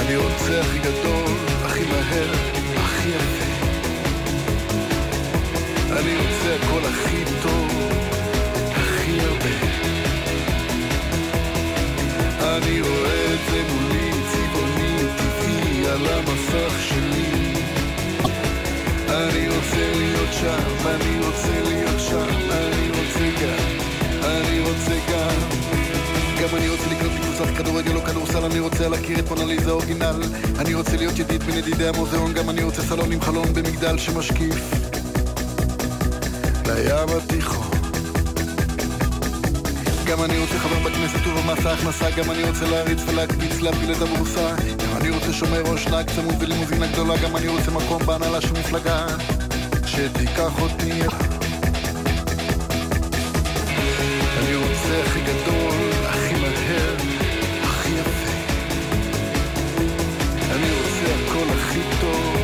אני 0.00 0.16
רוצה 0.16 0.60
הכי 0.60 0.78
גדול, 0.78 1.32
הכי 1.64 1.84
מהר, 1.84 2.32
הכי 2.76 3.08
יפה. 3.08 3.48
אני 5.92 6.16
רוצה 6.16 6.54
הכל 6.54 6.80
הכי 6.88 7.24
טוב, 7.42 7.92
הכי 8.70 9.20
הרבה. 9.20 9.56
אני 12.40 12.80
רואה 12.80 13.34
את 13.34 13.50
זה 13.50 13.62
מולי, 13.72 14.10
צבעוני, 14.32 14.98
טבעי, 15.18 15.86
על 15.86 16.06
המסך 16.06 16.82
שלי. 16.88 17.54
אני 19.08 19.48
רוצה 19.48 19.92
להיות 19.96 20.32
שם, 20.32 20.86
אני 20.86 21.26
רוצה 21.26 21.60
להיות 21.64 22.00
שם, 22.00 22.50
אני 22.50 22.88
רוצה 22.88 23.30
גם, 23.42 23.78
אני 24.24 24.60
רוצה 24.60 24.94
גם. 25.12 25.57
גם 26.42 26.56
אני 26.56 26.68
רוצה 26.68 26.86
לקנות 26.86 27.12
לי 27.12 27.18
קבוצת 27.18 27.56
כדורגל 27.56 27.96
או 27.96 28.00
כדורסל, 28.00 28.44
אני 28.44 28.60
רוצה 28.60 28.88
להכיר 28.88 29.18
את 29.18 29.28
מונליזה 29.28 29.70
אורגינל. 29.70 30.22
אני 30.58 30.74
רוצה 30.74 30.96
להיות 30.96 31.18
ידיד 31.18 31.42
בין 31.42 31.58
ידידי 31.58 31.88
המוזיאון, 31.88 32.32
גם 32.32 32.50
אני 32.50 32.62
רוצה 32.62 32.82
סלון 32.82 33.12
עם 33.12 33.20
חלון 33.20 33.54
במגדל 33.54 33.98
שמשקיף 33.98 34.70
לים 36.66 37.08
התיכון. 37.16 37.70
גם 40.06 40.24
אני 40.24 40.38
רוצה 40.38 40.58
חבר 40.58 40.78
בכנסת 40.78 41.26
ובמס 41.26 41.66
ההכנסה, 41.66 42.10
גם 42.10 42.30
אני 42.30 42.44
רוצה 42.44 42.64
להריץ 42.70 43.00
ולהקפיץ, 43.06 43.60
להפיל 43.60 43.92
את 43.92 44.02
הבורסה. 44.02 44.54
גם 44.56 44.96
אני 44.96 45.10
רוצה 45.10 45.32
שומר 45.32 45.62
ראש 45.62 45.86
נהג 45.86 46.10
צמוד 46.10 46.34
ולימוזינה 46.40 46.86
גדולה, 46.86 47.16
גם 47.16 47.36
אני 47.36 47.48
רוצה 47.48 47.70
מקום 47.70 48.02
בהנהלה 48.06 48.40
של 48.40 48.52
מפלגה 48.52 49.06
שתיקח 49.86 50.60
אותי 50.60 50.92
אני 54.38 54.56
רוצה 54.56 55.02
הכי 55.04 55.20
גדול, 55.20 55.90
הכי 56.08 56.27
הכל 61.98 62.37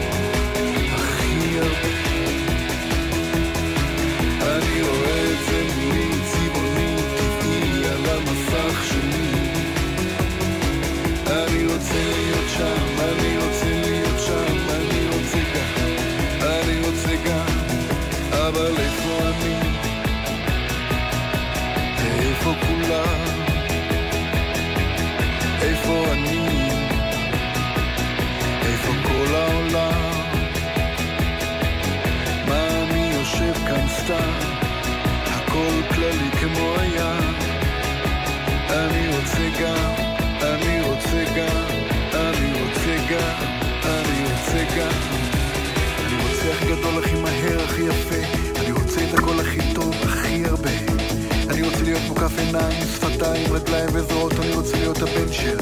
גם. 44.79 44.91
אני 46.07 46.23
רוצה 46.23 46.53
הכי 46.53 46.67
גדול, 46.67 47.05
הכי 47.05 47.15
מהר, 47.15 47.65
הכי 47.65 47.83
יפה. 47.83 48.21
אני 48.61 48.73
רוצה 48.73 49.01
את 49.09 49.19
הכל 49.19 49.41
הכי 49.41 49.75
טוב, 49.75 49.95
הכי 50.03 50.45
הרבה. 50.45 50.71
אני 51.51 51.63
רוצה 51.63 51.83
להיות 51.83 52.03
מוקף 52.09 52.39
עיניים, 52.39 52.85
שפתיים, 52.95 53.53
רגליים 53.53 53.89
וזרועות. 53.93 54.33
אני 54.33 54.53
רוצה 54.53 54.77
להיות 54.77 54.97
הבן 55.03 55.33
של 55.33 55.59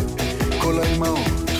כל 0.60 0.78
האימהות. 0.78 1.51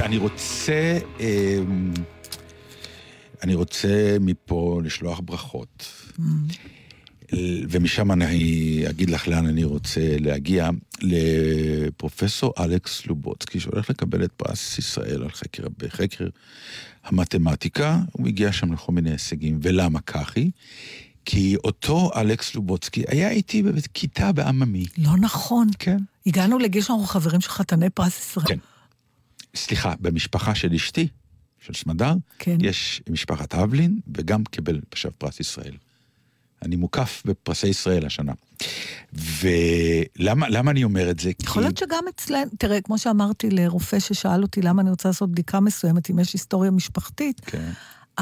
אני 0.00 0.18
רוצה... 0.18 0.98
אה, 1.20 1.58
אני 3.42 3.54
רוצה 3.54 4.16
מפה 4.20 4.80
לשלוח 4.84 5.20
ברכות. 5.24 5.92
ומשם 7.70 8.12
אני 8.12 8.82
אגיד 8.90 9.10
לך 9.10 9.28
לאן 9.28 9.46
אני 9.46 9.64
רוצה 9.64 10.16
להגיע, 10.20 10.70
לפרופסור 11.00 12.52
אלכס 12.58 13.06
לובוצקי, 13.06 13.60
שהולך 13.60 13.90
לקבל 13.90 14.24
את 14.24 14.32
פרס 14.32 14.78
ישראל 14.78 15.22
על 15.22 15.30
חקר, 15.30 15.62
בחקר 15.78 16.28
המתמטיקה, 17.04 17.98
הוא 18.12 18.28
הגיע 18.28 18.52
שם 18.52 18.72
לכל 18.72 18.92
מיני 18.92 19.10
הישגים. 19.10 19.58
ולמה 19.62 20.00
כך 20.00 20.36
היא? 20.36 20.50
כי 21.24 21.56
אותו 21.64 22.10
אלכס 22.16 22.54
לובוצקי 22.54 23.04
היה 23.08 23.30
איתי 23.30 23.62
בכיתה 23.62 24.32
בעממי. 24.32 24.86
לא 24.98 25.16
נכון. 25.16 25.68
כן. 25.78 25.98
הגענו 26.26 26.58
לגיל 26.58 26.82
שאנחנו 26.82 27.04
חברים 27.04 27.40
של 27.40 27.48
חתני 27.48 27.90
פרס 27.90 28.18
ישראל. 28.18 28.46
כן. 28.46 28.58
סליחה, 29.56 29.94
במשפחה 30.00 30.54
של 30.54 30.74
אשתי, 30.74 31.08
של 31.60 31.74
סמדר, 31.74 32.14
כן. 32.38 32.56
יש 32.60 33.02
משפחת 33.10 33.54
אבלין, 33.54 34.00
וגם 34.14 34.44
קיבל 34.44 34.80
עכשיו 34.90 35.10
פרס 35.18 35.40
ישראל. 35.40 35.74
אני 36.62 36.76
מוקף 36.76 37.22
בפרסי 37.24 37.68
ישראל 37.68 38.06
השנה. 38.06 38.32
ולמה 39.12 40.48
למה 40.48 40.70
אני 40.70 40.84
אומר 40.84 41.10
את 41.10 41.20
זה? 41.20 41.32
יכול 41.42 41.62
להיות 41.62 41.76
שגם 41.76 42.04
אצלנו, 42.14 42.50
תראה, 42.58 42.80
כמו 42.80 42.98
שאמרתי 42.98 43.50
לרופא 43.50 43.98
ששאל 43.98 44.42
אותי 44.42 44.62
למה 44.62 44.82
אני 44.82 44.90
רוצה 44.90 45.08
לעשות 45.08 45.30
בדיקה 45.30 45.60
מסוימת, 45.60 46.10
אם 46.10 46.18
יש 46.18 46.32
היסטוריה 46.32 46.70
משפחתית, 46.70 47.40
כן. 47.40 47.70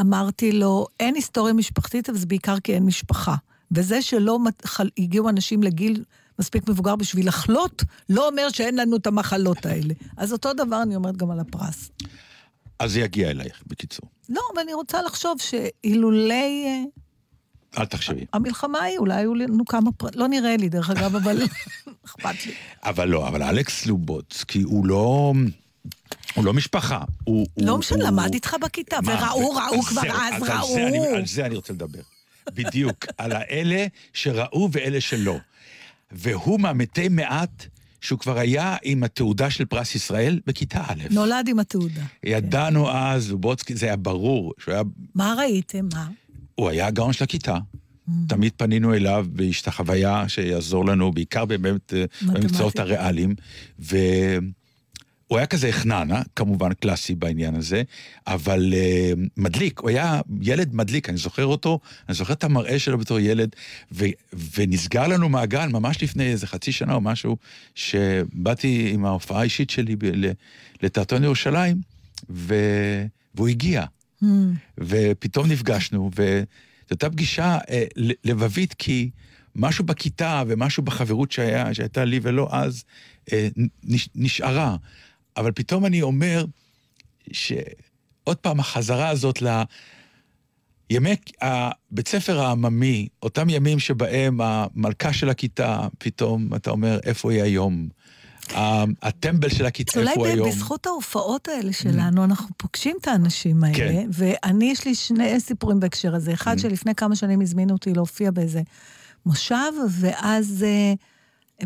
אמרתי 0.00 0.52
לו, 0.52 0.86
אין 1.00 1.14
היסטוריה 1.14 1.54
משפחתית, 1.54 2.10
אבל 2.10 2.18
זה 2.18 2.26
בעיקר 2.26 2.60
כי 2.60 2.74
אין 2.74 2.86
משפחה. 2.86 3.34
וזה 3.72 4.02
שלא 4.02 4.38
הגיעו 4.98 5.28
אנשים 5.28 5.62
לגיל 5.62 6.04
מספיק 6.42 6.68
מבוגר 6.68 6.96
בשביל 6.96 7.28
לחלות, 7.28 7.82
לא 8.08 8.28
אומר 8.28 8.48
שאין 8.48 8.76
לנו 8.76 8.96
את 8.96 9.06
המחלות 9.06 9.66
האלה. 9.66 9.94
אז 10.16 10.32
אותו 10.32 10.52
דבר 10.52 10.82
אני 10.82 10.96
אומרת 10.96 11.16
גם 11.16 11.30
על 11.30 11.40
הפרס. 11.40 11.90
אז 12.78 12.92
זה 12.92 13.00
יגיע 13.00 13.30
אלייך, 13.30 13.62
בקיצור. 13.66 14.08
לא, 14.28 14.40
אבל 14.54 14.62
אני 14.62 14.74
רוצה 14.74 15.02
לחשוב 15.02 15.38
שאילולי 15.40 16.64
אה, 16.66 16.82
אל 17.78 17.84
תחשבי. 17.86 18.26
המלחמה 18.32 18.82
היא, 18.82 18.98
אולי 18.98 19.14
היו 19.14 19.34
לנו 19.34 19.64
כמה 19.64 19.92
פרס, 19.92 20.14
לא 20.14 20.28
נראה 20.28 20.56
לי, 20.56 20.68
דרך 20.68 20.90
אגב, 20.90 21.16
אבל 21.16 21.42
אכפת 22.06 22.46
לי. 22.46 22.52
אבל 22.82 23.08
לא, 23.08 23.28
אבל 23.28 23.42
אלכס 23.42 23.86
לובוצקי 23.86 24.62
הוא 24.62 24.86
לא... 24.86 25.32
הוא 26.34 26.44
לא 26.44 26.52
משפחה. 26.52 27.00
הוא... 27.24 27.46
לא 27.56 27.78
משנה, 27.78 28.04
למד 28.04 28.34
איתך 28.34 28.56
בכיתה, 28.60 28.98
וראו, 29.04 29.50
ראו 29.50 29.82
כבר 29.82 30.02
אז, 30.02 30.42
ראו. 30.42 31.04
על 31.14 31.26
זה 31.26 31.46
אני 31.46 31.56
רוצה 31.56 31.72
לדבר. 31.72 32.00
בדיוק, 32.54 33.06
על 33.18 33.32
האלה 33.32 33.86
שראו 34.12 34.68
ואלה 34.72 35.00
שלא. 35.00 35.36
והוא 36.12 36.60
מהמתי 36.60 37.08
מעט 37.08 37.66
שהוא 38.00 38.18
כבר 38.18 38.38
היה 38.38 38.76
עם 38.82 39.02
התעודה 39.02 39.50
של 39.50 39.64
פרס 39.64 39.94
ישראל 39.94 40.40
בכיתה 40.46 40.82
א'. 40.88 41.02
נולד 41.10 41.48
עם 41.48 41.58
התעודה. 41.58 42.02
ידענו 42.24 42.90
אז, 42.90 43.30
לובוצקי, 43.30 43.76
זה 43.76 43.86
היה 43.86 43.96
ברור, 43.96 44.52
שהוא 44.58 44.74
היה, 44.74 44.82
מה 45.14 45.34
ראיתם? 45.38 45.88
מה? 45.94 46.08
הוא 46.54 46.68
היה 46.68 46.86
הגאון 46.86 47.12
של 47.12 47.24
הכיתה. 47.24 47.56
Mm. 47.56 48.12
תמיד 48.28 48.52
פנינו 48.56 48.94
אליו 48.94 49.26
בהשתחוויה 49.32 50.28
שיעזור 50.28 50.86
לנו, 50.86 51.12
בעיקר 51.12 51.44
באמת 51.44 51.94
אה. 51.94 52.04
במקצועות 52.22 52.78
הריאליים. 52.78 53.34
והוא 55.32 55.38
היה 55.38 55.46
כזה 55.46 55.72
חננה, 55.72 56.22
כמובן 56.36 56.72
קלאסי 56.72 57.14
בעניין 57.14 57.54
הזה, 57.54 57.82
אבל 58.26 58.74
אה, 58.74 59.12
מדליק, 59.36 59.80
הוא 59.80 59.90
היה 59.90 60.20
ילד 60.40 60.74
מדליק, 60.74 61.08
אני 61.08 61.16
זוכר 61.16 61.46
אותו, 61.46 61.78
אני 62.08 62.14
זוכר 62.14 62.32
את 62.32 62.44
המראה 62.44 62.78
שלו 62.78 62.98
בתור 62.98 63.20
ילד, 63.20 63.48
ו, 63.92 64.04
ונסגר 64.58 65.06
לנו 65.06 65.28
מעגל 65.28 65.66
ממש 65.66 66.02
לפני 66.02 66.24
איזה 66.24 66.46
חצי 66.46 66.72
שנה 66.72 66.94
או 66.94 67.00
משהו, 67.00 67.36
שבאתי 67.74 68.90
עם 68.94 69.04
ההופעה 69.04 69.40
האישית 69.40 69.70
שלי 69.70 69.96
ב- 69.96 70.04
ל- 70.04 70.32
לתיאטרון 70.82 71.24
ירושלים, 71.24 71.76
ו, 72.30 72.54
והוא 73.34 73.48
הגיע. 73.48 73.84
Hmm. 74.22 74.26
ופתאום 74.78 75.46
נפגשנו, 75.48 76.10
וזו 76.14 76.44
הייתה 76.90 77.10
פגישה 77.10 77.58
אה, 77.70 77.84
ל- 77.96 78.12
לבבית, 78.24 78.74
כי 78.74 79.10
משהו 79.56 79.84
בכיתה 79.84 80.42
ומשהו 80.46 80.82
בחברות 80.82 81.32
שהיה, 81.32 81.74
שהייתה 81.74 82.04
לי 82.04 82.20
ולא 82.22 82.48
אז, 82.50 82.84
אה, 83.32 83.48
נש, 83.84 84.08
נשארה. 84.14 84.76
אבל 85.36 85.52
פתאום 85.52 85.86
אני 85.86 86.02
אומר 86.02 86.44
שעוד 87.32 88.36
פעם, 88.40 88.60
החזרה 88.60 89.08
הזאת 89.08 89.42
ל... 89.42 89.62
ימי 90.90 91.16
הבית 91.40 92.08
ספר 92.08 92.40
העממי, 92.40 93.08
אותם 93.22 93.48
ימים 93.48 93.78
שבהם 93.78 94.40
המלכה 94.40 95.12
של 95.12 95.28
הכיתה, 95.28 95.86
פתאום 95.98 96.54
אתה 96.54 96.70
אומר, 96.70 96.98
איפה 97.04 97.32
היא 97.32 97.42
היום? 97.42 97.88
הטמבל 99.02 99.48
של 99.48 99.66
הכיתה, 99.66 100.00
אולי 100.00 100.10
איפה 100.10 100.20
הוא 100.20 100.26
היום? 100.26 100.48
בזכות 100.48 100.86
ההופעות 100.86 101.48
האלה 101.48 101.72
שלנו, 101.72 102.24
אנחנו 102.24 102.48
פוגשים 102.56 102.96
את 103.00 103.08
האנשים 103.08 103.64
האלה, 103.64 103.76
כן. 103.76 104.08
ואני, 104.12 104.70
יש 104.70 104.84
לי 104.84 104.94
שני 104.94 105.40
סיפורים 105.40 105.80
בהקשר 105.80 106.14
הזה. 106.14 106.32
אחד, 106.32 106.58
שלפני 106.58 106.94
כמה 106.94 107.16
שנים 107.16 107.40
הזמינו 107.40 107.72
אותי 107.72 107.92
להופיע 107.92 108.30
באיזה 108.30 108.62
מושב, 109.26 109.72
ואז 109.90 110.64
אה, 110.68 110.94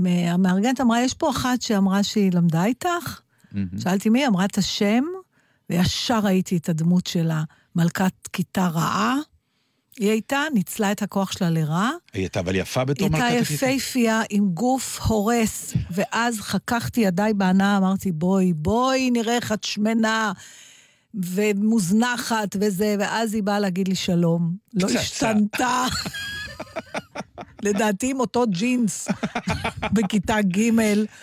אה, 0.07 0.33
המארגנת 0.33 0.81
אמרה, 0.81 1.03
יש 1.03 1.15
פה 1.15 1.31
אחת 1.31 1.63
שאמרה 1.63 2.03
שהיא 2.03 2.33
למדה 2.33 2.65
איתך. 2.65 3.21
שאלתי 3.83 4.09
מי, 4.09 4.27
אמרה 4.27 4.45
את 4.45 4.59
השם, 4.59 5.05
וישר 5.71 6.19
ראיתי 6.19 6.57
את 6.57 6.69
הדמות 6.69 7.07
שלה, 7.07 7.43
מלכת 7.77 8.29
כיתה 8.33 8.67
רעה. 8.67 9.17
היא 9.99 10.11
הייתה, 10.11 10.43
ניצלה 10.55 10.93
את 10.93 11.03
הכוח 11.03 11.33
שלה 11.33 11.51
לרעה. 11.51 11.91
היא 12.13 12.23
הייתה 12.23 12.41
אבל 12.41 12.55
יפה 12.55 12.85
בתור 12.85 13.07
היא 13.07 13.13
מלכת 13.13 13.25
הייתה 13.25 13.41
הכיתה. 13.41 13.55
יפייפייה 13.55 14.23
עם 14.31 14.49
גוף 14.49 15.01
הורס, 15.01 15.75
ואז 15.91 16.41
חככתי 16.41 17.01
ידיי 17.01 17.35
בהנאה, 17.35 17.77
אמרתי, 17.77 18.13
בואי, 18.13 18.53
בואי, 18.53 19.11
נראה 19.11 19.37
איך 19.37 19.53
את 19.53 19.65
שמנה 19.65 20.33
ומוזנחת 21.15 22.57
וזה, 22.61 22.97
ואז 22.99 23.35
היא 23.35 23.43
באה 23.43 23.59
להגיד 23.59 23.89
לי 23.89 23.95
שלום. 23.95 24.57
לא. 24.75 24.89
השתנתה. 24.89 25.85
לדעתי 27.67 28.11
עם 28.11 28.21
אותו 28.21 28.45
ג'ינס 28.49 29.09
בכיתה 29.95 30.43
ג'. 30.43 30.71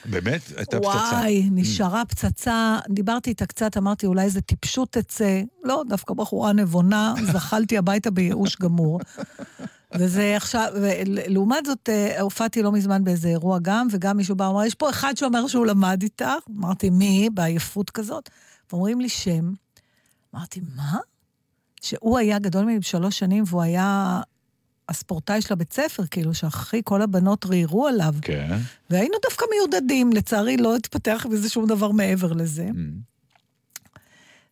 באמת? 0.06 0.42
הייתה 0.58 0.78
פצצה. 0.78 0.90
וואי, 0.90 1.50
נשארה 1.52 2.06
פצצה. 2.06 2.80
דיברתי 2.90 3.30
איתה 3.30 3.46
קצת, 3.46 3.78
אמרתי, 3.78 4.06
אולי 4.06 4.24
איזה 4.24 4.42
טיפשות 4.42 4.92
תצא. 4.92 5.42
לא, 5.64 5.84
דווקא 5.90 6.14
בחורה 6.14 6.54
נבונה, 6.54 7.14
זחלתי 7.34 7.78
הביתה 7.78 8.12
בייאוש 8.12 8.56
גמור. 8.56 9.00
וזה 10.00 10.34
עכשיו, 10.38 10.68
ולעומת 10.74 11.66
זאת, 11.66 11.90
אה, 11.90 12.22
הופעתי 12.22 12.64
לא 12.64 12.72
מזמן 12.72 13.04
באיזה 13.04 13.28
אירוע 13.28 13.60
גם, 13.62 13.88
וגם 13.92 14.18
מישהו 14.18 14.36
בא 14.36 14.44
ואמר, 14.44 14.66
יש 14.66 14.76
פה 14.76 14.90
אחד 14.90 15.14
שאומר 15.18 15.48
שהוא 15.48 15.66
למד 15.66 16.02
איתך. 16.04 16.26
אמרתי, 16.58 16.90
מי? 16.90 17.30
בעייפות 17.34 17.90
כזאת. 17.90 18.30
ואומרים 18.72 19.02
לי 19.02 19.10
שם. 19.10 19.54
אמרתי, 20.36 20.62
מה? 20.76 20.98
שהוא 21.82 22.18
היה 22.18 22.40
גדול 22.40 22.64
ממני 22.64 22.80
בשלוש 22.80 23.20
שנים, 23.20 23.44
והוא 23.48 23.62
היה 23.62 24.22
הספורטאי 24.90 25.42
של 25.42 25.54
הבית 25.54 25.74
ספר, 25.74 26.04
כאילו, 26.12 26.34
שאחי 26.34 26.82
כל 26.84 27.02
הבנות 27.02 27.46
ריירו 27.46 27.88
עליו. 27.88 28.16
כן. 28.22 28.58
והיינו 28.90 29.16
דווקא 29.24 29.46
מיודדים, 29.56 30.14
לצערי 30.14 30.58
לא 30.58 30.76
התפתח 30.76 31.26
מזה 31.30 31.50
שום 31.50 31.68
דבר 31.68 31.92
מעבר 31.92 32.34
לזה. 32.34 32.68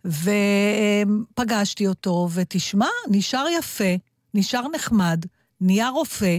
ופגשתי 0.06 1.88
אותו, 1.88 2.30
ותשמע, 2.34 2.88
נשאר 3.10 3.46
יפה, 3.60 3.96
נשאר 4.34 4.64
נחמד, 4.76 5.26
נהיה 5.62 5.90
רופא. 5.90 6.38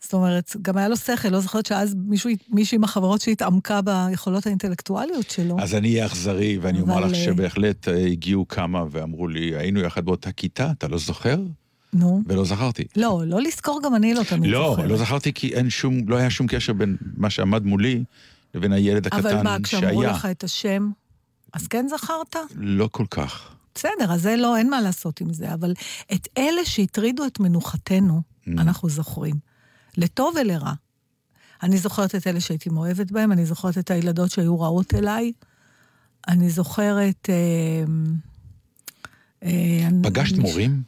זאת 0.00 0.12
אומרת, 0.12 0.56
גם 0.62 0.76
היה 0.76 0.88
לו 0.88 0.96
שכל, 0.96 1.28
לא 1.28 1.40
זוכרת 1.40 1.66
שאז 1.66 1.94
מישהו, 1.94 2.30
מישהי 2.48 2.76
עם 2.76 2.84
החברות 2.84 3.20
שלי 3.20 3.32
התעמקה 3.32 3.80
ביכולות 3.82 4.46
האינטלקטואליות 4.46 5.30
שלו. 5.30 5.56
אז 5.60 5.74
אני 5.74 5.88
אהיה 5.92 6.06
אכזרי, 6.06 6.58
ואני 6.58 6.80
אומר 6.80 6.98
אבל, 6.98 7.06
לך 7.06 7.14
אה, 7.14 7.24
שבהחלט 7.24 7.88
אה, 7.88 8.06
הגיעו 8.06 8.48
כמה 8.48 8.84
ואמרו 8.90 9.28
לי, 9.28 9.56
היינו 9.56 9.80
יחד 9.80 10.04
באותה 10.04 10.32
כיתה, 10.32 10.70
אתה 10.70 10.88
לא 10.88 10.98
זוכר? 10.98 11.36
נו. 11.92 12.22
ולא 12.26 12.44
זכרתי. 12.44 12.84
לא, 12.96 13.22
לא 13.26 13.40
לזכור 13.42 13.80
גם 13.84 13.94
אני 13.94 14.14
לא 14.14 14.22
תמיד 14.28 14.50
לא, 14.50 14.70
זוכרת. 14.70 14.90
לא 14.90 14.96
זכרתי 14.96 15.32
כי 15.32 15.54
אין 15.54 15.70
שום, 15.70 16.08
לא 16.08 16.16
היה 16.16 16.30
שום 16.30 16.46
קשר 16.46 16.72
בין 16.72 16.96
מה 17.16 17.30
שעמד 17.30 17.64
מולי 17.64 18.04
לבין 18.54 18.72
הילד 18.72 19.06
הקטן 19.06 19.18
אבל 19.18 19.42
מה, 19.42 19.56
כשאמרו 19.62 20.00
שהיה. 20.02 20.10
לך 20.12 20.26
את 20.26 20.44
השם, 20.44 20.90
אז 21.52 21.66
כן 21.68 21.86
זכרת? 21.90 22.36
לא 22.54 22.88
כל 22.92 23.04
כך. 23.10 23.48
בסדר, 23.74 24.12
אז 24.12 24.22
זה 24.22 24.36
לא, 24.36 24.56
אין 24.56 24.70
מה 24.70 24.80
לעשות 24.80 25.20
עם 25.20 25.32
זה, 25.32 25.54
אבל 25.54 25.72
את 26.12 26.28
אלה 26.38 26.64
שהטרידו 26.64 27.26
את 27.26 27.40
מנוחתנו, 27.40 28.22
אנחנו 28.48 28.88
זוכרים. 28.88 29.34
לטוב 29.96 30.34
ולרע. 30.40 30.72
אני 31.62 31.78
זוכרת 31.78 32.14
את 32.14 32.26
אלה 32.26 32.40
שהייתי 32.40 32.70
מאוהבת 32.70 33.10
בהם, 33.10 33.32
אני 33.32 33.46
זוכרת 33.46 33.78
את 33.78 33.90
הילדות 33.90 34.30
שהיו 34.30 34.60
רעות 34.60 34.94
אליי, 34.94 35.32
אני 36.28 36.50
זוכרת... 36.50 37.28
אה, 37.30 37.84
אה, 39.42 39.88
פגשת 40.02 40.34
אני- 40.34 40.42
מורים? 40.42 40.82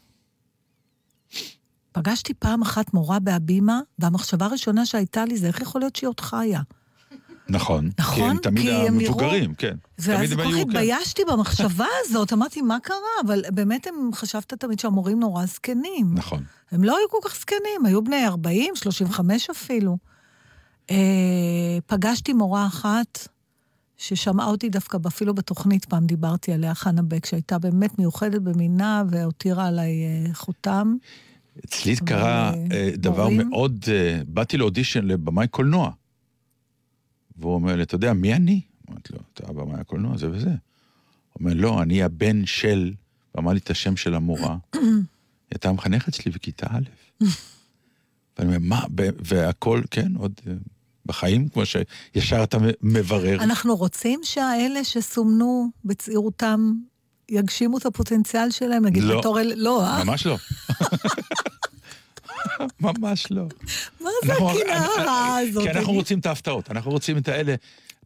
פגשתי 1.95 2.34
פעם 2.34 2.62
אחת 2.62 2.95
מורה 2.95 3.18
בהבימה, 3.18 3.80
והמחשבה 3.99 4.47
הראשונה 4.47 4.86
שהייתה 4.86 5.24
לי 5.24 5.36
זה 5.36 5.47
איך 5.47 5.61
יכול 5.61 5.80
להיות 5.80 5.97
שהיא 5.97 6.09
עוד 6.09 6.20
חיה. 6.20 6.61
נכון. 7.49 7.90
כי 7.90 8.03
נכון? 8.03 8.30
הם 8.30 8.36
תמיד 8.36 8.62
כי 8.62 8.70
הם 8.72 8.95
המבוגרים, 8.95 9.55
כן. 9.55 9.76
ואז 9.99 10.32
הם 10.32 10.38
כל 10.38 10.45
כך 10.45 10.55
כן. 10.55 10.61
התביישתי 10.61 11.22
במחשבה 11.24 11.86
הזאת, 12.05 12.32
אמרתי, 12.32 12.62
מה 12.62 12.80
קרה? 12.82 12.97
אבל 13.26 13.42
באמת 13.53 13.86
הם, 13.86 14.11
חשבת 14.14 14.55
תמיד 14.55 14.80
שהמורים 14.80 15.20
נורא 15.20 15.47
זקנים. 15.47 16.14
נכון. 16.14 16.45
הם 16.70 16.84
לא 16.84 16.97
היו 16.99 17.09
כל 17.09 17.28
כך 17.28 17.36
זקנים, 17.36 17.86
היו 17.86 18.05
בני 18.05 18.26
40, 18.26 18.76
35 18.76 19.51
אפילו. 19.51 19.97
אה, 20.90 21.78
פגשתי 21.86 22.32
מורה 22.32 22.66
אחת 22.66 23.28
ששמעה 23.97 24.47
אותי 24.47 24.68
דווקא, 24.68 24.99
אפילו 25.07 25.34
בתוכנית 25.34 25.84
פעם 25.84 26.07
דיברתי 26.07 26.53
עליה, 26.53 26.74
חנה 26.74 27.03
בק, 27.03 27.26
שהייתה 27.26 27.59
באמת 27.59 27.99
מיוחדת 27.99 28.42
במינה 28.42 29.03
והותירה 29.11 29.66
עליי 29.66 29.92
אה, 30.05 30.34
חותם. 30.34 30.97
אצלי 31.64 31.96
קרה 31.96 32.52
ו- 32.57 32.72
אה, 32.72 32.90
דבר 32.96 33.28
מורים? 33.28 33.48
מאוד... 33.48 33.84
אה, 33.88 34.20
באתי 34.26 34.57
לאודישן 34.57 35.05
לבמאי 35.05 35.48
קולנוע. 35.48 35.90
והוא 37.36 37.55
אומר 37.55 37.76
לי, 37.76 37.82
אתה 37.82 37.94
יודע, 37.94 38.12
מי 38.12 38.34
אני? 38.34 38.61
אמרתי 38.90 39.12
לו, 39.12 39.18
אתה 39.34 39.52
במאי 39.52 39.80
הקולנוע, 39.80 40.16
זה 40.16 40.30
וזה. 40.30 40.48
הוא 40.48 40.57
אומר, 41.40 41.52
לא, 41.55 41.82
אני 41.82 42.02
הבן 42.02 42.46
של... 42.46 42.92
ואמר 43.34 43.52
לי 43.52 43.59
את 43.59 43.70
השם 43.70 43.96
של 43.96 44.14
המורה. 44.14 44.57
היא 44.74 44.80
הייתה 45.50 45.68
המחנכת 45.68 46.14
שלי 46.14 46.30
בכיתה 46.30 46.66
א'. 46.70 47.24
ואני 48.38 48.48
אומר, 48.48 48.59
מה, 48.61 48.84
והכל, 49.24 49.82
כן, 49.90 50.16
עוד 50.16 50.32
אה, 50.46 50.52
בחיים, 51.07 51.48
כמו 51.48 51.62
שישר 51.66 52.44
אתה 52.44 52.59
מברר. 52.82 53.42
אנחנו 53.42 53.76
רוצים 53.76 54.20
שהאלה 54.22 54.84
שסומנו 54.84 55.70
בצעירותם 55.84 56.74
יגשימו 57.29 57.79
את 57.79 57.87
הפוטנציאל 57.87 58.51
שלהם, 58.51 58.87
נגיד 58.87 59.03
לא. 59.03 59.18
בתור 59.18 59.41
אלה, 59.41 59.55
לא, 59.57 59.87
אה? 59.87 60.05
ממש 60.05 60.27
לא. 60.27 60.37
ממש 62.81 63.27
לא. 63.31 63.45
מה 64.01 64.11
זה 64.27 64.33
אנחנו- 64.33 64.51
הקנאה 64.51 64.87
הרעה 64.99 65.39
הזאת? 65.39 65.62
כי 65.64 65.70
אנחנו? 65.70 65.93
רוצים 65.93 66.18
את 66.18 66.27
ההפתעות, 66.27 66.70
אנחנו 66.70 66.91
רוצים 66.91 67.18
את 67.18 67.29
האלה. 67.29 67.55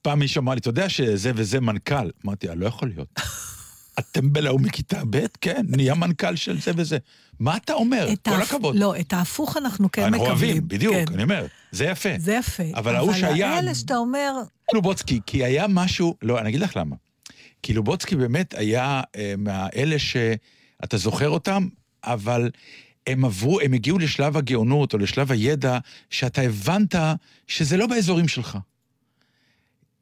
פעם 0.02 0.18
מישהו 0.18 0.40
אמר 0.42 0.54
לי, 0.54 0.58
אתה 0.60 0.68
יודע 0.68 0.88
שזה 0.88 1.32
וזה 1.34 1.60
מנכ"ל? 1.60 2.10
אמרתי, 2.26 2.46
לא 2.56 2.66
יכול 2.66 2.88
להיות. 2.88 3.08
הטמבל 3.98 4.46
ההוא 4.46 4.60
מכיתה 4.60 5.02
ב', 5.10 5.26
כן, 5.40 5.62
נהיה 5.68 5.94
מנכ"ל 5.94 6.36
של 6.36 6.60
זה 6.60 6.70
וזה. 6.76 6.98
מה 7.40 7.56
אתה 7.56 7.72
אומר? 7.72 8.08
כל 8.24 8.30
ההפ- 8.30 8.42
הכבוד. 8.42 8.76
לא, 8.76 8.94
את 9.00 9.12
ההפוך 9.12 9.56
אנחנו 9.56 9.92
כן 9.92 10.02
אנחנו 10.02 10.16
מקבלים. 10.24 10.30
אוהבים, 10.50 10.68
בדיוק, 10.68 10.94
כן. 10.94 11.04
אני 11.14 11.22
אומר, 11.22 11.46
זה 11.72 11.84
יפה. 11.84 12.08
זה 12.18 12.34
יפה. 12.34 12.62
אבל 12.74 12.96
ההוא 12.96 13.12
שהיה- 13.12 13.46
אבל 13.48 13.56
האלה 13.56 13.74
שאתה 13.74 13.96
אומר, 13.96 14.32
לובוצקי, 14.74 15.20
כי 15.26 15.44
היה 15.44 15.66
משהו, 15.68 16.14
לא, 16.22 16.38
אני 16.38 16.48
אגיד 16.48 16.60
לך 16.60 16.76
למה. 16.76 16.96
כי 17.62 17.74
לובוצקי 17.74 18.16
באמת 18.16 18.54
היה 18.54 19.00
אה, 19.16 19.34
מהאלה 19.38 19.98
שאתה 19.98 20.96
זוכר 20.96 21.28
אותם, 21.28 21.68
אבל 22.04 22.50
הם 23.06 23.24
עברו, 23.24 23.60
הם 23.60 23.72
הגיעו 23.72 23.98
לשלב 23.98 24.36
הגאונות 24.36 24.92
או 24.92 24.98
לשלב 24.98 25.32
הידע, 25.32 25.78
שאתה 26.10 26.42
הבנת 26.42 26.94
שזה 27.46 27.76
לא 27.76 27.86
באזורים 27.86 28.28
שלך. 28.28 28.58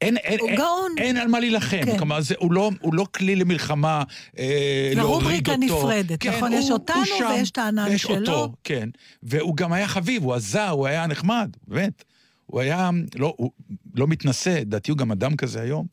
אין, 0.01 0.17
אין, 0.17 0.39
הוא 0.39 0.49
אין, 0.49 0.57
גאון. 0.57 0.91
אין 0.97 1.17
על 1.17 1.27
מה 1.27 1.39
להילחם, 1.39 1.85
כן. 1.85 1.97
כלומר, 1.97 2.21
זה, 2.21 2.35
הוא, 2.37 2.51
לא, 2.51 2.71
הוא 2.81 2.93
לא 2.93 3.05
כלי 3.15 3.35
למלחמה, 3.35 4.03
אה, 4.39 4.91
להוריד 4.95 5.49
אותו. 5.49 5.59
נפרדת, 5.61 6.25
נכון? 6.25 6.53
יש 6.53 6.63
הוא- 6.65 6.73
אותנו 6.73 6.95
הוא 6.97 7.05
שם, 7.05 7.25
ויש 7.37 7.51
את 7.51 7.57
הענן 7.57 7.87
ויש 7.89 8.01
שלו. 8.01 8.15
אותו, 8.15 8.53
כן. 8.63 8.89
והוא 9.23 9.55
גם 9.57 9.73
היה 9.73 9.87
חביב, 9.87 10.23
הוא 10.23 10.33
עזר, 10.33 10.69
הוא 10.69 10.87
היה 10.87 11.07
נחמד, 11.07 11.49
באמת. 11.67 12.03
הוא 12.45 12.61
היה 12.61 12.89
לא, 13.15 13.33
הוא 13.37 13.51
לא 13.95 14.07
מתנשא, 14.07 14.49
לדעתי 14.49 14.91
הוא 14.91 14.97
גם 14.97 15.11
אדם 15.11 15.35
כזה 15.35 15.61
היום. 15.61 15.85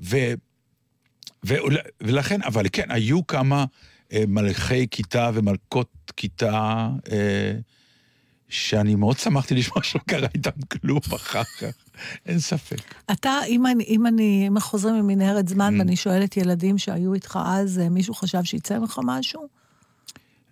ו, 0.00 0.16
ולכן, 2.00 2.42
אבל 2.42 2.66
כן, 2.72 2.90
היו 2.90 3.26
כמה 3.26 3.64
אה, 4.12 4.24
מלכי 4.28 4.86
כיתה 4.90 5.30
ומלכות 5.34 6.12
כיתה, 6.16 6.88
אה, 7.12 7.52
שאני 8.48 8.94
מאוד 8.94 9.18
שמחתי 9.18 9.54
לשמוע 9.54 9.82
שלא 9.82 10.00
קרה 10.06 10.28
איתם 10.34 10.50
כלום 10.70 11.00
אחר 11.14 11.42
כך, 11.44 11.72
אין 12.26 12.38
ספק. 12.38 12.94
אתה, 13.12 13.38
אם 13.48 13.66
אני, 13.66 13.84
אם 13.84 14.06
אני, 14.06 14.48
אם 14.48 14.60
חוזרים 14.60 14.94
ממנהרת 14.94 15.48
זמן 15.48 15.74
Mm. 15.74 15.78
ואני 15.78 15.96
שואלת 15.96 16.36
ילדים 16.36 16.78
שהיו 16.78 17.14
איתך 17.14 17.38
אז, 17.44 17.78
אה, 17.78 17.88
מישהו 17.88 18.14
חשב 18.14 18.44
שיצא 18.44 18.78
ממך 18.78 19.00
משהו? 19.04 19.46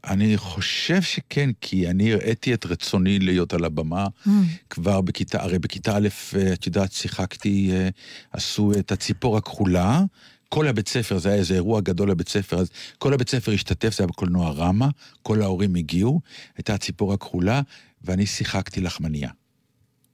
אני 0.05 0.36
חושב 0.36 1.03
שכן, 1.03 1.51
כי 1.61 1.91
אני 1.91 2.12
הראיתי 2.12 2.55
את 2.55 2.66
רצוני 2.66 3.18
להיות 3.18 3.53
על 3.53 3.64
הבמה 3.64 4.07
Mm. 4.26 4.30
כבר 4.70 5.01
בכיתה, 5.01 5.43
הרי 5.43 5.59
בכיתה 5.59 5.97
א', 5.97 6.09
את 6.53 6.66
יודעת, 6.66 6.93
שיחקתי, 6.93 7.70
עשו 8.32 8.72
את 8.78 8.93
הציפור 8.93 9.36
הכחולה, 9.36 10.03
כל 10.49 10.68
הבית 10.68 10.88
ספר, 10.88 11.18
זה 11.18 11.28
היה 11.28 11.38
איזה 11.38 11.55
אירוע 11.55 11.80
גדול 11.80 12.11
לבית 12.11 12.28
ספר, 12.28 12.59
אז 12.59 12.70
כל 12.99 13.14
הבית 13.14 13.30
ספר 13.30 13.53
השתתף, 13.53 13.96
זה 13.96 14.03
היה 14.03 14.07
בקולנוע 14.09 14.51
רמה, 14.51 14.88
כל 15.22 15.42
ההורים 15.42 15.74
הגיעו, 15.74 16.20
הייתה 16.57 16.74
הציפור 16.74 17.12
הכחולה, 17.12 17.61
ואני 18.05 18.26
שיחקתי 18.26 18.80
לחמניה. 18.80 19.30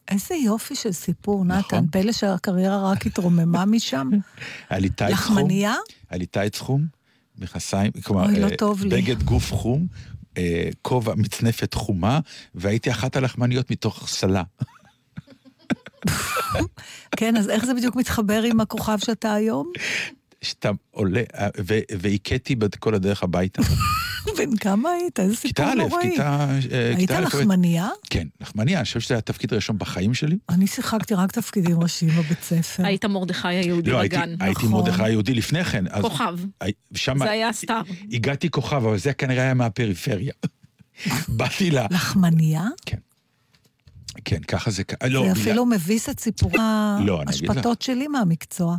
איזה 0.08 0.34
יופי 0.34 0.74
של 0.74 0.92
סיפור, 0.92 1.44
נכון. 1.44 1.78
נתן. 1.78 1.86
פלא 1.90 2.12
שהקריירה 2.12 2.90
רק 2.90 3.06
התרוממה 3.06 3.64
משם. 3.64 4.10
היה 4.70 4.80
לי 4.80 4.88
טייץ 4.90 5.14
חום. 5.14 5.36
לחמניה? 5.36 5.74
היה 6.10 6.18
לי 6.18 6.26
טייץ 6.26 6.58
חום, 6.58 6.86
מכסיים, 7.38 7.92
כלומר, 8.04 8.24
אוי, 8.24 8.40
לא 8.40 8.46
אה. 8.46 8.88
בגד 8.90 9.22
גוף 9.22 9.52
חום, 9.52 9.86
אה, 10.36 10.68
כובע, 10.82 11.14
מצנפת 11.14 11.74
חומה, 11.74 12.20
והייתי 12.54 12.90
אחת 12.90 13.16
הלחמניות 13.16 13.70
מתוך 13.70 14.08
סלה. 14.08 14.42
כן, 17.16 17.36
אז 17.36 17.48
איך 17.48 17.64
זה 17.64 17.74
בדיוק 17.74 17.96
מתחבר 17.96 18.42
עם 18.42 18.60
הכוכב 18.60 18.98
שאתה 18.98 19.34
היום? 19.34 19.72
שאתה 20.44 20.70
עולה, 20.90 21.22
ו- 21.66 21.78
והכיתי 21.98 22.54
בת- 22.54 22.74
כל 22.76 22.94
הדרך 22.94 23.22
הביתה. 23.22 23.62
בן 24.38 24.56
כמה 24.56 24.90
היית? 24.90 25.20
איזה 25.20 25.36
סיפור 25.36 25.66
כיתה 25.66 25.72
א', 25.72 25.74
נוראי. 25.74 26.10
כיתה... 26.10 26.46
אה, 26.72 26.86
היית 26.88 26.98
כיתה 26.98 27.18
א', 27.18 27.22
לחמניה? 27.22 27.88
כן, 28.10 28.28
לחמניה, 28.40 28.78
אני 28.78 28.84
חושב 28.84 29.00
שזה 29.00 29.14
היה 29.14 29.18
התפקיד 29.18 29.52
הראשון 29.52 29.78
בחיים 29.78 30.14
שלי. 30.14 30.36
אני 30.48 30.66
שיחקתי 30.66 31.14
רק 31.14 31.32
תפקידים 31.32 31.82
ראשיים 31.82 32.10
בבית 32.10 32.42
ספר. 32.42 32.86
היית 32.86 33.04
מרדכי 33.04 33.48
היהודי 33.48 33.90
לא, 33.90 33.98
הייתי, 34.00 34.16
בגן. 34.16 34.34
הייתי 34.40 34.66
נכון. 34.66 34.70
מרדכי 34.70 35.02
היהודי 35.02 35.34
לפני 35.34 35.64
כן. 35.64 35.84
אז 35.90 36.02
כוכב. 36.02 36.38
זה 37.18 37.30
היה 37.30 37.52
סטאר. 37.52 37.80
הגעתי 38.12 38.50
כוכב, 38.50 38.76
אבל 38.76 38.98
זה 38.98 39.12
כנראה 39.12 39.42
היה 39.42 39.54
מהפריפריה. 39.54 40.32
באתי 41.28 41.70
ל... 41.70 41.78
לחמניה? 41.90 42.64
כן, 44.24 44.40
ככה 44.48 44.70
זה... 44.70 44.82
לא, 45.06 45.24
זה 45.26 45.32
אפילו 45.32 45.66
מביס 45.66 46.08
את 46.08 46.20
סיפור 46.20 46.50
לא. 47.00 47.22
ההשפטות 47.26 47.82
שלי 47.82 48.08
מהמקצוע. 48.08 48.76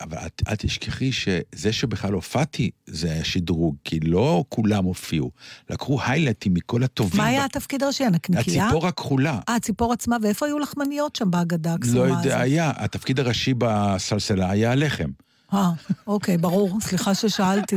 אבל 0.00 0.18
את, 0.26 0.42
אל 0.48 0.54
תשכחי 0.54 1.12
שזה 1.12 1.72
שבכלל 1.72 2.12
הופעתי, 2.12 2.70
זה 2.86 3.12
היה 3.12 3.24
שדרוג, 3.24 3.76
כי 3.84 4.00
לא 4.00 4.44
כולם 4.48 4.84
הופיעו. 4.84 5.30
לקחו 5.70 5.98
היילייטים 6.02 6.54
מכל 6.54 6.82
הטובים. 6.82 7.20
מה 7.20 7.26
היה 7.26 7.44
התפקיד 7.44 7.82
הראשי? 7.82 8.04
הנקניקייה? 8.04 8.64
הציפור 8.64 8.86
הכחולה. 8.86 9.38
אה, 9.48 9.54
הציפור 9.54 9.92
עצמה, 9.92 10.16
ואיפה 10.22 10.46
היו 10.46 10.58
לחמניות 10.58 11.16
שם 11.16 11.30
בהגדה 11.30 11.74
הקסומה 11.74 12.06
לא? 12.06 12.12
יודע, 12.12 12.40
היה. 12.40 12.72
התפקיד 12.76 13.20
הראשי 13.20 13.54
בסלסלה 13.58 14.50
היה 14.50 14.72
הלחם. 14.72 15.10
אה, 15.54 15.70
אוקיי, 16.06 16.38
ברור, 16.38 16.80
סליחה 16.80 17.14
ששאלתי. 17.14 17.76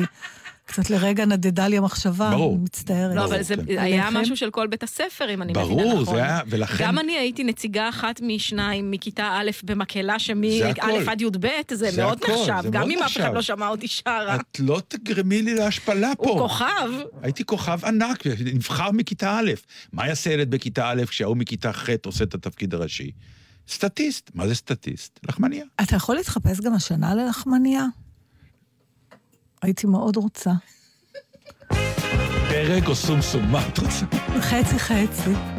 קצת 0.70 0.90
לרגע 0.90 1.26
נדדה 1.26 1.68
לי 1.68 1.78
המחשבה, 1.78 2.30
ברור. 2.30 2.56
אני 2.56 2.64
מצטערת. 2.64 3.16
לא, 3.16 3.22
ברור, 3.22 3.36
אבל 3.36 3.44
זה 3.44 3.56
כן. 3.56 3.80
היה? 3.80 4.10
משהו 4.12 4.38
של 4.38 4.50
כל 4.50 4.68
בית 4.68 4.84
הספר, 4.84 5.34
אם 5.34 5.42
אני 5.42 5.52
מבינה 5.52 5.66
נכון. 5.66 5.84
ברור, 5.84 6.06
זה 6.06 6.16
היה, 6.24 6.42
ולכן... 6.48 6.84
גם 6.84 7.00
אני 7.00 7.18
הייתי 7.18 7.44
נציגה 7.44 7.90
אחת 7.90 8.22
משניים 8.24 8.92
מכיתה 8.92 9.38
א' 9.40 9.50
במקהלה 9.64 10.20
שמא'. 10.20 10.48
עד 11.08 11.22
י"ב, 11.22 11.48
זה 11.72 11.92
זה 11.92 12.02
מאוד 12.02 12.20
הכל, 12.24 12.32
נחשב, 12.32 12.60
זה 12.62 12.70
גם 12.70 12.82
מאוד 12.82 12.92
אם 12.92 13.04
אף 13.04 13.18
אחד. 13.18 13.34
לא 13.34 13.42
שמע 13.42 13.68
אותי 13.68 13.88
שרה. 13.88 14.36
את 14.36 14.60
לא 14.60 14.82
תגרמי 14.88 15.42
לי 15.42 15.54
להשפלה 15.54 16.12
פה. 16.18 16.30
הוא 16.30 16.40
כוכב. 16.40 16.90
הייתי 17.22 17.46
כוכב 17.46 17.86
ענק, 17.86 18.24
נבחר 18.54 18.92
מכיתה 18.92 19.40
א'. 19.40 19.52
מה 19.94 20.08
יעשה 20.08 20.34
ילד 20.34 20.52
בכיתה 20.52 20.90
א' 20.90 21.04
כשההוא 21.08 21.38
מכיתה 21.38 21.74
ח' 21.74 21.90
עושה 22.06 22.24
את 22.24 22.34
התפקיד 22.34 22.74
הראשי? 22.74 23.12
סטטיסט. 23.68 24.32
מה 24.34 24.48
זה 24.48 24.56
סטטיסט? 24.56 25.20
לחמניה. 25.30 25.66
אתה 25.82 25.96
יכול 25.96 26.16
להתחפש 26.16 26.62
גם 26.62 26.74
השנה 26.74 27.16
ללחמניה? 27.16 27.86
הייתי 29.62 29.88
מאוד 29.88 30.16
רוצה. 30.16 30.52
פרק 32.50 32.88
או 32.88 32.96
סומסום, 32.96 33.52
מה 33.52 33.68
את 33.68 33.78
רוצה? 33.78 34.06
חצי 34.40 34.80
חצי. 34.80 35.59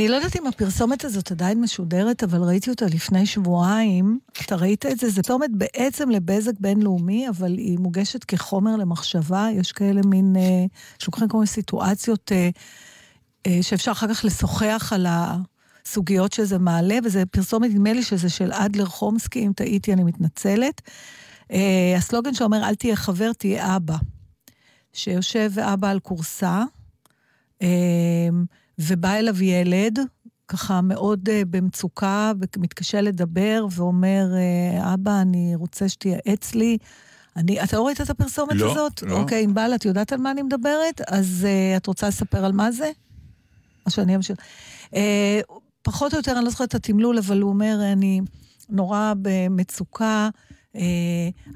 אני 0.00 0.08
לא 0.08 0.14
יודעת 0.14 0.36
אם 0.36 0.46
הפרסומת 0.46 1.04
הזאת 1.04 1.30
עדיין 1.30 1.60
משודרת, 1.60 2.22
אבל 2.22 2.42
ראיתי 2.42 2.70
אותה 2.70 2.86
לפני 2.86 3.26
שבועיים. 3.26 4.18
אתה 4.44 4.56
ראית 4.56 4.86
את 4.86 4.98
זה? 4.98 5.10
זה 5.10 5.22
פרסומת 5.22 5.50
בעצם 5.52 6.10
לבזק 6.10 6.52
בינלאומי, 6.60 7.28
אבל 7.28 7.52
היא 7.58 7.78
מוגשת 7.78 8.24
כחומר 8.24 8.76
למחשבה. 8.76 9.48
יש 9.52 9.72
כאלה 9.72 10.00
מין, 10.04 10.36
אה, 10.36 10.64
שלוקחים 10.98 11.28
כל 11.28 11.36
מיני 11.36 11.46
סיטואציות 11.46 12.32
אה, 12.32 12.50
אה, 13.46 13.58
שאפשר 13.62 13.90
אחר 13.90 14.14
כך 14.14 14.24
לשוחח 14.24 14.92
על 14.94 15.06
הסוגיות 15.08 16.32
שזה 16.32 16.58
מעלה, 16.58 16.98
וזה 17.04 17.26
פרסומת, 17.26 17.70
נדמה 17.70 17.92
לי 17.92 18.02
שזה 18.02 18.28
של 18.28 18.52
אדלר 18.52 18.86
חומסקי, 18.86 19.46
אם 19.46 19.52
טעיתי, 19.56 19.92
אני 19.92 20.04
מתנצלת. 20.04 20.80
אה, 21.52 21.94
הסלוגן 21.96 22.34
שאומר, 22.34 22.68
אל 22.68 22.74
תהיה 22.74 22.96
חבר, 22.96 23.32
תהיה 23.32 23.76
אבא. 23.76 23.96
שיושב 24.92 25.52
אבא 25.58 25.90
על 25.90 26.00
כורסה, 26.00 26.62
אה, 27.62 27.68
ובא 28.80 29.14
אליו 29.14 29.42
ילד, 29.42 29.98
ככה 30.48 30.80
מאוד 30.80 31.28
אה, 31.28 31.42
במצוקה, 31.50 32.32
ומתקשה 32.56 33.00
לדבר, 33.00 33.66
ואומר, 33.70 34.26
אה, 34.34 34.94
אבא, 34.94 35.20
אני 35.20 35.54
רוצה 35.54 35.88
שתייעץ 35.88 36.54
לי. 36.54 36.78
אני, 37.36 37.62
אתה 37.64 37.76
לא 37.76 37.86
ראית 37.86 38.00
את 38.00 38.10
הפרסומת 38.10 38.54
לא, 38.54 38.72
הזאת? 38.72 39.02
לא. 39.02 39.20
אוקיי, 39.20 39.42
ענבל, 39.42 39.72
את 39.74 39.84
יודעת 39.84 40.12
על 40.12 40.18
מה 40.18 40.30
אני 40.30 40.42
מדברת? 40.42 41.00
אז 41.08 41.46
uh, 41.46 41.76
את 41.76 41.86
רוצה 41.86 42.08
לספר 42.08 42.44
על 42.44 42.52
מה 42.52 42.72
זה? 42.72 42.90
או 43.86 43.90
שאני 43.90 44.16
אמשיך. 44.16 44.38
Uh, 44.86 44.96
פחות 45.82 46.12
או 46.12 46.18
יותר, 46.18 46.32
אני 46.36 46.44
לא 46.44 46.50
זוכרת 46.50 46.68
את 46.68 46.74
התמלול, 46.74 47.18
אבל 47.18 47.40
הוא 47.40 47.50
אומר, 47.50 47.78
אני 47.92 48.20
נורא 48.68 49.12
במצוקה, 49.22 50.28
uh, 50.76 50.78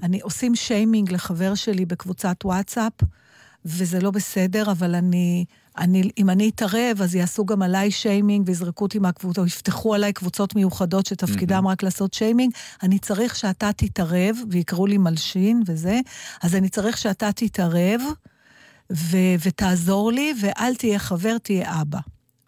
אני 0.03 0.21
עושים 0.21 0.55
שיימינג 0.55 1.13
לחבר 1.13 1.55
שלי 1.55 1.85
בקבוצת 1.85 2.37
וואטסאפ, 2.45 2.93
וזה 3.65 4.01
לא 4.01 4.11
בסדר, 4.11 4.71
אבל 4.71 4.95
אני, 4.95 5.45
אני, 5.79 6.11
אם 6.19 6.31
אני 6.31 6.49
אתערב, 6.49 7.03
אז 7.03 7.15
יעשו 7.15 7.45
גם 7.45 7.63
עליי 7.63 7.91
שיימינג 7.91 8.49
ויזרקו 8.49 8.85
אותי 8.85 8.99
מהקבוצה, 8.99 9.41
או 9.41 9.47
יפתחו 9.47 9.95
עליי 9.95 10.13
קבוצות 10.13 10.55
מיוחדות 10.55 11.07
שתפקידם 11.07 11.67
רק 11.67 11.83
לעשות 11.83 12.15
שיימינג. 12.15 12.53
אני 12.83 12.99
צריך 12.99 13.37
שאתה 13.37 13.71
תתערב, 13.73 14.37
ויקראו 14.51 14.87
לי 14.87 14.99
מלשין 14.99 15.63
וזה, 15.67 16.01
אז 16.43 16.55
אני 16.55 16.69
צריך 16.69 16.99
שאתה 16.99 17.33
תתערב 17.33 18.01
ו- 18.93 19.35
ותעזור 19.45 20.13
לי, 20.13 20.35
ואל 20.41 20.75
תהיה 20.75 20.99
חבר, 20.99 21.39
תהיה 21.39 21.83
אבא. 21.83 22.01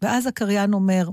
ואז 0.02 0.26
הקריין 0.26 0.72
אומר, 0.72 1.08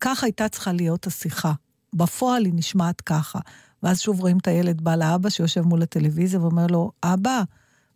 כך 0.00 0.24
הייתה 0.24 0.48
צריכה 0.48 0.72
להיות 0.72 1.06
השיחה. 1.06 1.52
בפועל 1.94 2.44
היא 2.44 2.52
נשמעת 2.56 3.00
ככה. 3.00 3.38
ואז 3.82 4.00
שוב 4.00 4.20
רואים 4.20 4.38
את 4.38 4.48
הילד 4.48 4.80
בא 4.80 4.94
לאבא 4.94 5.28
שיושב 5.28 5.60
מול 5.60 5.82
הטלוויזיה 5.82 6.40
ואומר 6.40 6.66
לו, 6.66 6.90
אבא, 7.02 7.42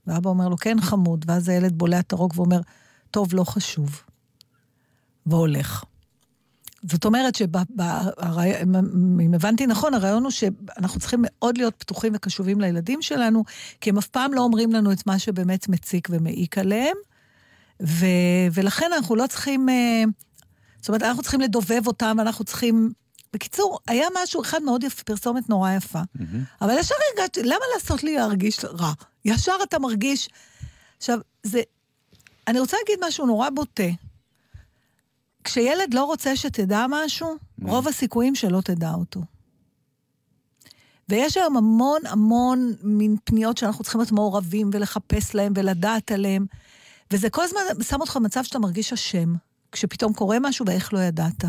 ואבא 0.07 0.31
אומר 0.31 0.49
לו, 0.49 0.57
כן 0.57 0.81
חמוד, 0.81 1.25
ואז 1.29 1.49
הילד 1.49 1.79
בולע 1.79 2.01
את 2.01 2.13
הרוק 2.13 2.33
ואומר, 2.37 2.61
טוב, 3.13 3.35
לא 3.35 3.45
חשוב. 3.45 4.03
והולך. 5.27 5.85
זאת 6.83 7.05
אומרת 7.05 7.35
שאם 7.35 7.55
הבנתי 9.35 9.67
נכון, 9.67 9.95
הרעיון 9.95 10.23
הוא 10.23 10.31
שאנחנו 10.31 11.01
צריכים 11.01 11.19
מאוד 11.23 11.59
להיות 11.59 11.75
פתוחים 11.79 12.13
וקשובים 12.17 12.61
לילדים 12.61 13.03
שלנו, 13.03 13.45
כי 13.81 13.91
הם 13.91 13.99
אף 13.99 14.07
פעם 14.07 14.35
לא 14.35 14.41
אומרים 14.41 14.73
לנו 14.73 14.93
את 14.93 15.07
מה 15.07 15.19
שבאמת 15.19 15.69
מציק 15.69 16.09
ומעיק 16.11 16.59
עליהם, 16.59 16.97
ו, 17.83 18.07
ולכן 18.53 18.91
אנחנו 18.97 19.17
לא 19.17 19.27
צריכים, 19.27 19.69
אה, 19.69 20.05
זאת 20.81 20.89
אומרת, 20.89 21.03
אנחנו 21.03 21.23
צריכים 21.23 21.41
לדובב 21.41 21.87
אותם, 21.87 22.17
אנחנו 22.21 22.45
צריכים... 22.45 22.93
בקיצור, 23.33 23.79
היה 23.87 24.07
משהו 24.23 24.43
אחד 24.43 24.63
מאוד 24.63 24.85
יפה, 24.85 25.05
פרסומת 25.05 25.49
נורא 25.49 25.73
יפה. 25.73 26.01
אבל 26.63 26.79
ישר 26.79 26.95
הרגשתי, 27.19 27.43
למה 27.43 27.65
לעשות 27.75 28.05
לי 28.05 28.15
להרגיש 28.15 28.65
רע? 28.65 28.93
ישר 29.25 29.57
אתה 29.63 29.79
מרגיש... 29.79 30.29
עכשיו, 30.99 31.19
זה... 31.43 31.61
אני 32.49 32.61
רוצה 32.61 32.77
להגיד 32.81 33.05
משהו 33.09 33.27
נורא 33.27 33.51
בוטה. 33.51 33.91
כשילד 35.45 35.95
לא 35.95 36.05
רוצה 36.05 36.37
שתדע 36.37 36.87
משהו, 36.89 37.37
רוב 37.63 37.89
הסיכויים 37.89 38.35
שלא 38.35 38.61
תדע 38.61 38.91
אותו. 38.91 39.21
ויש 41.09 41.37
היום 41.37 41.57
המון 41.57 42.01
המון 42.07 42.73
מין 42.83 43.17
פניות 43.25 43.59
שאנחנו 43.59 43.85
צריכים 43.85 44.01
להיות 44.01 44.13
מעורבים 44.13 44.71
ולחפש 44.73 45.35
להם 45.35 45.53
ולדעת 45.57 46.13
עליהם, 46.13 46.47
וזה 47.11 47.31
כל 47.31 47.43
הזמן 47.43 47.61
שם 47.83 48.01
אותך 48.01 48.17
במצב 48.17 48.43
שאתה 48.45 48.59
מרגיש 48.59 48.93
אשם, 48.93 49.35
כשפתאום 49.73 50.13
קורה 50.13 50.39
משהו 50.41 50.67
ואיך 50.67 50.95
לא 50.95 50.99
ידעת. 50.99 51.45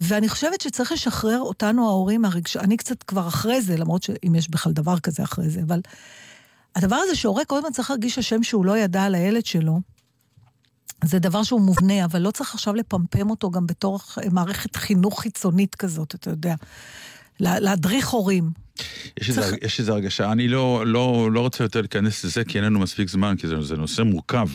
ואני 0.00 0.28
חושבת 0.28 0.60
שצריך 0.60 0.92
לשחרר 0.92 1.40
אותנו 1.40 1.88
ההורים 1.88 2.22
מהרגש... 2.22 2.56
אני 2.56 2.76
קצת 2.76 3.02
כבר 3.02 3.28
אחרי 3.28 3.62
זה, 3.62 3.76
למרות 3.76 4.02
שאם 4.02 4.34
יש 4.34 4.50
בכלל 4.50 4.72
דבר 4.72 5.00
כזה 5.00 5.22
אחרי 5.22 5.50
זה, 5.50 5.60
אבל 5.66 5.80
הדבר 6.76 6.96
הזה 6.96 7.16
שהורה 7.16 7.44
כל 7.44 7.56
הזמן 7.58 7.70
צריך 7.72 7.90
להרגיש 7.90 8.18
אשם 8.18 8.42
שהוא 8.42 8.64
לא 8.64 8.78
ידע 8.78 9.02
על 9.02 9.14
הילד 9.14 9.46
שלו, 9.46 9.80
זה 11.04 11.18
דבר 11.18 11.42
שהוא 11.42 11.60
מובנה, 11.60 12.04
אבל 12.04 12.20
לא 12.20 12.30
צריך 12.30 12.54
עכשיו 12.54 12.74
לפמפם 12.74 13.30
אותו 13.30 13.50
גם 13.50 13.66
בתור 13.66 14.00
מערכת 14.32 14.76
חינוך 14.76 15.20
חיצונית 15.20 15.74
כזאת, 15.74 16.14
אתה 16.14 16.30
יודע. 16.30 16.54
לה- 17.40 17.60
להדריך 17.60 18.08
הורים. 18.08 18.50
יש 19.20 19.30
צריך- 19.30 19.54
יש 19.62 19.80
איזו 19.80 19.92
הרגשה, 19.92 20.32
אני 20.32 20.48
לא, 20.48 20.84
לא, 20.86 21.28
לא 21.32 21.40
רוצה 21.40 21.64
יותר 21.64 21.80
להיכנס 21.80 22.24
לזה, 22.24 22.44
כי 22.44 22.58
אין 22.58 22.64
לנו 22.64 22.78
מספיק 22.80 23.08
זמן, 23.08 23.34
כי 23.38 23.48
זה, 23.48 23.62
זה 23.62 23.76
נושא 23.76 24.02
מורכב, 24.02 24.48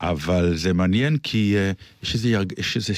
אבל 0.00 0.56
זה 0.56 0.72
מעניין 0.72 1.16
כי 1.18 1.54
uh, 1.56 2.02
יש 2.02 2.14
איזו 2.14 2.28
יש 2.58 2.76
איזו 2.76 2.92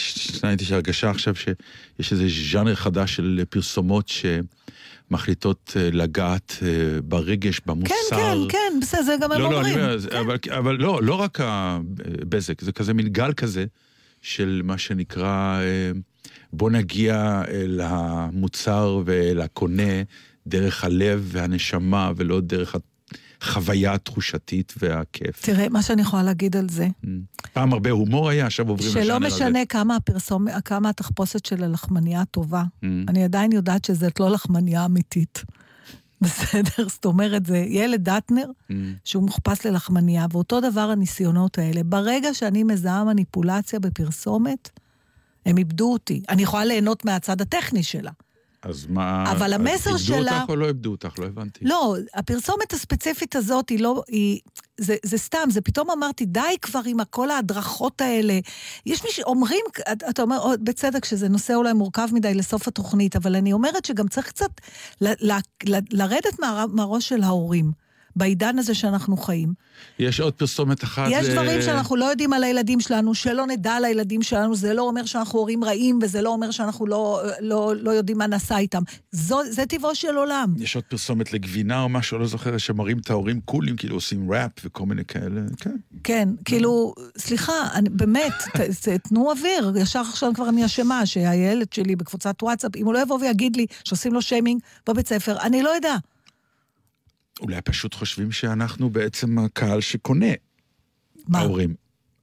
יש 0.61 0.72
הרגשה 0.72 1.11
עכשיו 1.11 1.34
שיש 1.34 2.12
איזה 2.12 2.26
ז'אנר 2.52 2.74
חדש 2.74 3.16
של 3.16 3.42
פרסומות 3.50 4.08
uh, 4.08 4.44
לגעת 5.92 6.52
uh, 6.58 6.62
ברגש, 7.04 7.61
במוסר. 7.66 7.88
כן, 8.11 8.16
כן, 8.16 8.36
כן, 8.48 8.78
בסדר, 8.82 9.02
זה 9.02 9.16
גם 9.20 9.32
הם 9.32 9.40
לא, 9.40 9.50
לא, 9.52 9.61
אני 9.61 9.74
אומרים. 9.74 9.98
זה- 9.98 10.20
אבל, 10.20 10.36
אבל 10.58 10.76
לא, 10.76 11.00
לא 11.02 11.14
רק 11.14 11.38
הבזק, 11.40 12.61
זה 12.61 12.72
כזה 12.72 12.94
מין 12.94 13.08
גל 13.08 13.32
כזה 13.32 13.64
של 14.22 14.61
מה 14.64 14.78
שנקרא, 14.78 15.61
אה, 15.61 15.90
בוא 16.52 16.70
נגיע 16.70 17.42
אל 17.48 17.80
המוצר 17.84 19.00
ואל 19.04 19.40
הקונה 19.40 20.02
דרך 20.46 20.84
הלב 20.84 21.28
והנשמה, 21.32 22.12
ולא 22.16 22.40
דרך 22.40 22.74
החוויה 23.43 23.95
התחושתית 23.95 24.74
והכיף. 24.82 25.41
תראה, 25.43 25.68
מה 25.68 25.82
שאני 25.82 26.03
יכולה 26.03 26.22
להגיד 26.22 26.57
על 26.57 26.68
זה, 26.68 26.88
פעם 27.53 27.72
הרבה 27.72 27.91
הומור 27.91 28.28
היה, 28.28 28.47
עכשיו 28.47 28.68
עוברים 28.68 28.88
לשאנר 28.91 29.05
שלא. 29.05 29.18
משנה 29.18 29.66
כמה 29.68 29.97
הפרסום, 29.97 30.47
כמה 30.64 30.88
התחפושת 30.88 31.47
של 31.47 31.64
הלחמניה 31.64 32.24
טובה, 32.24 32.62
Mm. 32.62 32.86
אני 33.09 33.24
עדיין 33.24 33.53
יודעת 33.53 33.84
שזאת 33.84 34.20
לא 34.20 34.30
לחמניה 34.30 34.84
אמיתית. 34.84 35.45
בסדר? 36.22 36.88
זאת 36.88 37.05
אומרת, 37.05 37.47
זה 37.47 37.59
ילד 37.59 38.09
דטנר, 38.09 38.45
Mm. 38.70 38.74
שהוא 39.05 39.22
מוחפש 39.22 39.66
ללחמניה, 39.66 40.26
ואותו 40.32 40.61
דבר 40.61 40.80
הניסיונות 40.91 41.59
האלה. 41.59 41.82
ברגע 41.84 42.34
שאני 42.34 42.62
מזהה 42.64 43.05
מניפולציה 43.05 43.78
בפרסומת, 43.78 44.70
הם 45.47 45.59
איבדו 45.59 45.93
אותי. 45.93 46.22
אני 46.28 46.43
יכולה 46.43 46.64
ליהנות 46.64 47.05
מהצד 47.05 47.41
הטכני 47.41 47.82
שלה. 47.82 48.11
אז 48.62 48.86
מה... 48.88 49.32
אבל 49.32 49.52
המסר 49.52 49.90
איבדו 49.90 49.98
שלה- 50.04 50.38
אותך 50.40 50.50
או 50.50 50.56
לא 50.56 50.68
איבדו 50.68 50.90
אותך? 50.90 51.18
לא 51.18 51.26
הבנתי. 51.26 51.64
לא, 51.64 51.96
הפרסומת 52.14 52.72
הספציפית 52.72 53.36
הזאת 53.36 53.68
היא 53.68 53.80
לא, 53.80 54.02
היא, 54.08 54.40
זה, 54.80 54.96
זה 55.04 55.18
סתם, 55.18 55.48
זה 55.50 55.61
פתאום 55.61 55.90
אמרתי, 55.90 56.26
די 56.26 56.40
כבר 56.62 56.80
עם 56.86 57.04
כל 57.11 57.30
ההדרכות 57.30 58.00
האלה. 58.00 58.38
יש 58.86 59.04
מי 59.04 59.11
שאומרים, 59.11 59.61
אתה- 59.92 60.22
אומר, 60.22 60.38
"או, 60.38 60.50
בצדק, 60.62 61.04
שזה 61.04 61.28
נושא 61.28 61.54
אולי 61.54 61.72
מורכב 61.72 62.08
מדי 62.12 62.34
לסוף 62.34 62.68
התוכנית, 62.68 63.16
אבל 63.16 63.36
אני 63.36 63.52
אומרת 63.52 63.84
שגם 63.84 64.08
צריך 64.08 64.26
קצת 64.28 64.50
ל, 65.00 65.08
ל, 65.20 65.32
ל, 65.64 65.78
לרדת 65.90 66.40
מה, 66.40 66.64
מהראש 66.72 67.08
של 67.08 67.22
ההורים. 67.22 67.72
בעידן 68.16 68.58
הזה 68.58 68.74
שאנחנו 68.74 69.16
חיים. 69.16 69.54
יש 69.98 70.20
עוד 70.20 70.32
פרסומת 70.32 70.84
אחת... 70.84 71.08
יש 71.11 71.26
ל- 71.26 71.32
דברים 71.32 71.62
שאנחנו 71.62 71.96
לא 71.96 72.04
יודעים 72.04 72.32
על 72.32 72.44
הילדים 72.44 72.80
שלנו, 72.80 73.14
שלא 73.14 73.46
נדע 73.46 73.72
על 73.72 73.84
הילדים 73.84 74.22
שלנו, 74.22 74.54
זה 74.54 74.74
לא 74.74 74.82
אומר 74.82 75.04
שאנחנו 75.04 75.38
הורים 75.38 75.64
רעים, 75.64 75.98
וזה 76.02 76.22
לא 76.22 76.30
אומר 76.30 76.50
שאנחנו 76.50 76.86
לא, 76.86 77.22
לא, 77.40 77.72
לא 77.76 77.90
יודעים 77.90 78.18
מה 78.18 78.26
נעשה 78.26 78.58
איתם. 78.58 78.82
זו, 79.12 79.40
זה 79.50 79.66
טבעו 79.66 79.94
של 79.94 80.16
עולם. 80.16 80.54
יש 80.58 80.74
עוד 80.76 80.84
פרסומת 80.84 81.32
לגבינה 81.32 81.82
או 81.82 81.88
משהו, 81.88 82.18
לא 82.18 82.26
זוכר, 82.26 82.58
שמראים 82.58 82.98
את 82.98 83.11
ההורים 83.11 83.40
קולים, 83.40 83.76
כאילו 83.76 83.94
עושים 83.94 84.32
ראפ 84.32 84.50
וכל 84.64 84.86
מיני 84.86 85.04
כאלה, 85.04 85.40
כן. 85.56 85.76
כן, 86.04 86.28
כאילו, 86.44 86.94
סליחה, 87.18 87.52
אני, 87.74 87.88
באמת, 87.88 88.32
ת, 88.56 88.61
ת, 88.61 88.88
תנו 88.88 89.30
אוויר. 89.30 89.72
ישר 89.80 90.00
עכשיו 90.00 90.32
כבר 90.34 90.48
אני 90.48 90.64
אשמה 90.66 91.06
שהילד 91.06 91.72
שלי 91.72 91.96
בקבוצת 91.96 92.42
וואטסאפ, 92.42 92.76
אם 92.76 92.84
הוא 92.86 92.94
לא 92.94 93.02
יבוא 93.02 93.18
ויגיד 93.20 93.56
לי 93.56 93.66
שעושים 93.84 94.12
לו 94.14 94.22
שיימינג 94.22 94.61
בבית 94.88 95.08
ספר, 95.08 95.40
אני 95.40 95.62
לא 95.62 95.76
אדע. 95.76 95.96
אולי 97.41 97.61
פשוט 97.61 97.95
חושבים 97.95 98.32
שאנחנו 98.32 98.91
בעצם 98.91 99.38
הקהל 99.38 99.80
שקונה, 99.80 100.26
מה? 101.28 101.38
ההורים. 101.38 101.74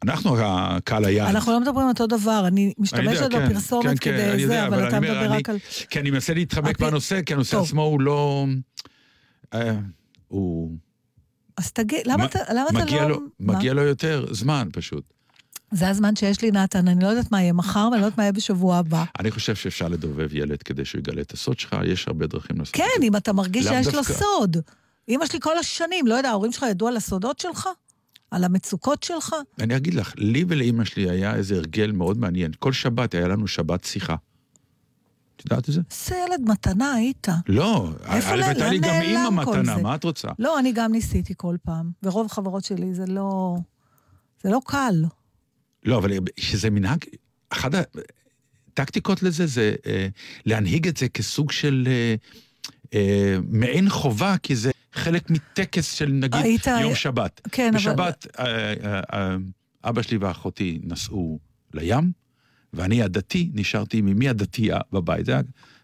אנחנו 0.04 0.36
הקהל 0.40 1.06
היעד. 1.06 1.30
אנחנו 1.36 1.52
לא 1.52 1.60
מדברים 1.60 1.88
אותו 1.88 2.08
דבר, 2.08 2.44
אני 2.48 2.64
אני 2.66 2.74
משתמשת 2.78 3.22
יודע, 3.22 3.40
כן, 3.40 3.50
בפרסומת 3.50 3.84
כן, 3.86 3.96
כן, 3.96 3.96
כדי 4.18 4.30
אני 4.32 4.38
זה, 4.38 4.54
יודע, 4.54 4.68
אבל 4.68 4.88
אתה 4.88 4.98
אני 4.98 5.08
מדבר 5.10 5.26
אני- 5.26 5.38
רק 5.38 5.50
על... 5.50 5.58
כי 5.90 6.00
אני 6.00 6.12
מנסה 6.12 6.34
להתחמק 6.34 6.76
הפ- 6.76 6.82
מהנושא, 6.82 7.22
כי 7.22 7.34
הנושא 7.34 7.52
טוב. 7.52 7.66
עצמו 7.66 7.82
הוא 7.82 8.02
לא... 8.02 8.46
אה, 9.54 9.76
הוא... 10.28 10.72
אז 11.58 11.72
תגיד, 11.72 12.00
למה 12.08 12.24
מ- 12.24 12.28
אתה 12.28 12.40
למה 12.54 12.70
אתה 12.70 12.86
לא... 12.96 13.10
לו? 13.10 13.20
מגיע 13.40 13.74
לו 13.74 13.82
יותר 13.82 14.26
זמן 14.32 14.68
פשוט. 14.74 15.04
זה 15.72 15.90
הזמן 15.90 16.16
שיש 16.16 16.42
לי, 16.42 16.52
נתן, 16.52 16.88
אני 16.88 17.04
לא 17.04 17.08
יודעת 17.08 17.32
מה 17.32 17.42
יהיה 17.42 17.54
מחר 17.54 17.88
ואני 17.92 18.02
לא 18.02 18.06
יודעת 18.06 18.18
מה 18.18 18.24
יהיה 18.24 18.32
בשבוע 18.32 18.78
הבא. 18.78 19.04
אני 19.20 19.32
חושב 19.32 19.56
שאפשר 19.56 19.88
לדובב 19.88 20.36
ילד 20.36 20.64
כדי 20.64 20.86
שהוא 20.86 21.00
יגלה 21.00 21.22
את 21.22 21.32
הסוד 21.32 21.60
שלך, 21.60 21.76
יש 21.86 22.08
הרבה 22.08 22.28
דרכים 22.28 22.58
לעשות 22.60 22.76
את 22.76 22.82
כן, 22.82 22.88
זה. 23.02 23.06
אם 23.06 23.16
אתה 23.16 23.34
מרגיש 23.34 23.66
שיש 23.66 23.96
לו. 23.96 24.04
סוד. 24.04 24.58
אמא 25.10 25.26
שלי 25.26 25.40
כל 25.40 25.58
השנים, 25.58 26.08
לא 26.08 26.16
יודע, 26.16 26.30
ההורים 26.30 26.52
שלך 26.52 26.66
ידעו 26.70 26.88
על 26.88 26.98
הסודות 26.98 27.40
שלך? 27.40 27.70
על 28.32 28.44
המצוקות 28.44 29.04
שלך? 29.04 29.36
אני 29.60 29.76
אגיד 29.78 29.94
לך, 29.94 30.14
לי 30.18 30.46
ולאימא 30.48 30.84
שלי 30.84 31.10
היה 31.10 31.36
איזה 31.36 31.56
הרגל 31.56 31.92
מאוד 31.92 32.18
מעניין. 32.18 32.52
כל 32.60 32.74
שבת 32.74 33.14
היה 33.14 33.28
לנו 33.28 33.48
שבת 33.48 33.84
שיחה. 33.84 34.16
את 35.36 35.46
יודעת 35.46 35.70
את 35.70 35.74
זה? 35.74 35.82
איזה 35.92 36.16
ילד 36.28 36.42
מתנה 36.50 36.94
היית. 36.94 37.28
לא, 37.48 37.90
איפה 38.06 38.30
א', 38.34 38.36
נ- 38.38 38.44
הייתה 38.44 38.70
לי 38.70 38.80
גם 38.80 38.90
אימא 39.02 39.20
נעלם 39.20 39.46
כל 39.46 39.52
מתנה, 39.52 39.76
זה? 39.76 39.82
מה 39.82 39.96
את 39.96 40.04
רוצה? 40.04 40.28
לא, 40.40 40.60
אני 40.60 40.72
גם 40.72 40.92
ניסיתי 40.92 41.34
כל 41.38 41.56
פעם, 41.64 41.92
ורוב 42.04 42.26
החברות 42.26 42.64
שלי 42.64 42.94
זה 42.94 43.06
לא... 43.06 43.56
זה 44.44 44.50
לא 44.50 44.62
קל. 44.66 45.06
לא, 45.86 45.98
אבל 45.98 46.12
שזה 46.40 46.70
מנהג, 46.70 47.00
אחת 47.50 47.72
הטקטיקות 48.74 49.24
לזה 49.24 49.48
זה 49.48 49.76
אה, 49.86 50.08
להנהיג 50.46 50.88
את 50.88 50.98
זה 50.98 51.10
כסוג 51.10 51.52
של 51.52 51.84
אה, 51.88 52.16
אה, 52.94 53.38
מעין 53.50 53.90
חובה, 53.90 54.36
כי 54.44 54.56
זה 54.56 54.72
חלק 54.94 55.30
מטקס 55.30 55.94
של 55.94 56.10
נגיד 56.12 56.42
היית- 56.44 56.68
יום 56.82 56.96
שבת. 56.96 57.42
כן, 57.52 57.68
אבל- 57.68 57.78
בשבת 57.78 58.28
אה, 58.40 58.46
אה, 58.46 59.02
אה, 59.14 59.36
אבא 59.84 60.02
שלי 60.02 60.18
ואחותי 60.18 60.80
נסעו 60.84 61.40
לים, 61.74 62.12
ואני 62.74 63.04
הדתי 63.04 63.50
נשארתי 63.54 63.98
עם 63.98 64.08
אמי 64.08 64.30
הדתייה 64.30 64.78
בבית. 64.92 65.26
זה 65.26 65.32
היה 65.32 65.42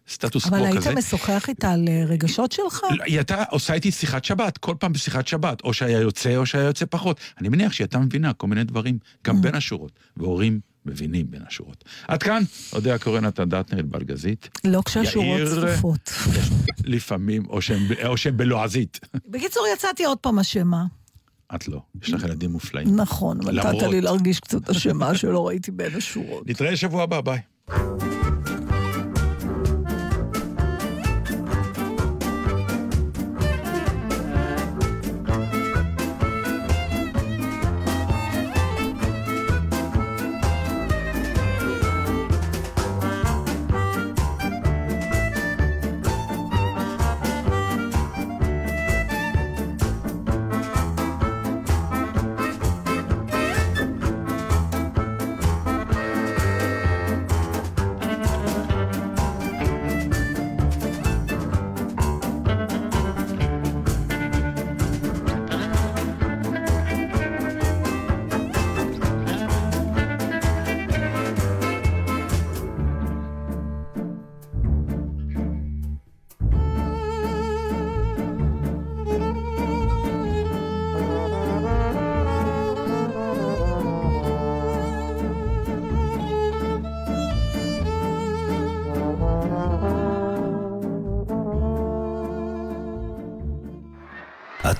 סטטוס 0.09 0.45
אבל 0.47 0.57
קוו 0.57 0.65
היית 0.67 0.77
כזה. 0.77 0.95
משוחח 0.95 1.49
איתה 1.49 1.71
על 1.71 1.85
אה, 1.87 2.03
רגשות 2.07 2.51
שלך? 2.51 2.81
לא, 2.97 3.03
היא 3.03 3.15
הייתה 3.17 3.43
עושה 3.49 3.73
איתי 3.73 3.91
שיחת 3.91 4.25
שבת, 4.25 4.57
כל 4.57 4.75
פעם 4.79 4.93
בשיחת 4.93 5.27
שבת, 5.27 5.61
או 5.63 5.73
שהיה 5.73 5.99
יוצא 5.99 6.35
או 6.35 6.45
שהיה 6.45 6.63
יוצא 6.65 6.85
פחות. 6.89 7.19
אני 7.41 7.49
מניח 7.49 7.73
שהיא 7.73 7.85
הייתה 7.85 7.99
מבינה 7.99 8.33
כל 8.33 8.47
מיני 8.47 8.63
דברים, 8.63 8.97
גם 9.27 9.41
בין 9.41 9.55
השורות, 9.55 9.91
והורים 10.17 10.59
מבינים 10.85 11.31
בין 11.31 11.41
השורות. 11.47 11.83
עד 12.07 12.23
כאן, 12.23 12.43
אודיה 12.73 12.99
קורן, 12.99 13.25
נתן 13.25 13.49
דטנר, 13.49 13.81
בלגזית. 13.85 14.49
לא 14.63 14.81
כשהשורות 14.85 15.39
צפופות. 15.47 16.11
לפעמים, 16.83 17.45
או 17.49 17.61
שהם, 17.61 17.87
או 18.05 18.17
שהם 18.17 18.37
בלועזית. 18.37 18.99
בקיצור, 19.27 19.65
יצאתי 19.73 20.05
עוד 20.05 20.17
פעם 20.17 20.39
אשמה. 20.39 20.85
את 21.55 21.67
לא, 21.67 21.81
יש 22.03 22.13
לך 22.13 22.23
ילדים 22.23 22.51
מופלאים. 22.51 22.95
נכון, 22.95 23.41
אבל 23.41 23.59
נתת. 23.59 23.81
לי 23.81 24.01
להרגיש 24.01 24.39
קצת 24.39 24.69
אשמה 24.69 25.15
שלא 25.15 25.47
ראיתי 25.47 25.71
בין 25.71 25.95
השורות. 25.95 26.47
נתראה 26.47 26.75
שבוע 26.75 27.03
הבא, 27.03 27.21
ביי. 27.21 27.39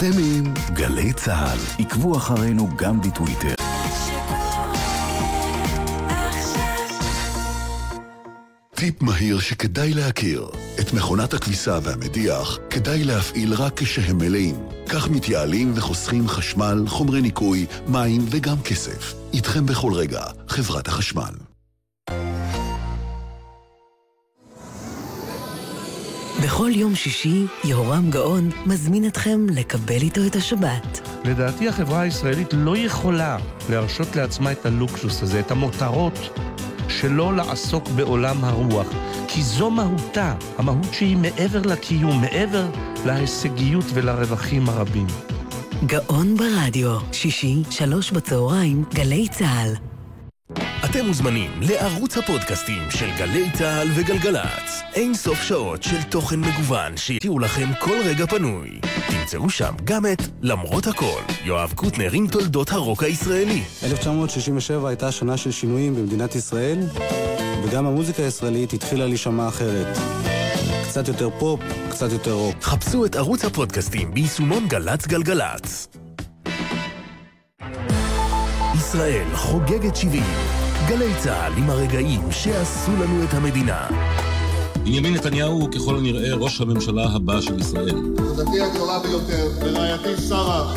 אתם 0.04 0.18
עם 0.20 0.54
גלי 0.74 1.14
צה"ל. 1.14 1.84
עקבו 1.86 2.18
אחרינו 2.18 2.70
גם 2.78 3.02
בטוויטר. 3.02 3.54
טיפ 8.76 9.02
מהיר 9.02 9.40
שכדאי 9.40 9.94
להכיר. 9.94 10.48
את 10.80 10.94
מכונת 10.94 11.34
הכביסה 11.34 11.80
והמדיח 11.84 12.60
כדאי 12.70 13.04
להפעיל 13.04 13.54
רק 13.54 13.80
כשהם 13.80 14.18
מלאים. 14.18 14.56
כך 14.90 15.10
מתייעלים 15.10 15.72
וחוסכים 15.76 16.28
חשמל, 16.28 16.84
חומרי 16.88 17.22
ניקוי, 17.22 17.66
מים 17.88 18.26
וגם 18.30 18.62
כסף. 18.62 19.14
איתכם 19.34 19.66
בכל 19.66 19.94
רגע, 19.94 20.22
חברת 20.48 20.88
החשמל. 20.88 21.43
יום 26.76 26.96
שישי, 26.96 27.46
יהורם 27.64 28.10
גאון 28.10 28.50
מזמין 28.66 29.08
אתכם 29.08 29.46
לקבל 29.50 30.02
איתו 30.02 30.22
את 30.28 30.36
השבת. 30.36 31.10
לדעתי 31.26 31.68
החברה 31.68 32.02
הישראלית 32.02 32.48
לא 32.54 32.78
יכולה 32.78 33.38
להרשות 33.70 34.16
לעצמה 34.16 34.52
את 34.52 34.66
הלוקסוס 34.66 35.24
הזה, 35.24 35.40
את 35.40 35.52
המותרות, 35.52 36.40
שלא 36.88 37.36
לעסוק 37.36 37.88
בעולם 37.90 38.44
הרוח. 38.44 38.88
כי 39.28 39.44
זו 39.44 39.70
מהותה, 39.70 40.36
המהות 40.58 40.94
שהיא 40.94 41.18
מעבר 41.18 41.62
לקיום, 41.62 42.22
מעבר 42.22 42.66
להישגיות 43.06 43.86
ולרווחים 43.94 44.70
הרבים. 44.70 45.08
גאון 45.86 46.38
ברדיו, 46.38 46.98
שישי, 47.12 47.64
שלוש 47.70 48.12
בצהריים, 48.12 48.84
גלי 48.94 49.28
צה"ל. 49.28 49.93
אתם 50.94 51.06
מוזמנים 51.06 51.52
לערוץ 51.62 52.18
הפודקאסטים 52.18 52.82
של 52.90 53.10
גלי 53.18 53.52
צה"ל 53.54 53.88
וגלגלצ. 53.96 54.82
אין 54.94 55.14
סוף 55.14 55.44
שעות 55.44 55.84
של 55.84 56.04
תוכן 56.04 56.40
מגוון 56.40 56.98
שיתיעו 56.98 57.40
לכם 57.40 57.70
כל 57.80 57.98
רגע 58.06 58.26
פנוי. 58.26 58.80
תמצאו 59.10 59.50
שם 59.50 59.74
גם 59.84 60.06
את 60.06 60.22
למרות 60.42 60.88
הכל, 60.88 61.22
יואב 61.44 61.74
קוטנר 61.76 62.10
עם 62.14 62.28
תולדות 62.28 62.72
הרוק 62.72 63.04
הישראלי. 63.04 63.64
1967 63.84 64.90
הייתה 64.90 65.12
שנה 65.12 65.38
של 65.38 65.52
שינויים 65.52 65.96
במדינת 65.96 66.36
ישראל, 66.36 66.80
וגם 67.64 67.86
המוזיקה 67.86 68.24
הישראלית 68.24 68.74
התחילה 68.74 69.08
להישמע 69.08 69.48
אחרת. 69.48 69.98
קצת 70.90 71.08
יותר 71.08 71.30
פופ, 71.40 71.60
קצת 71.90 72.12
יותר 72.12 72.34
רוק. 72.34 72.56
חפשו 72.62 73.06
את 73.06 73.16
ערוץ 73.16 73.46
הפודקאסטים 73.46 74.14
ביישומון 74.14 74.68
גל"צ 74.68 75.08
גלגלצ. 75.08 75.88
ישראל 78.76 79.28
חוגגת 79.34 79.96
70. 79.96 80.63
גלי 80.88 81.14
צה"ל 81.24 81.54
עם 81.58 81.70
הרגעים 81.70 82.32
שעשו 82.32 82.92
לנו 82.92 83.24
את 83.24 83.34
המדינה. 83.34 83.88
בנימין 84.84 85.14
נתניהו 85.14 85.52
הוא 85.52 85.72
ככל 85.72 85.98
הנראה 85.98 86.34
ראש 86.36 86.62
הממשלה 86.62 87.04
הבא 87.04 87.42
של 87.42 87.60
ישראל. 87.60 87.96
תודתי 88.16 88.62
הגדולה 88.62 89.00
ביותר 89.00 89.48
לרעייתי 89.62 90.22
שרה. 90.30 90.74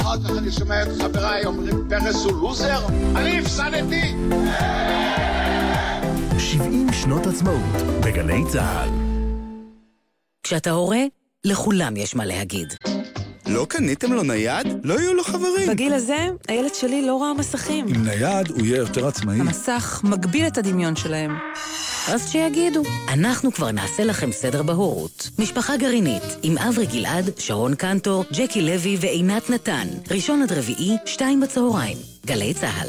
אחר 0.00 0.22
כך 0.24 0.30
אני 0.38 0.52
שומע 0.52 0.82
את 0.82 0.88
חבריי 1.02 1.46
אומרים 1.46 1.88
פרס 1.88 2.24
הוא 2.24 2.32
לוזר? 2.32 2.86
אני 3.16 3.38
הפסדתי! 3.38 4.14
70 6.38 6.86
שנות 6.92 7.26
עצמאות 7.26 7.82
בגלי 8.04 8.42
צה"ל. 8.52 8.88
כשאתה 10.42 10.70
הורה, 10.70 11.00
לכולם 11.44 11.96
יש 11.96 12.14
מה 12.16 12.24
להגיד. 12.24 12.74
לא 13.52 13.66
קניתם 13.68 14.12
לו 14.12 14.22
נייד? 14.22 14.66
לא 14.84 15.00
יהיו 15.00 15.14
לו 15.14 15.24
חברים. 15.24 15.68
בגיל 15.68 15.94
הזה, 15.94 16.26
הילד 16.48 16.74
שלי 16.74 17.06
לא 17.06 17.22
ראה 17.22 17.34
מסכים. 17.34 17.88
עם 17.88 18.04
נייד 18.04 18.50
הוא 18.50 18.64
יהיה 18.64 18.76
יותר 18.76 19.06
עצמאי. 19.06 19.40
המסך 19.40 20.00
מגביל 20.04 20.46
את 20.46 20.58
הדמיון 20.58 20.96
שלהם. 20.96 21.36
אז 22.08 22.30
שיגידו. 22.30 22.82
אנחנו 23.08 23.52
כבר 23.52 23.70
נעשה 23.70 24.04
לכם 24.04 24.32
סדר 24.32 24.62
בהורות. 24.62 25.30
משפחה 25.38 25.76
גרעינית, 25.76 26.22
עם 26.42 26.58
אברי 26.58 26.86
גלעד, 26.86 27.30
שרון 27.38 27.74
קנטור, 27.74 28.24
ג'קי 28.32 28.62
לוי 28.62 28.96
ועינת 29.00 29.50
נתן. 29.50 29.88
ראשון 30.10 30.42
עד 30.42 30.52
רביעי, 30.52 30.96
שתיים 31.06 31.40
בצהריים. 31.40 31.96
גלי 32.26 32.54
צה"ל. 32.54 32.88